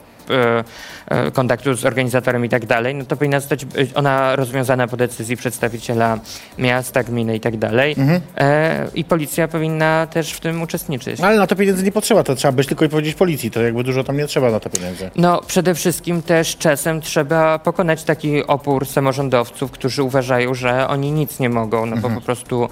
kontaktu 1.33 1.73
z 1.73 1.85
organizatorem 1.85 2.45
i 2.45 2.49
tak 2.49 2.65
dalej, 2.65 2.95
no 2.95 3.05
to 3.05 3.15
powinna 3.17 3.39
zostać 3.39 3.65
być 3.65 3.91
ona 3.95 4.35
rozwiązana 4.35 4.87
po 4.87 4.97
decyzji 4.97 5.37
przedstawiciela 5.37 6.19
miasta, 6.57 7.03
gminy 7.03 7.35
i 7.35 7.39
tak 7.39 7.57
dalej. 7.57 7.95
E, 8.37 8.87
I 8.95 9.03
policja 9.03 9.47
powinna 9.47 10.07
też 10.07 10.31
w 10.33 10.39
tym 10.39 10.61
uczestniczyć. 10.61 11.19
Ale 11.21 11.37
na 11.37 11.47
to 11.47 11.55
pieniędzy 11.55 11.83
nie 11.83 11.91
potrzeba, 11.91 12.23
to 12.23 12.35
trzeba 12.35 12.51
być 12.51 12.67
tylko 12.67 12.85
i 12.85 12.89
powiedzieć 12.89 13.15
policji, 13.15 13.51
to 13.51 13.61
jakby 13.61 13.83
dużo 13.83 14.03
tam 14.03 14.17
nie 14.17 14.27
trzeba 14.27 14.51
na 14.51 14.59
to 14.59 14.69
pieniędzy. 14.69 15.09
No, 15.15 15.41
przede 15.47 15.75
wszystkim 15.75 16.21
też 16.21 16.57
czasem 16.57 17.01
trzeba 17.01 17.59
pokonać 17.59 18.03
taki 18.03 18.45
opór 18.47 18.85
samorządowców, 18.85 19.71
którzy 19.71 20.03
uważają, 20.03 20.53
że 20.53 20.87
oni 20.87 21.11
nic 21.11 21.39
nie 21.39 21.49
mogą, 21.49 21.85
no 21.85 21.97
bo 21.97 22.09
po 22.09 22.21
prostu 22.21 22.69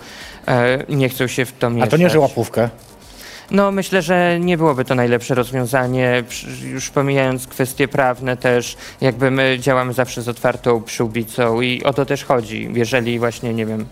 e, 0.48 0.78
nie 0.90 1.10
chcą 1.10 1.28
się 1.28 1.46
w 1.46 1.52
to 1.52 1.68
A 1.68 1.70
mieszać. 1.70 1.90
to 1.92 1.98
nie, 1.98 2.10
że 2.10 2.20
łapówkę. 2.20 2.70
No, 3.54 3.72
myślę, 3.72 4.02
że 4.02 4.40
nie 4.40 4.58
byłoby 4.58 4.86
to 4.86 4.96
najlepsze 4.96 5.36
rozwiązanie, 5.36 6.24
już 6.64 6.90
pomijając 6.90 7.48
kwestie 7.48 7.88
prawne 7.88 8.38
też, 8.38 8.78
jakby 9.02 9.32
my 9.32 9.58
działamy 9.60 9.94
zawsze 9.94 10.22
z 10.22 10.28
otwartą 10.28 10.82
przyłbicą 10.82 11.62
i 11.62 11.84
o 11.84 11.94
to 11.94 12.06
też 12.06 12.24
chodzi. 12.24 12.70
Jeżeli 12.74 13.20
właśnie, 13.20 13.54
nie 13.54 13.66
wiem, 13.66 13.86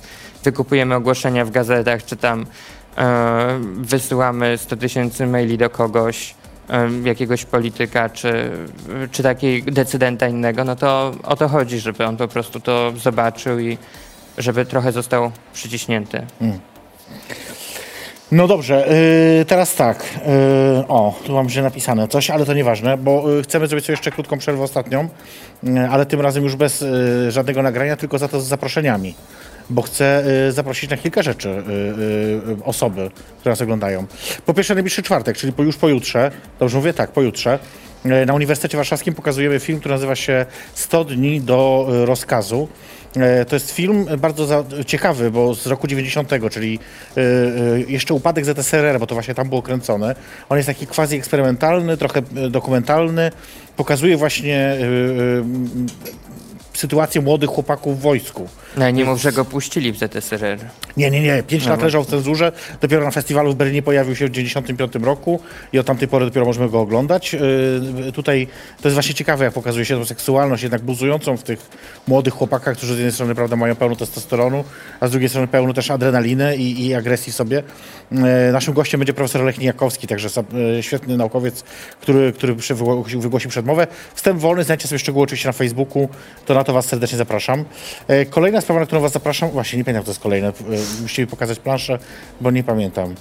wykupujemy 0.43 0.95
ogłoszenia 0.95 1.45
w 1.45 1.51
gazetach, 1.51 2.05
czy 2.05 2.15
tam 2.15 2.45
e, 2.97 3.59
wysyłamy 3.75 4.57
100 4.57 4.75
tysięcy 4.75 5.27
maili 5.27 5.57
do 5.57 5.69
kogoś, 5.69 6.35
e, 6.69 6.89
jakiegoś 7.03 7.45
polityka, 7.45 8.09
czy, 8.09 8.51
czy 9.11 9.23
takiej 9.23 9.63
decydenta 9.63 10.27
innego, 10.27 10.63
no 10.63 10.75
to 10.75 11.11
o 11.23 11.35
to 11.35 11.47
chodzi, 11.47 11.79
żeby 11.79 12.05
on 12.05 12.17
po 12.17 12.27
prostu 12.27 12.59
to 12.59 12.93
zobaczył 12.97 13.59
i 13.59 13.77
żeby 14.37 14.65
trochę 14.65 14.91
został 14.91 15.31
przyciśnięty. 15.53 16.25
No 18.31 18.47
dobrze, 18.47 18.87
yy, 19.39 19.45
teraz 19.45 19.75
tak. 19.75 20.03
Yy, 20.77 20.87
o, 20.87 21.19
tu 21.25 21.33
mam 21.33 21.49
źle 21.49 21.63
napisane 21.63 22.07
coś, 22.07 22.29
ale 22.29 22.45
to 22.45 22.53
nieważne, 22.53 22.97
bo 22.97 23.29
yy, 23.29 23.43
chcemy 23.43 23.67
zrobić 23.67 23.85
sobie 23.85 23.93
jeszcze 23.93 24.11
krótką 24.11 24.37
przerwę 24.37 24.63
ostatnią, 24.63 25.09
yy, 25.63 25.89
ale 25.89 26.05
tym 26.05 26.21
razem 26.21 26.43
już 26.43 26.55
bez 26.55 26.81
yy, 26.81 27.31
żadnego 27.31 27.61
nagrania, 27.61 27.97
tylko 27.97 28.17
za 28.17 28.27
to 28.27 28.41
z 28.41 28.47
zaproszeniami. 28.47 29.15
Bo 29.69 29.81
chcę 29.81 30.23
yy, 30.45 30.51
zaprosić 30.51 30.89
na 30.89 30.97
kilka 30.97 31.21
rzeczy 31.23 31.63
osoby, 32.63 33.11
które 33.39 33.51
nas 33.51 33.61
oglądają. 33.61 34.05
Po 34.45 34.53
pierwsze, 34.53 34.73
najbliższy 34.73 35.03
czwartek, 35.03 35.37
czyli 35.37 35.53
po, 35.53 35.63
już 35.63 35.77
pojutrze, 35.77 36.31
dobrze 36.59 36.77
mówię? 36.77 36.93
Tak, 36.93 37.11
pojutrze. 37.11 37.59
Na 38.25 38.33
Uniwersytecie 38.33 38.77
Warszawskim 38.77 39.13
pokazujemy 39.13 39.59
film, 39.59 39.79
który 39.79 39.95
nazywa 39.95 40.15
się 40.15 40.45
100 40.73 41.03
dni 41.03 41.41
do 41.41 41.87
rozkazu. 42.05 42.67
E, 43.15 43.45
To 43.45 43.55
jest 43.55 43.71
film 43.71 44.05
bardzo 44.17 44.65
ciekawy, 44.85 45.31
bo 45.31 45.55
z 45.55 45.67
roku 45.67 45.87
90, 45.87 46.29
czyli 46.51 46.79
e, 47.17 47.21
e, 47.21 47.79
jeszcze 47.79 48.13
upadek 48.13 48.45
ZSRR, 48.45 48.99
bo 48.99 49.07
to 49.07 49.15
właśnie 49.15 49.35
tam 49.35 49.49
było 49.49 49.61
kręcone. 49.61 50.15
On 50.49 50.57
jest 50.57 50.67
taki 50.67 50.87
quasi 50.87 51.15
eksperymentalny, 51.15 51.97
trochę 51.97 52.21
dokumentalny. 52.49 53.31
Pokazuje 53.77 54.17
właśnie 54.17 54.77
sytuację 56.73 57.21
młodych 57.21 57.49
chłopaków 57.49 57.99
w 57.99 58.01
wojsku. 58.01 58.47
No 58.77 58.89
nie 58.89 59.05
mów, 59.05 59.21
że 59.21 59.31
go 59.31 59.45
puścili 59.45 59.91
w 59.91 59.97
ZSRR. 59.97 60.59
Nie, 60.97 61.11
nie, 61.11 61.21
nie. 61.21 61.43
Pięć 61.43 61.63
lat 61.63 61.73
Dobra. 61.73 61.85
leżał 61.85 62.03
w 62.03 62.07
cenzurze. 62.07 62.51
Dopiero 62.81 63.03
na 63.05 63.11
festiwalu 63.11 63.51
w 63.53 63.55
Berlinie 63.55 63.81
pojawił 63.81 64.15
się 64.15 64.25
w 64.25 64.31
1995 64.31 65.05
roku 65.05 65.39
i 65.73 65.79
od 65.79 65.85
tamtej 65.85 66.07
pory 66.07 66.25
dopiero 66.25 66.45
możemy 66.45 66.69
go 66.69 66.79
oglądać. 66.79 67.33
Yy, 67.33 68.11
tutaj 68.11 68.47
to 68.81 68.87
jest 68.87 68.93
właśnie 68.93 69.13
ciekawe, 69.13 69.45
jak 69.45 69.53
pokazuje 69.53 69.85
się 69.85 69.95
tą 69.97 70.05
seksualność 70.05 70.63
jednak 70.63 70.81
buzującą 70.81 71.37
w 71.37 71.43
tych 71.43 71.69
młodych 72.07 72.33
chłopakach, 72.33 72.77
którzy 72.77 72.93
z 72.95 72.97
jednej 72.97 73.11
strony 73.13 73.35
prawda, 73.35 73.55
mają 73.55 73.75
pełno 73.75 73.95
testosteronu, 73.95 74.63
a 74.99 75.07
z 75.07 75.11
drugiej 75.11 75.29
strony 75.29 75.47
pełno 75.47 75.73
też 75.73 75.91
adrenaliny 75.91 76.57
i, 76.57 76.85
i 76.87 76.93
agresji 76.95 77.33
w 77.33 77.35
sobie. 77.35 77.63
Yy, 78.11 78.19
naszym 78.51 78.73
gościem 78.73 78.99
będzie 78.99 79.13
profesor 79.13 79.41
Lech 79.43 79.57
Nijakowski, 79.57 80.07
także 80.07 80.29
yy, 80.75 80.83
świetny 80.83 81.17
naukowiec, 81.17 81.63
który, 82.01 82.33
który 82.33 82.55
przy- 82.55 82.75
wygło- 82.75 83.19
wygłosi 83.21 83.47
przedmowę. 83.47 83.87
Wstęp 84.15 84.39
wolny, 84.39 84.63
znajdziecie 84.63 84.87
sobie 84.87 84.99
szczegóły 84.99 85.23
oczywiście 85.23 85.49
na 85.49 85.53
Facebooku, 85.53 86.09
to 86.45 86.53
na 86.53 86.63
to 86.63 86.73
Was 86.73 86.85
serdecznie 86.85 87.17
zapraszam. 87.17 87.65
Yy, 88.07 88.25
Sprawa, 88.61 88.79
na 88.79 88.85
którą 88.85 89.01
Was 89.01 89.11
zapraszam, 89.11 89.49
właśnie 89.49 89.77
nie 89.77 89.85
pamiętam, 89.85 90.05
co 90.05 90.11
jest 90.11 90.21
kolejne, 90.21 90.53
Yy, 90.69 90.77
musicie 91.01 91.21
mi 91.21 91.27
pokazać 91.27 91.59
planszę, 91.59 91.99
bo 92.41 92.51
nie 92.51 92.63
pamiętam. 92.63 93.15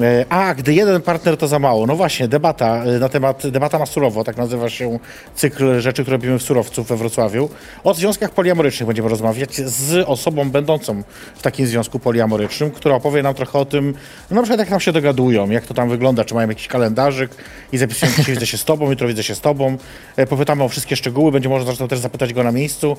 E, 0.00 0.24
A, 0.28 0.54
gdy 0.54 0.74
jeden 0.74 1.02
partner 1.02 1.36
to 1.36 1.48
za 1.48 1.58
mało. 1.58 1.86
No 1.86 1.96
właśnie, 1.96 2.28
debata 2.28 2.84
e, 2.84 2.98
na 2.98 3.08
temat, 3.08 3.46
debata 3.46 3.78
na 3.78 3.86
surowo, 3.86 4.24
tak 4.24 4.36
nazywa 4.36 4.70
się 4.70 4.98
cykl 5.34 5.80
rzeczy, 5.80 6.02
które 6.02 6.16
robimy 6.16 6.38
w 6.38 6.42
surowcu 6.42 6.84
we 6.84 6.96
Wrocławiu. 6.96 7.48
O 7.84 7.94
związkach 7.94 8.30
poliamorycznych 8.30 8.86
będziemy 8.86 9.08
rozmawiać 9.08 9.56
z 9.56 10.08
osobą 10.08 10.50
będącą 10.50 11.02
w 11.34 11.42
takim 11.42 11.66
związku 11.66 11.98
poliamorycznym, 11.98 12.70
która 12.70 12.94
opowie 12.94 13.22
nam 13.22 13.34
trochę 13.34 13.58
o 13.58 13.64
tym, 13.64 13.94
no 14.30 14.36
na 14.36 14.42
przykład 14.42 14.60
jak 14.60 14.70
nam 14.70 14.80
się 14.80 14.92
dogadują, 14.92 15.50
jak 15.50 15.66
to 15.66 15.74
tam 15.74 15.88
wygląda, 15.88 16.24
czy 16.24 16.34
mają 16.34 16.48
jakiś 16.48 16.68
kalendarzyk 16.68 17.30
i 17.72 17.78
zapisują, 17.78 18.12
dzisiaj 18.16 18.34
widzę 18.34 18.46
się 18.46 18.58
z 18.58 18.64
tobą, 18.64 18.90
jutro 18.90 19.08
widzę 19.08 19.22
się 19.22 19.34
z 19.34 19.40
tobą. 19.40 19.76
E, 20.16 20.26
Popytamy 20.26 20.64
o 20.64 20.68
wszystkie 20.68 20.96
szczegóły, 20.96 21.32
będzie 21.32 21.48
można 21.48 21.66
zresztą 21.66 21.88
też 21.88 21.98
zapytać 21.98 22.32
go 22.32 22.42
na 22.42 22.52
miejscu, 22.52 22.96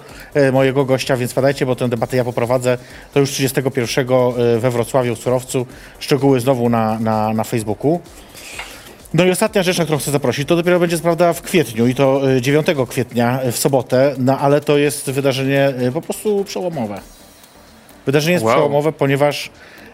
mojego 0.54 0.86
gościa, 0.86 1.18
więc 1.18 1.34
padajcie, 1.34 1.66
bo 1.66 1.76
tę 1.76 1.90
debatę 1.90 2.18
ja 2.18 2.24
poprowadzę. 2.24 2.78
To 3.14 3.20
już 3.20 3.32
31 3.32 4.08
e, 4.10 4.60
we 4.60 4.72
Wrocławiu 4.72 5.16
w 5.16 5.20
Surowcu. 5.20 5.66
Szczegóły 6.00 6.40
znowu 6.40 6.70
na, 6.70 6.83
na, 7.00 7.34
na 7.34 7.44
Facebooku. 7.44 8.00
No 9.14 9.26
i 9.26 9.32
ostatnia 9.32 9.64
rzecz, 9.64 9.78
na 9.78 9.84
którą 9.84 10.00
chcę 10.00 10.12
zaprosić, 10.12 10.48
to 10.48 10.56
dopiero 10.56 10.80
będzie 10.80 10.98
prawda 10.98 11.34
w 11.34 11.42
kwietniu 11.42 11.88
i 11.88 11.96
to 11.96 12.32
y, 12.32 12.42
9 12.42 12.68
kwietnia 12.90 13.44
y, 13.44 13.52
w 13.52 13.58
sobotę, 13.58 14.16
no 14.18 14.40
ale 14.40 14.62
to 14.62 14.78
jest 14.78 15.12
wydarzenie 15.12 15.74
y, 15.88 15.92
po 15.92 16.02
prostu 16.02 16.44
przełomowe. 16.44 17.00
Wydarzenie 18.06 18.34
jest 18.34 18.46
Wow. 18.46 18.54
przełomowe, 18.56 18.92
ponieważ 18.92 19.50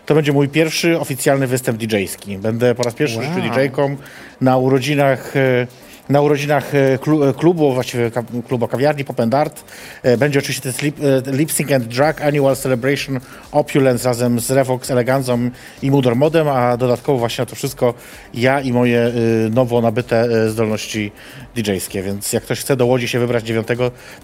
to 0.06 0.16
będzie 0.16 0.34
mój 0.34 0.48
pierwszy 0.50 1.00
oficjalny 1.00 1.48
występ 1.48 1.78
DJ-ski. 1.78 2.38
Będę 2.38 2.76
po 2.76 2.84
raz 2.84 2.94
pierwszy 2.94 3.18
Wow. 3.18 3.28
wow. 3.30 3.42
DJ-ką 3.42 3.96
na 4.42 4.58
urodzinach 4.58 5.36
y, 5.36 5.68
na 6.10 6.22
urodzinach 6.22 6.72
klu- 7.02 7.30
y, 7.30 7.34
klubu, 7.34 7.74
właściwie 7.74 8.12
klubu 8.48 8.68
kawiarni 8.68 9.06
Pop 9.06 9.20
and 9.20 9.34
Art. 9.34 9.64
Y, 10.06 10.18
Będzie 10.18 10.40
oczywiście 10.40 10.74
ten 10.74 10.82
Lip, 10.86 10.98
Lip 11.32 11.52
Sync 11.52 11.72
and 11.72 11.84
Drag 11.86 12.22
Annual 12.22 12.56
Celebration 12.56 13.20
Opulence 13.52 14.06
razem 14.10 14.40
z 14.40 14.52
Revox 14.52 14.92
Eleganzą 14.92 15.50
i 15.82 15.92
Mudor 15.92 16.16
Modem, 16.16 16.48
a 16.48 16.78
dodatkowo 16.78 17.20
właśnie 17.20 17.42
na 17.42 17.46
to 17.46 17.56
wszystko 17.56 17.94
ja 18.34 18.62
i 18.62 18.72
moje 18.74 19.12
nowo 19.52 19.82
nabyte 19.82 20.50
zdolności 20.50 21.12
DJ-skie. 21.56 22.04
Więc 22.04 22.34
jak 22.34 22.44
ktoś 22.44 22.60
chce 22.60 22.76
do 22.76 22.86
Łodzi 22.86 23.08
się 23.08 23.20
wybrać 23.20 23.44
9, 23.44 23.68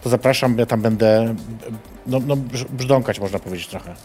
to 0.03 0.09
zapraszam, 0.09 0.57
ja 0.59 0.65
tam 0.65 0.81
będę 0.81 1.35
no, 2.07 2.19
no, 2.27 2.35
brz- 2.35 2.65
brzdąkać, 2.69 3.19
można 3.19 3.39
powiedzieć 3.39 3.67
trochę. 3.67 3.95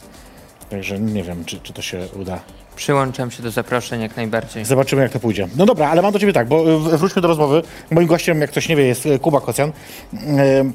Także 0.70 0.98
nie 1.00 1.22
wiem, 1.22 1.44
czy, 1.44 1.60
czy 1.60 1.72
to 1.72 1.82
się 1.82 2.08
uda. 2.20 2.40
Przyłączam 2.80 3.30
się 3.30 3.42
do 3.42 3.50
zaproszeń 3.50 4.00
jak 4.00 4.16
najbardziej. 4.16 4.64
Zobaczymy, 4.64 5.02
jak 5.02 5.12
to 5.12 5.20
pójdzie. 5.20 5.48
No 5.56 5.66
dobra, 5.66 5.88
ale 5.88 6.02
mam 6.02 6.12
do 6.12 6.18
ciebie 6.18 6.32
tak, 6.32 6.48
bo 6.48 6.70
y, 6.94 6.98
wróćmy 6.98 7.22
do 7.22 7.28
rozmowy. 7.28 7.62
Moim 7.90 8.06
gościem, 8.06 8.40
jak 8.40 8.50
ktoś 8.50 8.68
nie 8.68 8.76
wie, 8.76 8.84
jest 8.86 9.06
y, 9.06 9.18
Kuba 9.18 9.40
Kocjan. 9.40 9.72
Ym, 10.60 10.72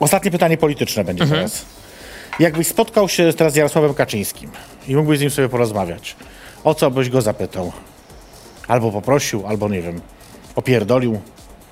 Ostatnie 0.00 0.30
pytanie 0.30 0.56
polityczne 0.56 1.04
będzie 1.04 1.26
teraz. 1.26 1.64
Jakbyś 2.38 2.66
spotkał 2.66 3.08
się 3.08 3.32
teraz 3.32 3.52
z 3.52 3.56
Jarosławem 3.56 3.94
Kaczyńskim 3.94 4.50
i 4.88 4.96
mógłbyś 4.96 5.18
z 5.18 5.22
nim 5.22 5.30
sobie 5.30 5.48
porozmawiać, 5.48 6.16
o 6.64 6.74
co 6.74 6.90
byś 6.90 7.10
go 7.10 7.20
zapytał? 7.22 7.72
Albo 8.68 8.92
poprosił, 8.92 9.46
albo 9.46 9.68
nie 9.68 9.82
wiem, 9.82 10.00
opierdolił. 10.56 11.20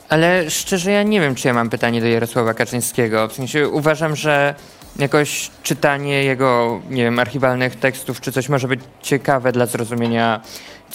Ale 0.08 0.50
szczerze 0.50 0.90
ja 0.90 1.02
nie 1.02 1.20
wiem, 1.20 1.34
czy 1.34 1.48
ja 1.48 1.54
mam 1.54 1.70
pytanie 1.70 2.00
do 2.00 2.06
Jarosława 2.06 2.54
Kaczyńskiego. 2.54 3.28
W 3.28 3.32
sensie 3.32 3.68
uważam, 3.68 4.16
że 4.16 4.54
jakoś 4.98 5.50
czytanie 5.62 6.24
jego, 6.24 6.80
nie 6.90 7.02
wiem, 7.02 7.18
archiwalnych 7.18 7.76
tekstów 7.76 8.20
czy 8.20 8.32
coś 8.32 8.48
może 8.48 8.68
być 8.68 8.80
ciekawe 9.02 9.52
dla 9.52 9.66
zrozumienia 9.66 10.40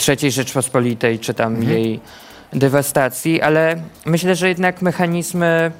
III 0.07 0.31
Rzeczpospolitej 0.31 1.19
czy 1.19 1.33
tam 1.33 1.63
jej 1.63 1.99
dewastacji, 2.53 3.41
ale 3.41 3.75
myślę, 4.05 4.35
że 4.35 4.47
jednak 4.49 4.81
mechanizmy 4.81 5.71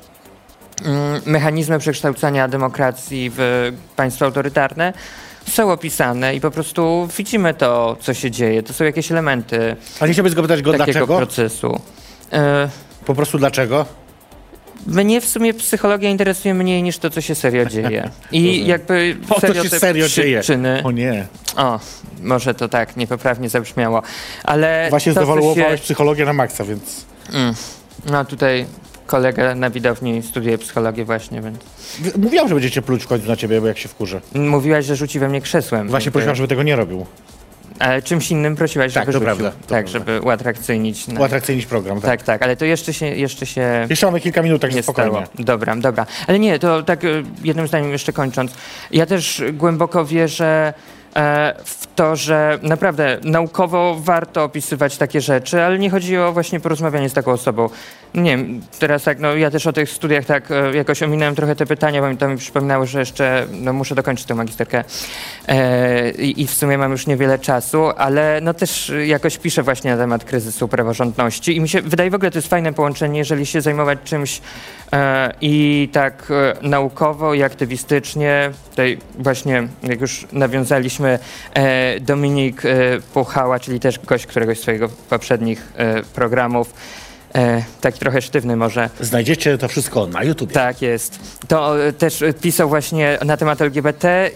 mm, 0.86 1.22
mechanizmy 1.26 1.80
przekształcania 1.80 2.48
demokracji 2.48 3.32
w 3.36 3.72
państwo 3.96 4.26
autorytarne 4.26 4.94
są 5.50 5.72
opisane 5.72 6.36
i 6.36 6.42
po 6.42 6.52
prostu 6.52 7.08
widzimy 7.18 7.54
to, 7.54 7.98
co 8.02 8.14
się 8.14 8.32
dzieje. 8.32 8.64
To 8.64 8.74
są 8.74 8.84
jakieś 8.86 9.12
elementy 9.12 9.76
Ale 10.00 10.08
nie 10.08 10.14
chciałbyś 10.14 10.34
go 10.34 10.42
pytać 10.42 10.62
go 10.62 10.72
takiego 10.72 10.86
dlaczego? 10.86 11.18
procesu. 11.18 11.80
E, 12.34 12.70
Po 13.06 13.16
prostu 13.16 13.38
dlaczego? 13.38 13.86
Mnie 14.88 15.22
w 15.22 15.26
sumie 15.26 15.54
psychologia 15.54 16.10
interesuje 16.10 16.54
mniej 16.54 16.84
niż 16.84 16.98
to, 16.98 17.10
co 17.10 17.22
się 17.22 17.36
serio 17.36 17.66
dzieje. 17.66 18.10
I 18.32 18.66
jakby 18.68 19.18
Po 19.28 19.42
to 19.42 19.54
się 19.54 19.70
serio 19.70 20.08
dzieje. 20.10 20.40
przyczyny... 20.40 20.82
O 20.84 20.92
nie. 20.92 21.28
O, 21.58 21.80
może 22.22 22.54
to 22.54 22.68
tak 22.70 22.98
niepoprawnie 22.98 23.50
zabrzmiało, 23.50 24.02
ale 24.44 24.88
Właśnie 24.90 25.14
to, 25.14 25.20
zdewaluowałeś 25.20 25.80
się... 25.80 25.84
psychologię 25.84 26.26
na 26.26 26.34
maksa, 26.34 26.64
więc... 26.66 27.06
Mm. 27.34 27.54
No 28.12 28.26
tutaj 28.26 28.66
kolega 29.08 29.56
na 29.56 29.70
widowni 29.70 30.24
studiuje 30.24 30.58
psychologię 30.58 31.06
właśnie, 31.06 31.42
więc... 31.42 31.58
Mówiłam, 32.18 32.48
że 32.48 32.54
będziecie 32.56 32.82
pluć 32.82 33.04
w 33.04 33.08
końcu 33.08 33.28
na 33.28 33.36
ciebie, 33.36 33.62
bo 33.62 33.68
jak 33.68 33.78
się 33.78 33.90
wkurzę. 33.90 34.22
Mówiłaś, 34.36 34.86
że 34.86 34.96
rzuci 34.96 35.20
we 35.20 35.30
mnie 35.30 35.42
krzesłem. 35.42 35.90
Właśnie 35.90 36.12
prosiłam, 36.12 36.36
żeby 36.36 36.48
tego 36.48 36.64
nie 36.64 36.76
robił. 36.76 37.06
Ale 37.80 38.02
czymś 38.02 38.32
innym 38.32 38.56
prosiłaś, 38.56 38.94
Tak, 38.94 39.06
żeby 39.06 39.14
to 39.20 39.22
prawda, 39.26 39.52
to 39.52 39.58
tak, 39.58 39.68
prawda. 39.68 39.92
żeby 39.92 40.22
uatrakcyjnić. 40.22 41.06
Uatrakcyjnić 41.20 41.66
program, 41.66 42.02
tak. 42.02 42.10
Tak, 42.10 42.24
tak, 42.24 42.42
ale 42.42 42.56
to 42.56 42.66
jeszcze 42.66 42.94
się, 42.94 43.06
jeszcze 43.06 43.46
się 43.46 43.88
Jeszcze 43.90 44.06
mamy 44.06 44.20
kilka 44.20 44.42
minut, 44.42 44.62
także 44.62 44.78
nie 44.78 44.84
spokojnie. 44.84 45.12
stało. 45.12 45.26
Dobra, 45.40 45.76
dobra. 45.76 46.06
Ale 46.28 46.40
nie, 46.40 46.60
to 46.60 46.84
tak 46.84 47.04
e, 47.06 47.08
jednym 47.44 47.68
zdaniem 47.68 47.92
jeszcze 47.92 48.14
kończąc. 48.14 48.52
Ja 48.92 49.06
też 49.06 49.44
głęboko 49.54 50.06
wierzę 50.06 50.74
e, 50.78 51.03
w 51.66 51.88
to, 51.96 52.16
że 52.16 52.60
naprawdę 52.62 53.18
naukowo 53.24 53.96
warto 54.00 54.44
opisywać 54.44 54.98
takie 54.98 55.22
rzeczy, 55.22 55.64
ale 55.64 55.80
nie 55.80 55.90
chodzi 55.90 56.18
o 56.18 56.34
właśnie 56.34 56.60
porozmawianie 56.60 57.10
z 57.10 57.14
taką 57.14 57.32
osobą. 57.32 57.70
Nie 58.14 58.38
wiem, 58.38 58.62
teraz 58.80 59.04
tak, 59.04 59.20
no 59.20 59.36
ja 59.36 59.52
też 59.52 59.68
o 59.68 59.74
tych 59.74 59.90
studiach 59.90 60.26
tak 60.26 60.52
e, 60.52 60.76
jakoś 60.76 61.04
ominąłem 61.04 61.36
trochę 61.36 61.56
te 61.56 61.66
pytania, 61.66 62.02
bo 62.02 62.10
mi 62.10 62.18
to 62.18 62.28
mi 62.28 62.38
przypominało, 62.38 62.86
że 62.86 63.00
jeszcze 63.00 63.48
no, 63.52 63.74
muszę 63.74 63.96
dokończyć 63.96 64.26
tę 64.26 64.36
magisterkę 64.36 64.84
e, 65.48 66.10
i 66.12 66.48
w 66.48 66.54
sumie 66.54 66.78
mam 66.78 66.92
już 66.92 67.08
niewiele 67.08 67.40
czasu, 67.40 67.90
ale 67.98 68.40
no 68.42 68.54
też 68.54 68.92
jakoś 69.06 69.38
piszę 69.38 69.64
właśnie 69.64 69.92
na 69.92 69.98
temat 69.98 70.24
kryzysu 70.24 70.68
praworządności 70.68 71.56
i 71.56 71.60
mi 71.60 71.70
się 71.70 71.82
wydaje 71.82 72.12
w 72.12 72.16
ogóle 72.16 72.32
to 72.32 72.38
jest 72.38 72.50
fajne 72.50 72.74
połączenie, 72.74 73.20
jeżeli 73.20 73.46
się 73.46 73.62
zajmować 73.62 74.00
czymś 74.04 74.42
e, 74.94 75.34
i 75.42 75.90
tak 75.94 76.32
e, 76.32 76.68
naukowo 76.68 77.34
i 77.34 77.44
aktywistycznie, 77.44 78.52
tutaj 78.70 78.98
właśnie 79.20 79.68
jak 79.84 80.02
już 80.02 80.28
nawiązaliśmy 80.32 81.03
e, 81.10 82.00
Dominik 82.00 82.66
e, 82.66 82.70
Puchała, 83.14 83.60
czyli 83.60 83.80
też 83.80 84.00
gość 84.00 84.26
któregoś 84.26 84.60
z 84.60 84.62
swojego 84.62 84.90
poprzednich 85.10 85.74
e, 85.78 86.04
programów, 86.04 86.74
e, 87.36 87.64
taki 87.82 88.00
trochę 88.00 88.22
sztywny 88.22 88.56
może, 88.56 88.90
Znajdziecie 89.00 89.58
to 89.58 89.68
wszystko 89.68 90.08
na 90.08 90.24
YouTube. 90.24 90.52
tak 90.52 90.82
jest. 90.82 91.20
To 91.48 91.76
też 91.98 92.24
pisał 92.42 92.70
właśnie 92.70 93.18
na 93.26 93.38
temat 93.38 93.62
LGBT 93.62 94.10
e, 94.10 94.32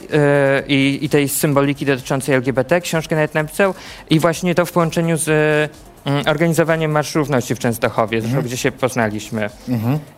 i, 0.67 0.99
i 1.01 1.09
tej 1.09 1.29
symboliki 1.29 1.85
dotyczącej 1.85 2.35
LGBT. 2.35 2.81
Książkę 2.81 3.15
nawet 3.15 3.33
napisał 3.33 3.73
i 4.09 4.19
właśnie 4.19 4.55
to 4.55 4.65
w 4.65 4.71
połączeniu 4.71 5.17
z 5.17 5.29
organizowaniem 6.27 6.91
Marszu 6.91 7.19
Równości 7.19 7.55
w 7.55 7.59
Częstochowie, 7.59 8.21
zresztą 8.21 8.41
gdzie 8.41 8.57
się 8.57 8.71
poznaliśmy. 8.71 9.49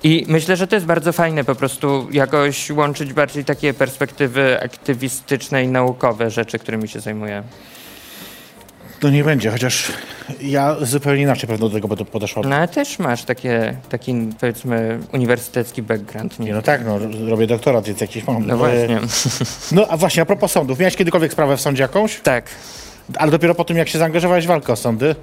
I 0.04 0.26
myślę, 0.28 0.56
że 0.58 0.68
to 0.68 0.76
jest 0.76 0.86
bardzo 0.86 1.14
fajne 1.14 1.44
po 1.44 1.56
prostu 1.56 2.08
jakoś 2.12 2.70
łączyć 2.72 3.14
bardziej 3.14 3.46
takie 3.46 3.74
perspektywy 3.74 4.62
aktywistyczne 4.64 5.64
i 5.64 5.68
naukowe 5.68 6.30
rzeczy, 6.30 6.60
którymi 6.60 6.88
się 6.88 7.00
zajmuję. 7.00 7.44
No 9.04 9.10
nie 9.10 9.24
będzie, 9.24 9.52
chociaż 9.52 9.92
ja 10.42 10.76
zupełnie 10.82 11.22
inaczej 11.22 11.50
pewno 11.50 11.68
do 11.70 11.76
tego 11.76 11.88
będę 11.88 12.06
podeszła. 12.06 12.44
No 12.46 12.56
ale 12.56 12.68
też 12.68 13.00
masz 13.00 13.24
takie, 13.24 13.78
taki 13.90 14.16
powiedzmy 14.40 15.00
uniwersytecki 15.14 15.82
background. 15.82 16.40
Nie, 16.40 16.46
Nie? 16.46 16.54
no 16.54 16.62
tak, 16.62 16.82
no 16.86 17.00
robię 17.30 17.48
doktorat, 17.48 17.86
więc 17.86 18.02
jakiś 18.02 18.28
mam. 18.28 18.48
No 18.48 18.54
E, 18.54 18.58
właśnie. 18.58 19.00
No 19.72 19.86
a 19.90 19.98
właśnie, 19.98 20.22
a 20.24 20.26
propos 20.26 20.52
sądów, 20.52 20.80
miałeś 20.80 20.96
kiedykolwiek 20.96 21.32
sprawę 21.32 21.58
w 21.58 21.62
sądzie 21.62 21.82
jakąś? 21.84 22.20
tak. 22.20 22.46
Ale 23.18 23.32
dopiero 23.32 23.56
po 23.56 23.64
tym, 23.64 23.78
jak 23.78 23.90
się 23.90 24.00
zaangażowałeś 24.00 24.46
w 24.46 24.48
walkę 24.48 24.74
o 24.74 24.76
sądy? 24.76 25.16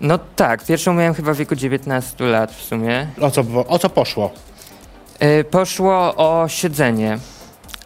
No 0.00 0.18
tak, 0.36 0.64
pierwszą 0.64 0.94
miałem 0.94 1.14
chyba 1.14 1.34
w 1.34 1.36
wieku 1.36 1.54
19 1.54 2.24
lat 2.24 2.52
w 2.52 2.62
sumie. 2.62 3.06
O 3.20 3.30
co, 3.30 3.44
o 3.68 3.78
co 3.78 3.90
poszło? 3.90 4.30
Y, 5.22 5.44
poszło 5.44 6.14
o 6.16 6.48
siedzenie, 6.48 7.18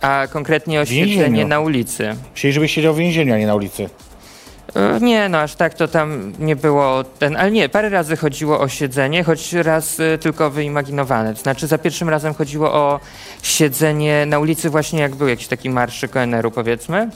a 0.01 0.27
konkretnie 0.33 0.81
o 0.81 0.85
Więzieniu. 0.85 1.13
siedzenie 1.13 1.45
na 1.45 1.61
ulicy. 1.61 2.17
Chcieli, 2.35 2.55
żebyś 2.55 2.73
siedział 2.73 2.95
w 2.95 2.97
więzieniu, 2.97 3.35
a 3.35 3.39
nie 3.39 3.47
na 3.47 3.55
ulicy. 3.55 3.83
Y, 3.83 5.01
nie, 5.01 5.29
no 5.29 5.39
aż 5.39 5.55
tak 5.55 5.75
to 5.75 5.89
tam 5.89 6.33
nie 6.39 6.57
było 6.57 7.05
ten, 7.05 7.37
ale 7.37 7.51
nie, 7.51 7.69
parę 7.69 7.89
razy 7.89 8.17
chodziło 8.17 8.61
o 8.61 8.69
siedzenie, 8.69 9.25
choć 9.25 9.53
raz 9.53 10.01
y, 10.01 10.19
tylko 10.21 10.51
wyimaginowane. 10.51 11.35
To 11.35 11.41
znaczy 11.41 11.67
za 11.67 11.79
pierwszym 11.79 12.09
razem 12.09 12.35
chodziło 12.35 12.73
o 12.73 13.01
siedzenie 13.43 14.27
na 14.27 14.39
ulicy 14.39 14.71
właśnie 14.71 15.01
jak 15.01 15.15
był 15.15 15.29
jakiś 15.29 15.49
taki 15.49 15.71
marszyk 15.71 16.17
ONR-u 16.17 16.51
powiedzmy. 16.51 17.11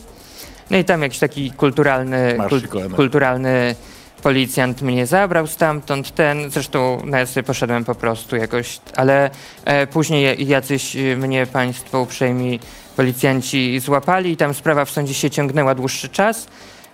No 0.70 0.76
i 0.76 0.84
tam 0.84 1.02
jakiś 1.02 1.18
taki 1.18 1.50
kulturalny, 1.50 2.38
kul, 2.48 2.62
kulturalny 2.96 3.74
policjant 4.22 4.82
mnie 4.82 5.06
zabrał 5.06 5.46
stamtąd, 5.46 6.14
ten, 6.14 6.50
zresztą 6.50 7.02
ja 7.12 7.26
sobie 7.26 7.44
poszedłem 7.44 7.84
po 7.84 7.94
prostu 7.94 8.36
jakoś, 8.36 8.80
ale 8.96 9.30
e, 9.64 9.86
później 9.86 10.48
jacyś 10.48 10.96
e, 10.96 11.16
mnie 11.16 11.46
państwo 11.46 12.00
uprzejmi 12.00 12.60
policjanci 12.96 13.80
złapali 13.80 14.30
i 14.30 14.36
tam 14.36 14.54
sprawa 14.54 14.84
w 14.84 14.90
sądzie 14.90 15.14
się 15.14 15.30
ciągnęła 15.30 15.74
dłuższy 15.74 16.08
czas. 16.08 16.46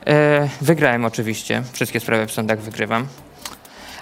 E, 0.06 0.48
wygrałem 0.60 1.04
oczywiście, 1.04 1.62
wszystkie 1.72 2.00
sprawy 2.00 2.26
w 2.26 2.32
sądach 2.32 2.60
wygrywam. 2.60 3.06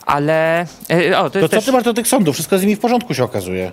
Ale, 0.06 0.66
e, 0.90 1.18
o, 1.18 1.30
to 1.30 1.40
To 1.40 1.48
co 1.48 1.56
też, 1.56 1.64
ty 1.64 1.72
masz 1.72 1.84
do 1.84 1.94
tych 1.94 2.08
sądów? 2.08 2.34
Wszystko 2.34 2.58
z 2.58 2.62
nimi 2.62 2.76
w 2.76 2.80
porządku 2.80 3.14
się 3.14 3.24
okazuje. 3.24 3.72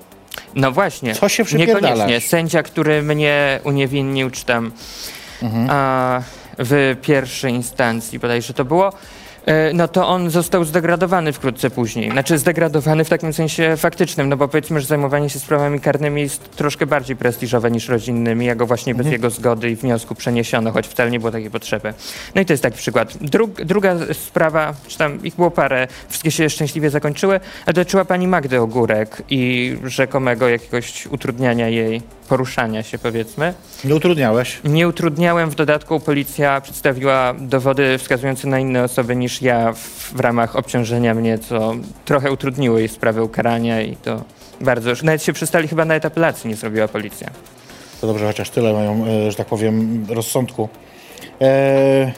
no 0.56 0.72
właśnie, 0.72 1.16
Co 1.16 1.30
się 1.30 1.44
niekoniecznie. 1.54 2.22
Sędzia, 2.22 2.64
który 2.64 3.02
mnie 3.02 3.60
uniewinnił, 3.64 4.30
czy 4.30 4.46
tam 4.46 4.72
Mhm. 5.42 5.68
a, 5.70 6.22
w 6.60 6.96
pierwszej 7.02 7.54
instancji, 7.54 8.20
bodajże 8.20 8.54
to 8.54 8.66
było, 8.66 8.94
no 9.74 9.88
to 9.88 10.08
on 10.08 10.30
został 10.30 10.64
zdegradowany 10.64 11.34
wkrótce 11.34 11.70
później. 11.70 12.12
Znaczy 12.12 12.38
zdegradowany 12.38 13.04
w 13.04 13.10
takim 13.10 13.34
sensie 13.34 13.78
faktycznym, 13.78 14.30
no 14.30 14.38
bo 14.38 14.48
powiedzmy, 14.48 14.80
że 14.82 14.88
zajmowanie 14.88 15.30
się 15.30 15.40
sprawami 15.40 15.80
karnymi 15.80 16.22
jest 16.22 16.56
troszkę 16.56 16.86
bardziej 16.86 17.16
prestiżowe 17.16 17.72
niż 17.72 17.90
rodzinnymi, 17.90 18.46
ja 18.46 18.56
go 18.56 18.66
właśnie 18.66 18.96
bez 18.96 19.08
jego 19.08 19.30
zgody 19.30 19.72
i 19.72 19.76
wniosku 19.76 20.16
przeniesiono, 20.16 20.72
choć 20.72 20.88
wcale 20.88 21.12
nie 21.12 21.20
było 21.20 21.32
takiej 21.32 21.52
potrzeby. 21.52 21.94
No 22.36 22.42
i 22.42 22.46
to 22.46 22.54
jest 22.54 22.64
taki 22.64 22.78
przykład. 22.78 23.18
Drug, 23.22 23.62
druga 23.62 23.96
sprawa, 24.14 24.74
czy 24.88 24.98
tam 24.98 25.24
ich 25.24 25.36
było 25.36 25.52
parę, 25.52 25.88
wszystkie 26.10 26.32
się 26.32 26.50
szczęśliwie 26.50 26.90
zakończyły, 26.90 27.40
a 27.66 27.74
dotyczyła 27.74 28.06
pani 28.06 28.28
Magdy 28.28 28.60
Ogórek 28.60 29.24
i 29.30 29.76
rzekomego 29.84 30.50
jakiegoś 30.50 31.08
utrudniania 31.08 31.68
jej 31.68 32.02
poruszania 32.30 32.84
się, 32.84 33.00
powiedzmy. 33.00 33.54
Nie 33.84 33.96
utrudniałeś. 33.96 34.60
Nie 34.64 34.88
utrudniałem, 34.88 35.50
w 35.50 35.56
dodatku 35.56 36.00
policja 36.00 36.62
przedstawiła 36.62 37.34
dowody 37.40 37.98
wskazujące 37.98 38.48
na 38.48 38.60
inne 38.60 38.84
osoby 38.84 39.16
niż 39.16 39.39
ja 39.42 39.74
w, 39.74 40.14
w 40.14 40.20
ramach 40.20 40.56
obciążenia 40.56 41.14
mnie, 41.14 41.38
co 41.38 41.74
trochę 42.06 42.32
utrudniło 42.32 42.80
jej 42.80 42.88
sprawę 42.88 43.24
ukarania 43.24 43.82
i 43.82 43.96
to 43.96 44.24
bardzo, 44.62 44.92
nawet 45.04 45.24
się 45.24 45.34
przystali 45.34 45.68
chyba 45.68 45.86
nawet 45.86 46.06
apelacji 46.06 46.50
nie 46.50 46.56
zrobiła 46.56 46.88
policja. 46.88 47.30
To 48.02 48.08
dobrze, 48.08 48.26
chociaż 48.28 48.50
tyle 48.50 48.74
mają, 48.74 49.06
e, 49.06 49.32
że 49.32 49.38
tak 49.38 49.48
powiem, 49.48 50.06
rozsądku. 50.10 50.70
E, 51.42 52.12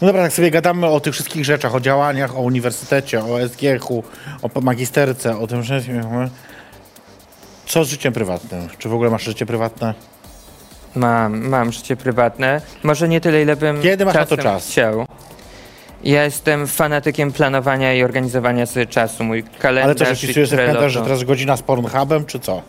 no 0.00 0.06
dobra, 0.06 0.22
tak 0.22 0.32
sobie 0.32 0.50
gadamy 0.50 0.86
o 0.86 1.00
tych 1.00 1.14
wszystkich 1.14 1.44
rzeczach, 1.44 1.74
o 1.74 1.80
działaniach, 1.80 2.36
o 2.36 2.40
uniwersytecie, 2.40 3.24
o 3.24 3.48
SGH-u, 3.48 4.02
o 4.42 4.60
magisterce, 4.60 5.38
o 5.38 5.46
tym 5.46 5.62
wszystkim. 5.62 6.00
Co 7.66 7.84
z 7.84 7.88
życiem 7.88 8.12
prywatnym? 8.12 8.68
Czy 8.78 8.88
w 8.88 8.94
ogóle 8.94 9.10
masz 9.10 9.22
życie 9.22 9.46
prywatne? 9.46 9.94
Mam, 10.94 11.48
mam 11.48 11.72
życie 11.72 11.96
prywatne. 11.96 12.60
Może 12.82 13.08
nie 13.08 13.20
tyle, 13.20 13.42
ile 13.42 13.56
bym 13.56 13.82
Kiedy 13.82 14.04
masz 14.04 14.14
na 14.14 14.26
to 14.26 14.36
czas? 14.36 14.66
chciał. 14.68 15.06
Ja 16.04 16.24
jestem 16.24 16.66
fanatykiem 16.66 17.32
planowania 17.32 17.94
i 17.94 18.02
organizowania 18.02 18.66
sobie 18.66 18.86
czasu. 18.86 19.24
Mój 19.24 19.42
kalendarz 19.58 19.84
Ale 19.84 19.94
to, 19.94 20.04
że 20.04 20.12
i 20.12 20.16
wpisujesz 20.16 20.48
w 20.48 20.52
Trello 20.52 20.68
kalendarz, 20.68 20.92
że 20.92 20.98
to- 20.98 21.04
teraz 21.04 21.24
godzina 21.24 21.56
z 21.56 21.62
Pornhubem, 21.62 22.26
czy 22.26 22.40
co? 22.40 22.62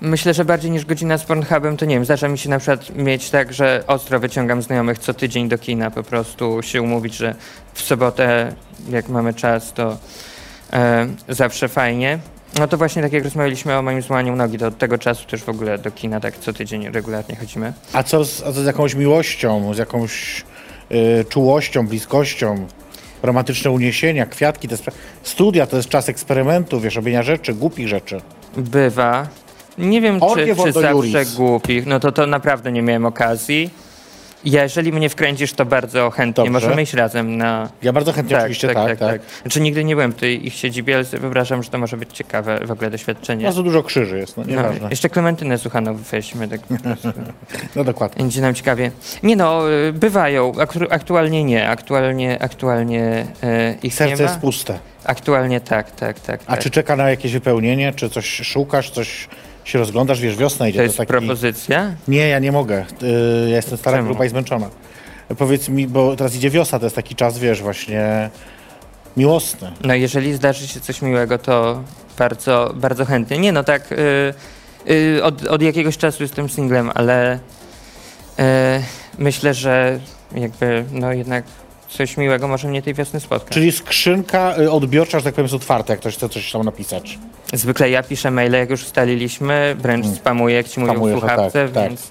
Myślę, 0.00 0.34
że 0.34 0.44
bardziej 0.44 0.70
niż 0.70 0.84
godzina 0.84 1.18
z 1.18 1.24
Pornhubem, 1.24 1.76
to 1.76 1.84
nie 1.84 1.94
wiem, 1.94 2.04
zdarza 2.04 2.28
mi 2.28 2.38
się 2.38 2.50
na 2.50 2.58
przykład 2.58 2.96
mieć 2.96 3.30
tak, 3.30 3.52
że 3.52 3.84
ostro 3.86 4.20
wyciągam 4.20 4.62
znajomych 4.62 4.98
co 4.98 5.14
tydzień 5.14 5.48
do 5.48 5.58
kina, 5.58 5.90
po 5.90 6.02
prostu 6.02 6.62
się 6.62 6.82
umówić, 6.82 7.14
że 7.16 7.34
w 7.74 7.82
sobotę, 7.82 8.52
jak 8.90 9.08
mamy 9.08 9.34
czas, 9.34 9.72
to 9.72 9.96
e, 10.72 11.06
zawsze 11.28 11.68
fajnie. 11.68 12.18
No 12.58 12.68
to 12.68 12.76
właśnie 12.76 13.02
tak 13.02 13.12
jak 13.12 13.24
rozmawialiśmy 13.24 13.76
o 13.78 13.82
moim 13.82 14.02
złamaniu 14.02 14.36
nogi, 14.36 14.58
to 14.58 14.66
od 14.66 14.78
tego 14.78 14.98
czasu 14.98 15.26
też 15.26 15.42
w 15.44 15.48
ogóle 15.48 15.78
do 15.78 15.90
kina 15.90 16.20
tak 16.20 16.38
co 16.38 16.52
tydzień 16.52 16.88
regularnie 16.90 17.36
chodzimy. 17.36 17.72
A 17.92 18.02
co 18.02 18.24
z, 18.24 18.42
a 18.42 18.52
co 18.52 18.62
z 18.62 18.66
jakąś 18.66 18.94
miłością, 18.94 19.74
z 19.74 19.78
jakąś 19.78 20.44
czułością, 21.28 21.86
bliskością? 21.86 22.66
Romantyczne 23.22 23.70
uniesienia, 23.70 24.26
kwiatki, 24.26 24.68
te 24.68 24.76
studia 25.22 25.66
to 25.66 25.76
jest 25.76 25.88
czas 25.88 26.08
eksperymentu, 26.08 26.80
wiesz, 26.80 26.96
robienia 26.96 27.22
rzeczy, 27.22 27.54
głupich 27.54 27.88
rzeczy. 27.88 28.20
Bywa. 28.56 29.26
Nie 29.78 30.00
wiem, 30.00 30.22
Orgie 30.22 30.56
czy, 30.56 30.62
czy 30.62 30.72
zawsze 30.72 31.24
głupich, 31.36 31.86
no 31.86 32.00
to 32.00 32.12
to 32.12 32.26
naprawdę 32.26 32.72
nie 32.72 32.82
miałem 32.82 33.06
okazji. 33.06 33.70
Jeżeli 34.44 34.92
mnie 34.92 35.08
wkręcisz, 35.08 35.52
to 35.52 35.64
bardzo 35.64 36.10
chętnie. 36.10 36.44
Dobrze. 36.44 36.52
Możemy 36.52 36.82
iść 36.82 36.94
razem 36.94 37.36
na, 37.36 37.68
Ja 37.82 37.92
bardzo 37.92 38.12
chętnie 38.12 38.38
oczywiście, 38.38 38.74
tak, 38.74 38.98
tak. 38.98 39.20
Znaczy 39.42 39.60
nigdy 39.60 39.84
nie 39.84 39.94
byłem 39.94 40.12
w 40.12 40.16
tej 40.16 40.46
ich 40.46 40.54
siedzibie, 40.54 40.94
ale 40.94 41.04
wyobrażam, 41.04 41.62
że 41.62 41.70
to 41.70 41.78
może 41.78 41.96
być 41.96 42.12
ciekawe 42.12 42.60
w 42.66 42.70
ogóle 42.70 42.90
doświadczenie. 42.90 43.44
Bardzo 43.44 43.62
dużo 43.62 43.82
krzyży 43.82 44.18
jest, 44.18 44.36
no 44.36 44.42
No, 44.46 44.50
nieważne. 44.50 44.90
jeszcze 44.90 45.08
Klementynę 45.08 45.58
Suchanow 45.58 45.96
weźmy, 45.96 46.48
tak. 46.48 46.60
No 47.76 47.84
dokładnie. 47.84 48.22
będzie 48.22 48.40
nam 48.40 48.54
ciekawie. 48.54 48.90
Nie 49.22 49.36
no, 49.36 49.70
y, 49.72 49.92
bywają, 49.92 50.52
Aktu- 50.52 50.86
aktualnie 50.90 51.44
nie, 51.44 51.68
aktualnie, 51.68 52.42
aktualnie 52.42 53.26
e, 53.42 53.74
ich 53.82 53.94
Serce 53.94 54.10
nie 54.16 54.16
ma. 54.16 54.22
jest 54.30 54.40
puste. 54.40 54.78
Aktualnie 55.04 55.60
tak, 55.60 55.90
tak, 55.90 56.20
tak. 56.20 56.40
A 56.46 56.50
tak. 56.50 56.60
czy 56.60 56.70
czeka 56.70 56.96
na 56.96 57.10
jakieś 57.10 57.32
wypełnienie, 57.32 57.92
czy 57.96 58.10
coś 58.10 58.26
szukasz, 58.44 58.90
coś 58.90 59.28
się 59.68 59.78
rozglądasz, 59.78 60.20
wiesz, 60.20 60.36
wiosna 60.36 60.68
idzie. 60.68 60.78
to 60.78 60.82
jest 60.82 60.96
taki... 60.96 61.08
propozycja? 61.12 61.94
Nie, 62.08 62.28
ja 62.28 62.38
nie 62.38 62.52
mogę. 62.52 62.84
Y, 63.02 63.50
Ja 63.50 63.56
jestem 63.56 63.78
stara 63.78 63.96
Czemu? 63.98 64.08
grupa 64.08 64.24
i 64.24 64.28
zmęczona. 64.28 64.70
Powiedz 65.38 65.68
mi, 65.68 65.86
bo 65.86 66.16
teraz 66.16 66.34
idzie 66.36 66.50
wiosna, 66.50 66.78
to 66.78 66.86
jest 66.86 66.96
taki 66.96 67.14
czas, 67.14 67.38
wiesz, 67.38 67.62
właśnie 67.62 68.30
miłosny. 69.16 69.72
No 69.84 69.94
jeżeli 69.94 70.34
zdarzy 70.34 70.68
się 70.68 70.80
coś 70.80 71.02
miłego, 71.02 71.38
to 71.38 71.82
bardzo, 72.18 72.72
bardzo 72.76 73.04
chętnie. 73.04 73.38
Nie 73.38 73.52
no 73.52 73.64
tak, 73.64 73.92
y, 73.92 74.34
y, 74.90 75.24
od, 75.24 75.44
od 75.46 75.62
jakiegoś 75.62 75.96
czasu 75.98 76.22
jestem 76.22 76.48
singlem, 76.48 76.90
ale 76.94 77.34
y, 77.34 77.38
myślę, 79.18 79.54
że 79.54 80.00
jakby 80.34 80.84
no 80.92 81.12
jednak 81.12 81.44
coś 81.88 82.16
miłego 82.16 82.48
może 82.48 82.68
mnie 82.68 82.82
tej 82.82 82.94
wiosny 82.94 83.20
spotkać. 83.20 83.54
Czyli 83.54 83.72
skrzynka 83.72 84.58
y, 84.58 84.70
odbiorcza, 84.70 85.18
że 85.18 85.24
tak 85.24 85.34
powiem, 85.34 85.44
jest 85.44 85.54
otwarta, 85.54 85.92
jak 85.92 86.00
ktoś 86.00 86.16
chce 86.16 86.28
coś 86.28 86.52
tam 86.52 86.62
napisać. 86.62 87.18
Zwykle 87.52 87.90
ja 87.90 88.02
piszę 88.02 88.30
maile, 88.30 88.52
jak 88.52 88.70
już 88.70 88.82
ustaliliśmy, 88.82 89.76
wręcz 89.78 90.06
spamuję, 90.06 90.56
jak 90.56 90.68
ci 90.68 90.80
mówią 90.80 91.06
no 91.06 91.18
słuchawce, 91.18 91.64
tak, 91.64 91.72
tak. 91.72 91.88
więc 91.88 92.10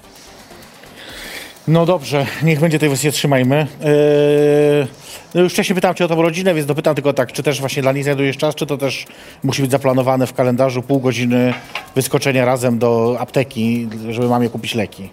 No 1.68 1.86
dobrze, 1.86 2.26
niech 2.42 2.60
będzie 2.60 2.78
tej 2.78 2.88
wersji 2.88 3.12
trzymajmy. 3.12 3.66
Yy, 3.80 4.86
no 5.34 5.40
już 5.40 5.52
wcześniej 5.52 5.74
pytałem 5.74 5.94
cię 5.94 6.04
o 6.04 6.08
tą 6.08 6.22
rodzinę, 6.22 6.54
więc 6.54 6.66
dopytam 6.66 6.94
tylko 6.94 7.12
tak, 7.12 7.32
czy 7.32 7.42
też 7.42 7.60
właśnie 7.60 7.82
dla 7.82 7.92
niej 7.92 8.02
znajdujesz 8.02 8.36
czas, 8.36 8.54
czy 8.54 8.66
to 8.66 8.76
też 8.76 9.06
musi 9.42 9.62
być 9.62 9.70
zaplanowane 9.70 10.26
w 10.26 10.32
kalendarzu 10.32 10.82
pół 10.82 11.00
godziny 11.00 11.54
wyskoczenia 11.94 12.44
razem 12.44 12.78
do 12.78 13.16
apteki, 13.20 13.88
żeby 14.10 14.28
mamie 14.28 14.48
kupić 14.48 14.74
leki. 14.74 15.10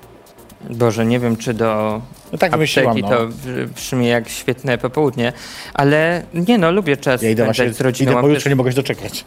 Boże, 0.70 1.06
nie 1.06 1.20
wiem, 1.20 1.38
czy 1.38 1.54
do 1.54 2.02
No 2.32 2.38
tak 2.38 2.54
apteki 2.54 3.02
no. 3.02 3.10
to 3.10 3.28
brzmi 3.76 4.08
jak 4.08 4.30
świetne 4.30 4.78
popołudnie, 4.78 5.34
ale 5.74 6.24
nie 6.34 6.58
no, 6.58 6.72
lubię 6.72 6.98
czas 6.98 7.22
Ja 7.22 7.30
idę 7.30 7.46
właśnie, 7.46 7.74
z 7.74 7.82
rodziną. 7.82 8.12
idę 8.12 8.22
pojutrze, 8.22 8.44
też 8.44 8.50
nie 8.50 8.56
mogę 8.56 8.72
się 8.72 8.76
doczekać. 8.76 9.26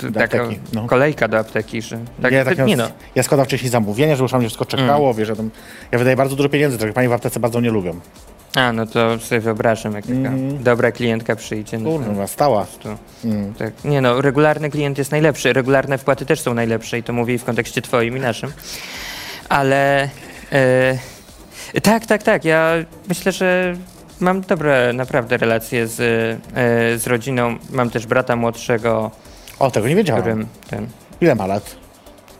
do 0.00 0.10
taka 0.20 0.42
apteki, 0.42 0.60
no. 0.72 0.86
kolejka 0.86 1.28
do 1.28 1.38
apteki, 1.38 1.82
że 1.82 1.98
tak, 2.22 2.32
ja, 2.32 2.44
tak, 2.44 2.56
tak 2.56 2.66
nie 2.66 2.76
no. 2.76 2.88
ja 3.14 3.22
składam 3.22 3.46
wcześniej 3.46 3.70
zamówienia, 3.70 4.16
żeby 4.16 4.22
już 4.24 4.32
tam 4.32 4.40
wszystko 4.40 4.64
czekało, 4.64 5.04
Mm. 5.06 5.16
wiesz, 5.18 5.28
ja, 5.28 5.36
tam, 5.36 5.50
ja 5.92 5.98
wydaję 5.98 6.16
bardzo 6.16 6.36
dużo 6.36 6.48
pieniędzy, 6.48 6.78
trochę 6.78 6.92
pani 6.92 7.08
w 7.08 7.12
aptece 7.12 7.40
bardzo 7.40 7.60
nie 7.60 7.70
lubią. 7.70 8.00
A, 8.56 8.72
no 8.72 8.86
to 8.86 9.18
sobie 9.18 9.40
wyobrażam, 9.40 9.92
jak 9.94 10.06
taka 10.06 10.18
Mhm. 10.18 10.62
dobra 10.62 10.92
klientka 10.92 11.36
przyjdzie. 11.36 11.78
No 11.78 11.90
Kurwa, 11.90 12.26
stała. 12.26 12.66
to, 12.82 12.96
Mm. 13.24 13.54
tak. 13.54 13.72
Nie 13.84 14.00
no, 14.00 14.20
regularny 14.20 14.70
klient 14.70 14.98
jest 14.98 15.10
najlepszy, 15.10 15.52
regularne 15.52 15.98
wpłaty 15.98 16.26
też 16.26 16.40
są 16.40 16.54
najlepsze 16.54 16.98
i 16.98 17.02
to 17.02 17.12
mówię 17.12 17.38
w 17.38 17.44
kontekście 17.44 17.82
twoim 17.82 18.16
i 18.16 18.20
naszym. 18.20 18.52
Ale 19.48 20.08
e, 20.52 21.80
tak, 21.82 22.06
tak, 22.06 22.22
tak, 22.22 22.44
ja 22.44 22.70
myślę, 23.08 23.32
że 23.32 23.74
mam 24.20 24.40
dobre 24.40 24.92
naprawdę 24.92 25.36
relacje 25.36 25.86
z, 25.86 26.00
e, 26.00 26.98
z 26.98 27.06
rodziną. 27.06 27.56
Mam 27.70 27.90
też 27.90 28.06
brata 28.06 28.36
młodszego, 28.36 29.10
O, 29.58 29.70
tego 29.70 29.88
nie 29.88 29.96
wiedziałem. 29.96 30.22
którym 30.22 30.46
ten 30.70 30.86
Ile 31.20 31.34
ma 31.34 31.46
lat? 31.46 31.76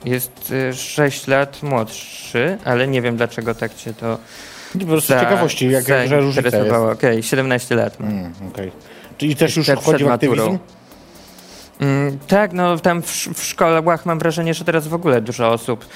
jest 0.04 0.52
e, 0.70 0.74
6 0.74 1.26
lat 1.26 1.62
młodszy, 1.62 2.58
ale 2.64 2.88
nie 2.88 3.02
wiem 3.02 3.16
dlaczego 3.16 3.54
tak 3.54 3.74
cię 3.74 3.94
to 3.94 4.18
Po 4.72 4.86
prostu 4.86 5.06
z 5.06 5.08
za- 5.16 5.20
ciekawości, 5.20 5.70
jak, 5.70 5.84
że 5.86 5.94
różnica 6.20 6.20
jest. 6.20 6.34
zainteresowało. 6.34 6.90
Okej, 6.92 7.22
17 7.22 7.74
lat. 7.74 8.00
Mm, 8.00 8.32
okej. 8.52 8.72
Czyli 9.18 9.36
też 9.36 9.56
już 9.56 9.66
Przed- 9.66 9.80
wchodzi 9.80 10.04
w 10.04 10.08
aktywizm? 10.08 10.58
Mm, 11.80 12.18
tak, 12.28 12.52
no 12.52 12.78
tam 12.78 13.02
w, 13.02 13.06
sz- 13.10 13.34
w 13.38 13.44
szkołach 13.44 14.06
mam 14.06 14.18
wrażenie, 14.18 14.54
że 14.54 14.64
teraz 14.64 14.88
w 14.88 14.94
ogóle 14.94 15.20
dużo 15.20 15.48
osób 15.52 15.86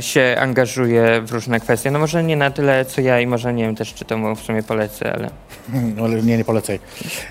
się 0.00 0.36
angażuje 0.40 1.20
w 1.20 1.32
różne 1.32 1.60
kwestie. 1.60 1.90
No 1.90 1.98
może 1.98 2.24
nie 2.24 2.36
na 2.36 2.50
tyle 2.50 2.84
co 2.84 3.00
ja 3.00 3.20
i 3.20 3.26
może 3.26 3.54
nie 3.54 3.64
wiem 3.64 3.76
też, 3.76 3.94
czy 3.94 4.04
to 4.04 4.18
mu 4.18 4.36
w 4.36 4.40
sumie 4.40 4.62
polecę, 4.62 5.12
ale 5.12 5.30
Mm, 5.74 5.96
Ale 6.04 6.22
nie, 6.22 6.38
nie 6.38 6.44
polecaj. 6.44 6.80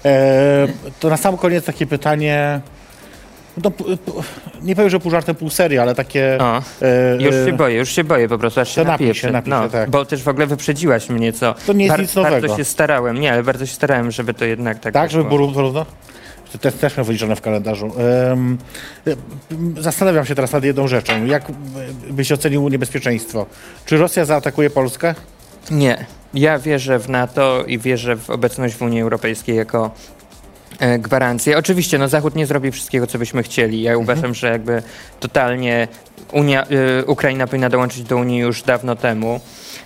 E, 0.05 0.67
to 0.99 1.09
na 1.09 1.17
sam 1.17 1.38
koniec 1.38 1.65
takie 1.65 1.88
pytanie. 1.88 2.61
No, 3.63 3.72
nie 4.61 4.76
powiem, 4.76 4.89
że 4.89 4.99
pół 4.99 5.11
żartem, 5.11 5.36
pół 5.36 5.49
serii, 5.49 5.80
ale 5.80 5.95
takie. 5.95 6.38
o, 6.41 6.61
e, 6.82 7.17
już 7.19 7.36
e, 7.36 7.45
się 7.45 7.53
boję, 7.53 7.78
już 7.78 7.89
się 7.89 8.03
boję 8.03 8.30
po 8.30 8.38
prostu, 8.38 8.59
aż 8.61 8.76
się 8.76 8.84
napiję. 8.84 9.13
no, 9.45 9.69
tak. 9.69 9.89
Bo 9.89 10.05
też 10.05 10.24
w 10.24 10.28
ogóle 10.28 10.47
wyprzedziłaś 10.47 11.09
mnie, 11.09 11.34
co 11.34 11.55
To 11.67 11.74
nie 11.74 11.86
jest 11.86 11.97
nic 11.99 12.15
nowego. 12.15 12.41
bardzo 12.41 12.57
się 12.57 12.63
starałem, 12.63 13.19
nie, 13.19 13.34
ale 13.34 13.43
bardzo 13.43 13.65
się 13.65 13.74
starałem, 13.74 14.11
żeby 14.11 14.34
to 14.34 14.45
jednak 14.45 14.80
tak 14.80 14.93
Tak, 14.93 15.11
żeby 15.11 15.24
było 15.24 15.38
równo? 15.38 15.86
To 16.52 16.58
też, 16.58 16.74
też 16.74 16.97
miał 16.97 17.06
wyliczone 17.06 17.36
w 17.36 17.41
kalendarzu. 17.41 17.91
E, 17.99 18.38
zastanawiam 19.82 20.26
się 20.26 20.36
teraz 20.36 20.52
nad 20.52 20.64
jedną 20.64 20.88
rzeczą. 20.88 21.26
Jak 21.26 21.49
e, 21.49 21.54
byś 22.14 22.32
ocenił 22.32 22.70
niebezpieczeństwo? 22.70 23.45
Czy 23.86 23.97
Rosja 23.97 24.26
zaatakuje 24.26 24.70
Polskę? 24.70 25.16
Nie. 25.72 26.06
Ja 26.34 26.60
wierzę 26.60 26.99
w 26.99 27.10
NATO 27.10 27.64
i 27.68 27.80
wierzę 27.80 28.16
w 28.16 28.30
obecność 28.30 28.76
w 28.76 28.82
Unii 28.82 29.02
Europejskiej 29.02 29.56
jako 29.56 29.91
e, 30.80 30.99
gwarancję. 30.99 31.58
Oczywiście, 31.58 31.97
no 31.97 32.08
Zachód 32.08 32.36
nie 32.36 32.45
zrobi 32.45 32.72
wszystkiego, 32.72 33.08
co 33.08 33.18
byśmy 33.18 33.43
chcieli. 33.43 33.82
Ja 33.82 33.97
uważam, 33.97 34.34
że 34.34 34.47
jakby 34.47 34.84
totalnie 35.20 35.88
Unia, 36.32 36.66
e, 36.68 37.06
Ukraina 37.06 37.47
powinna 37.47 37.70
dołączyć 37.70 38.04
do 38.04 38.18
Unii 38.18 38.39
już 38.39 38.64
dawno 38.64 38.95
temu. 38.95 39.39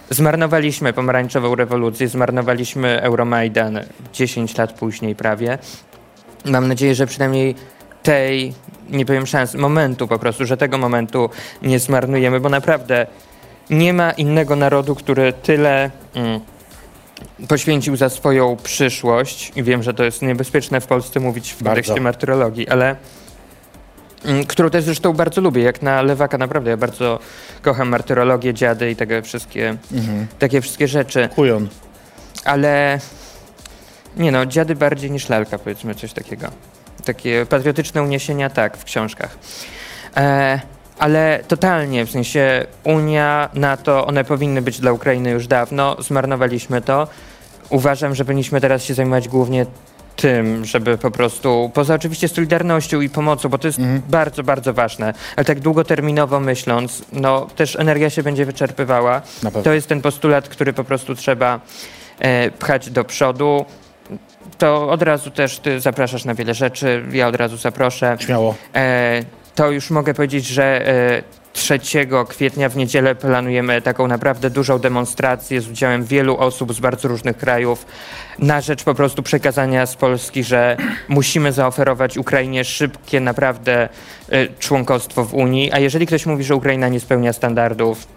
Zmarnowaliśmy 0.10 0.94
pomarańczową 0.94 1.56
rewolucję, 1.56 2.08
zmarnowaliśmy 2.08 3.02
Euromajdan 3.02 3.80
10 4.14 4.58
lat 4.58 4.74
później 4.74 5.16
prawie. 5.16 5.58
Mam 6.46 6.68
nadzieję, 6.68 6.96
że 6.96 7.08
przynajmniej 7.08 7.56
tej, 8.04 8.54
nie 8.90 9.06
powiem 9.06 9.28
szans, 9.28 9.54
momentu 9.54 10.08
po 10.08 10.20
prostu, 10.20 10.46
że 10.46 10.58
tego 10.58 10.78
momentu 10.78 11.30
nie 11.62 11.80
zmarnujemy, 11.80 12.40
bo 12.40 12.50
naprawdę 12.50 13.08
nie 13.70 13.94
ma 13.94 14.12
innego 14.12 14.56
narodu, 14.56 14.96
który 14.96 15.34
tyle 15.34 15.92
mm, 16.14 16.40
poświęcił 17.48 17.96
za 17.96 18.10
swoją 18.10 18.58
przyszłość. 18.64 19.52
I 19.56 19.64
wiem, 19.64 19.84
że 19.84 19.94
to 19.94 20.04
jest 20.04 20.22
niebezpieczne 20.22 20.82
w 20.82 20.88
Polsce 20.88 21.20
mówić 21.20 21.52
w 21.52 21.64
kontekście 21.64 21.94
Bardzo. 21.94 22.04
martyrologii, 22.04 22.70
ale 22.70 22.96
mm, 24.26 24.46
którą 24.46 24.70
też 24.70 24.84
zresztą 24.84 25.14
bardzo 25.14 25.42
lubię, 25.42 25.62
jak 25.62 25.82
na 25.82 26.02
lewaka 26.02 26.38
naprawdę. 26.38 26.72
Ja 26.72 26.78
bardzo 26.78 27.20
kocham 27.62 27.90
martyrologię, 27.90 28.54
dziady 28.54 28.92
i 28.92 28.96
takie 28.96 29.22
wszystkie, 29.22 29.78
takie 30.40 30.62
wszystkie 30.62 30.88
rzeczy. 30.88 31.30
Kujon. 31.36 31.68
Ale 32.46 33.00
nie 34.18 34.32
no, 34.32 34.46
dziady 34.46 34.76
bardziej 34.76 35.12
niż 35.12 35.30
lalka, 35.30 35.60
powiedzmy 35.60 35.96
coś 35.96 36.14
takiego. 36.14 36.48
Takie 37.06 37.46
patriotyczne 37.46 38.04
uniesienia, 38.04 38.50
tak, 38.50 38.78
w 38.78 38.84
książkach. 38.84 39.38
E, 40.18 40.60
ale 41.00 41.40
totalnie, 41.48 42.06
w 42.06 42.12
sensie 42.12 42.66
Unia, 42.84 43.50
NATO, 43.54 44.08
one 44.08 44.24
powinny 44.24 44.62
być 44.62 44.80
dla 44.80 44.92
Ukrainy 44.92 45.30
już 45.30 45.48
dawno, 45.48 45.98
zmarnowaliśmy 46.00 46.82
to. 46.82 47.08
Uważam, 47.70 48.16
że 48.16 48.26
powinniśmy 48.26 48.62
teraz 48.62 48.84
się 48.84 48.94
zajmować 48.94 49.28
głównie 49.28 49.66
tym, 50.16 50.66
żeby 50.66 50.98
po 50.98 51.12
prostu, 51.12 51.72
poza 51.74 51.96
oczywiście 51.96 52.28
solidarnością 52.28 53.02
i 53.02 53.10
pomocą, 53.10 53.50
bo 53.50 53.58
to 53.58 53.68
jest 53.68 53.80
bardzo, 54.10 54.44
bardzo 54.44 54.74
ważne, 54.74 55.14
ale 55.36 55.46
tak 55.46 55.60
długoterminowo 55.60 56.40
myśląc, 56.40 57.04
no 57.12 57.48
też 57.56 57.76
energia 57.76 58.10
się 58.10 58.24
będzie 58.24 58.46
wyczerpywała. 58.46 59.22
To 59.64 59.74
jest 59.74 59.88
ten 59.88 60.02
postulat, 60.02 60.50
który 60.50 60.74
po 60.74 60.84
prostu 60.84 61.16
trzeba 61.16 61.60
e, 62.20 62.52
pchać 62.52 62.90
do 62.90 63.04
przodu. 63.04 63.66
To 64.58 64.90
od 64.90 65.02
razu 65.02 65.32
też 65.32 65.60
ty 65.60 65.80
zapraszasz 65.80 66.26
na 66.26 66.36
wiele 66.36 66.54
rzeczy, 66.54 67.04
ja 67.12 67.28
od 67.28 67.36
razu 67.36 67.58
zaproszę. 67.58 68.18
Śmiało. 68.20 68.56
E, 68.76 69.24
to 69.56 69.72
już 69.72 69.90
mogę 69.90 70.14
powiedzieć, 70.14 70.46
że 70.46 70.88
e, 70.88 71.24
3 71.56 71.80
kwietnia 72.28 72.70
w 72.70 72.76
niedzielę 72.76 73.16
planujemy 73.16 73.82
taką 73.82 74.08
naprawdę 74.08 74.50
dużą 74.50 74.80
demonstrację 74.80 75.62
z 75.62 75.68
udziałem 75.70 76.04
wielu 76.04 76.38
osób 76.38 76.74
z 76.74 76.80
bardzo 76.80 77.08
różnych 77.08 77.38
krajów 77.38 77.86
na 78.40 78.62
rzecz 78.62 78.84
po 78.84 78.96
prostu 78.96 79.24
przekazania 79.24 79.86
z 79.86 79.96
Polski, 79.96 80.44
że 80.44 80.78
musimy 81.08 81.52
zaoferować 81.52 82.18
Ukrainie 82.18 82.64
szybkie 82.64 83.20
naprawdę 83.20 83.90
e, 84.30 84.48
członkostwo 84.60 85.24
w 85.24 85.34
Unii, 85.34 85.72
a 85.72 85.80
jeżeli 85.80 86.08
ktoś 86.08 86.26
mówi, 86.26 86.44
że 86.44 86.56
Ukraina 86.56 86.88
nie 86.88 87.00
spełnia 87.00 87.34
standardów, 87.34 88.08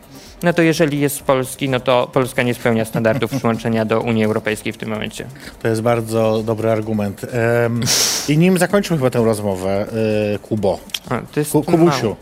no 0.43 0.53
to 0.53 0.63
jeżeli 0.63 1.01
jest 1.01 1.17
z 1.17 1.21
Polski, 1.21 1.69
no 1.69 1.81
to 1.81 2.11
Polska 2.13 2.43
nie 2.43 2.55
spełnia 2.55 2.85
standardów 2.85 3.31
przyłączenia 3.39 3.85
do 3.85 4.01
Unii 4.01 4.25
Europejskiej 4.25 4.73
w 4.73 4.77
tym 4.77 4.89
momencie. 4.89 5.27
To 5.63 5.69
jest 5.69 5.83
bardzo 5.83 6.43
dobry 6.47 6.71
argument. 6.71 7.23
Em, 7.65 7.81
I 8.29 8.39
nim 8.39 8.59
zakończymy 8.59 8.99
chyba 8.99 9.11
tę 9.11 9.25
rozmowę, 9.25 9.87
y, 10.35 10.39
Kubo. 10.39 10.69
O, 11.11 11.15
to 11.35 11.41
jest 11.41 11.53
Ku, 11.53 11.63
Kubusiu. 11.63 12.03
mało. 12.03 12.17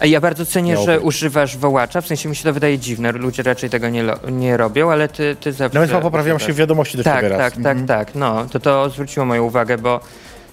A 0.00 0.06
Ja 0.06 0.20
bardzo 0.20 0.46
cenię, 0.46 0.72
Miało 0.72 0.86
że 0.86 1.00
używasz 1.00 1.56
wołacza, 1.56 2.00
w 2.00 2.06
sensie 2.06 2.28
mi 2.28 2.36
się 2.36 2.44
to 2.44 2.52
wydaje 2.52 2.78
dziwne, 2.78 3.12
ludzie 3.12 3.42
raczej 3.42 3.70
tego 3.70 3.88
nie, 3.88 4.04
nie 4.30 4.56
robią, 4.56 4.90
ale 4.92 5.08
ty, 5.08 5.36
ty 5.40 5.52
zawsze... 5.52 5.74
Nawet 5.74 5.90
chyba 5.90 6.02
poprawiam 6.02 6.38
się 6.38 6.52
w 6.52 6.56
wiadomości 6.56 6.96
do 6.98 7.04
Tak, 7.04 7.16
ciebie 7.16 7.28
raz. 7.28 7.38
tak, 7.38 7.62
tak, 7.62 7.78
tak, 7.86 8.14
no, 8.14 8.44
to 8.52 8.60
to 8.60 8.90
zwróciło 8.90 9.26
moją 9.26 9.42
uwagę, 9.44 9.78
bo 9.78 10.00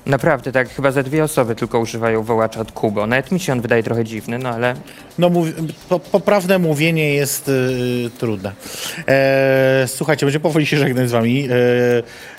naprawdę 0.08 0.51
tak 0.51 0.70
chyba 0.70 0.91
ze 0.91 1.03
dwie 1.03 1.24
osoby 1.24 1.55
tylko 1.55 1.80
używają 1.80 2.24
wołacza 2.24 2.60
od 2.60 2.72
Kubo. 2.72 3.08
Nawet 3.08 3.32
mi 3.32 3.39
się 3.39 3.53
on 3.53 3.62
wydaje 3.62 3.84
trochę 3.84 4.03
dziwny, 4.03 4.39
no 4.39 4.49
ale 4.49 4.76
No, 5.20 5.30
mówi, 5.30 5.53
po, 5.89 5.99
poprawne 5.99 6.60
mówienie 6.60 7.14
jest 7.14 7.49
y, 7.49 8.10
trudne. 8.18 8.51
E, 9.08 9.86
słuchajcie, 9.88 10.26
będziemy 10.26 10.43
powoli 10.43 10.66
się 10.66 10.78
żegnać 10.78 11.10
z 11.10 11.12
wami. 11.12 11.47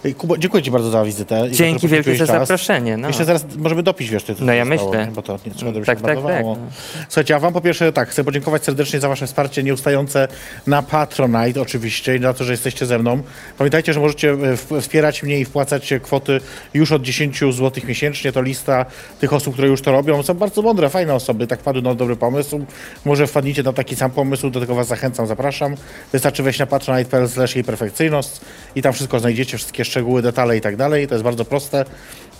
E, 0.04 0.12
Kubo, 0.12 0.38
dziękuję 0.38 0.62
ci 0.62 0.70
bardzo 0.70 0.90
za 0.90 1.04
wizytę. 1.04 1.44
dzięki 1.50 1.88
wielkie 1.88 2.16
za 2.16 2.26
zaproszenie, 2.26 2.96
no. 2.96 3.08
Jeszcze 3.08 3.24
zaraz 3.24 3.44
możemy 3.56 3.82
dopić, 3.82 4.10
wiesz, 4.10 4.22
ty, 4.24 4.34
co 4.34 4.44
No 4.44 4.52
ja 4.52 4.64
zostało, 4.64 4.90
myślę. 4.90 5.06
nie? 5.06 5.12
Bo 5.12 5.22
to 5.22 5.38
nie 5.46 5.52
trzeba, 5.54 5.72
żeby 5.72 5.86
Tak, 5.86 5.98
się 5.98 6.04
tak, 6.04 6.14
marnowało. 6.16 6.54
tak, 6.54 6.64
no. 6.64 6.70
Słuchajcie, 7.08 7.36
a 7.36 7.38
wam 7.38 7.52
po 7.52 7.60
pierwsze 7.60 7.92
tak, 7.92 8.08
chcę 8.08 8.24
podziękować 8.24 8.64
serdecznie 8.64 9.00
za 9.00 9.08
wasze 9.08 9.26
wsparcie 9.26 9.62
nieustające 9.62 10.28
na 10.66 10.82
Patronite 10.82 11.60
oczywiście 11.62 12.16
i 12.16 12.22
za 12.22 12.34
to, 12.34 12.44
że 12.44 12.52
jesteście 12.52 12.86
ze 12.86 12.98
mną. 12.98 13.22
Pamiętajcie, 13.58 13.92
że 13.92 14.00
możecie 14.00 14.36
e, 14.72 14.80
wspierać 14.80 15.22
mnie 15.22 15.40
i 15.40 15.44
wpłacać 15.44 15.92
kwoty 16.02 16.40
już 16.74 16.92
od 16.92 17.02
10 17.02 17.38
zł 17.40 17.57
miesięcznie. 17.84 18.32
To 18.32 18.42
lista 18.42 18.86
tych 19.20 19.32
osób, 19.32 19.52
które 19.52 19.68
już 19.68 19.82
to 19.82 19.92
robią. 19.92 20.22
Są 20.22 20.34
bardzo 20.34 20.62
mądre, 20.62 20.88
fajne 20.88 21.14
osoby, 21.14 21.46
tak 21.46 21.60
wpadły 21.60 21.82
na 21.82 21.94
dobry 21.94 22.16
pomysł. 22.16 22.66
Może 23.04 23.26
wpadnijcie 23.26 23.62
na 23.62 23.72
taki 23.72 23.96
sam 23.96 24.10
pomysł, 24.10 24.50
do 24.50 24.60
tego 24.60 24.74
was 24.74 24.86
zachęcam, 24.86 25.26
zapraszam. 25.26 25.74
Wystarczy 26.12 26.42
wejść 26.42 26.58
na 26.58 26.66
patronite.pl 26.66 27.28
slash 27.28 27.54
jej 27.54 27.64
perfekcyjność 27.64 28.30
i 28.74 28.82
tam 28.82 28.92
wszystko 28.92 29.20
znajdziecie, 29.20 29.56
wszystkie 29.56 29.84
szczegóły, 29.84 30.22
detale 30.22 30.56
i 30.56 30.60
tak 30.60 30.76
dalej. 30.76 31.06
To 31.08 31.14
jest 31.14 31.24
bardzo 31.24 31.44
proste 31.44 31.84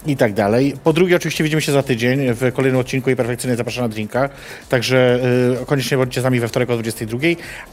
i 0.07 0.16
tak 0.16 0.33
dalej. 0.33 0.75
Po 0.85 0.93
drugie, 0.93 1.16
oczywiście 1.16 1.45
widzimy 1.45 1.62
się 1.62 1.73
za 1.73 1.83
tydzień 1.83 2.35
w 2.35 2.53
kolejnym 2.53 2.81
odcinku 2.81 3.11
i 3.11 3.16
perfekcyjnie 3.16 3.57
zapraszam 3.57 3.85
na 3.85 3.89
drinka. 3.89 4.29
Także 4.69 5.21
y, 5.62 5.66
koniecznie 5.66 5.97
bądźcie 5.97 6.21
z 6.21 6.25
nami 6.25 6.41
we 6.41 6.49
wtorek 6.49 6.71
o 6.71 6.75
22. 6.75 7.19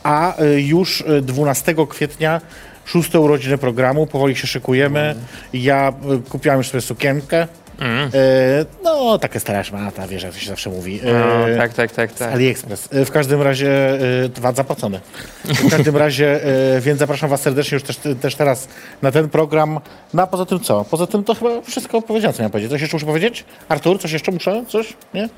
A 0.03 0.41
y, 0.41 0.61
już 0.61 1.01
y, 1.01 1.21
12 1.21 1.75
kwietnia 1.89 2.41
szóste 2.85 3.19
urodziny 3.19 3.57
programu, 3.57 4.07
powoli 4.07 4.35
się 4.35 4.47
szykujemy. 4.47 5.15
Ja 5.53 5.93
y, 6.27 6.29
kupiłam 6.29 6.57
już 6.57 6.67
sobie 6.69 6.81
sukienkę. 6.81 7.47
Mm. 7.79 8.07
Y, 8.07 8.65
no, 8.83 9.19
takie 9.19 9.39
stara 9.39 9.63
szmata, 9.63 10.07
wiesz, 10.07 10.23
jak 10.23 10.33
to 10.33 10.39
się 10.39 10.47
zawsze 10.47 10.69
mówi. 10.69 10.99
No, 11.03 11.49
Y, 11.49 11.57
tak, 11.57 11.73
tak, 11.73 11.91
tak, 11.91 12.13
tak. 12.13 12.33
AliExpress. 12.33 12.89
W 12.91 13.11
każdym 13.11 13.41
razie 13.41 13.99
VAT 14.37 14.55
zapłacony. 14.55 14.99
W 15.45 15.69
każdym 15.75 15.97
razie, 15.97 16.39
więc 16.81 16.99
zapraszam 16.99 17.29
Was 17.29 17.41
serdecznie 17.41 17.75
już 17.75 17.83
też, 17.83 17.99
też 18.21 18.35
teraz 18.35 18.67
na 19.01 19.11
ten 19.11 19.29
program. 19.29 19.79
No 20.13 20.23
a 20.23 20.27
poza 20.27 20.45
tym 20.45 20.59
co? 20.59 20.85
Poza 20.85 21.07
tym 21.07 21.23
to 21.23 21.35
chyba 21.35 21.61
wszystko 21.61 22.01
powiedziałem, 22.01 22.33
co 22.33 22.41
miałem 22.41 22.51
powiedzieć. 22.51 22.71
Coś 22.71 22.81
jeszcze 22.81 22.95
muszę 22.95 23.05
powiedzieć? 23.05 23.45
Artur, 23.69 23.99
coś 23.99 24.11
jeszcze 24.11 24.31
muszę? 24.31 24.63
Coś? 24.67 24.93
Nie? 25.13 25.29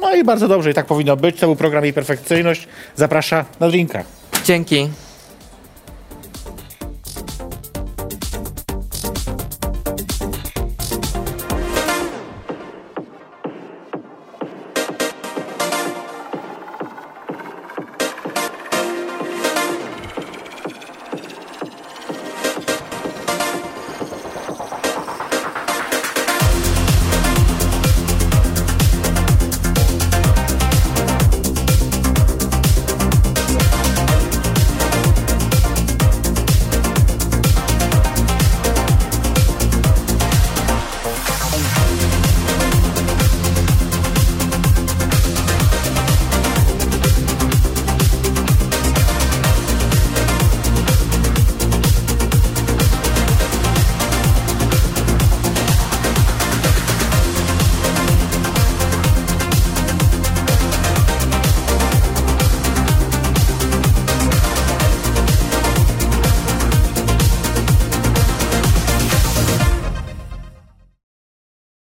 No 0.00 0.14
i 0.14 0.24
bardzo 0.24 0.48
dobrze, 0.48 0.70
i 0.70 0.74
tak 0.74 0.86
powinno 0.86 1.16
być. 1.16 1.40
To 1.40 1.46
był 1.46 1.56
program 1.56 1.84
Jej 1.84 1.92
Perfekcyjność. 1.92 2.68
Zaprasza 2.96 3.44
na 3.60 3.68
drinka. 3.68 4.04
Dzięki. 4.44 4.88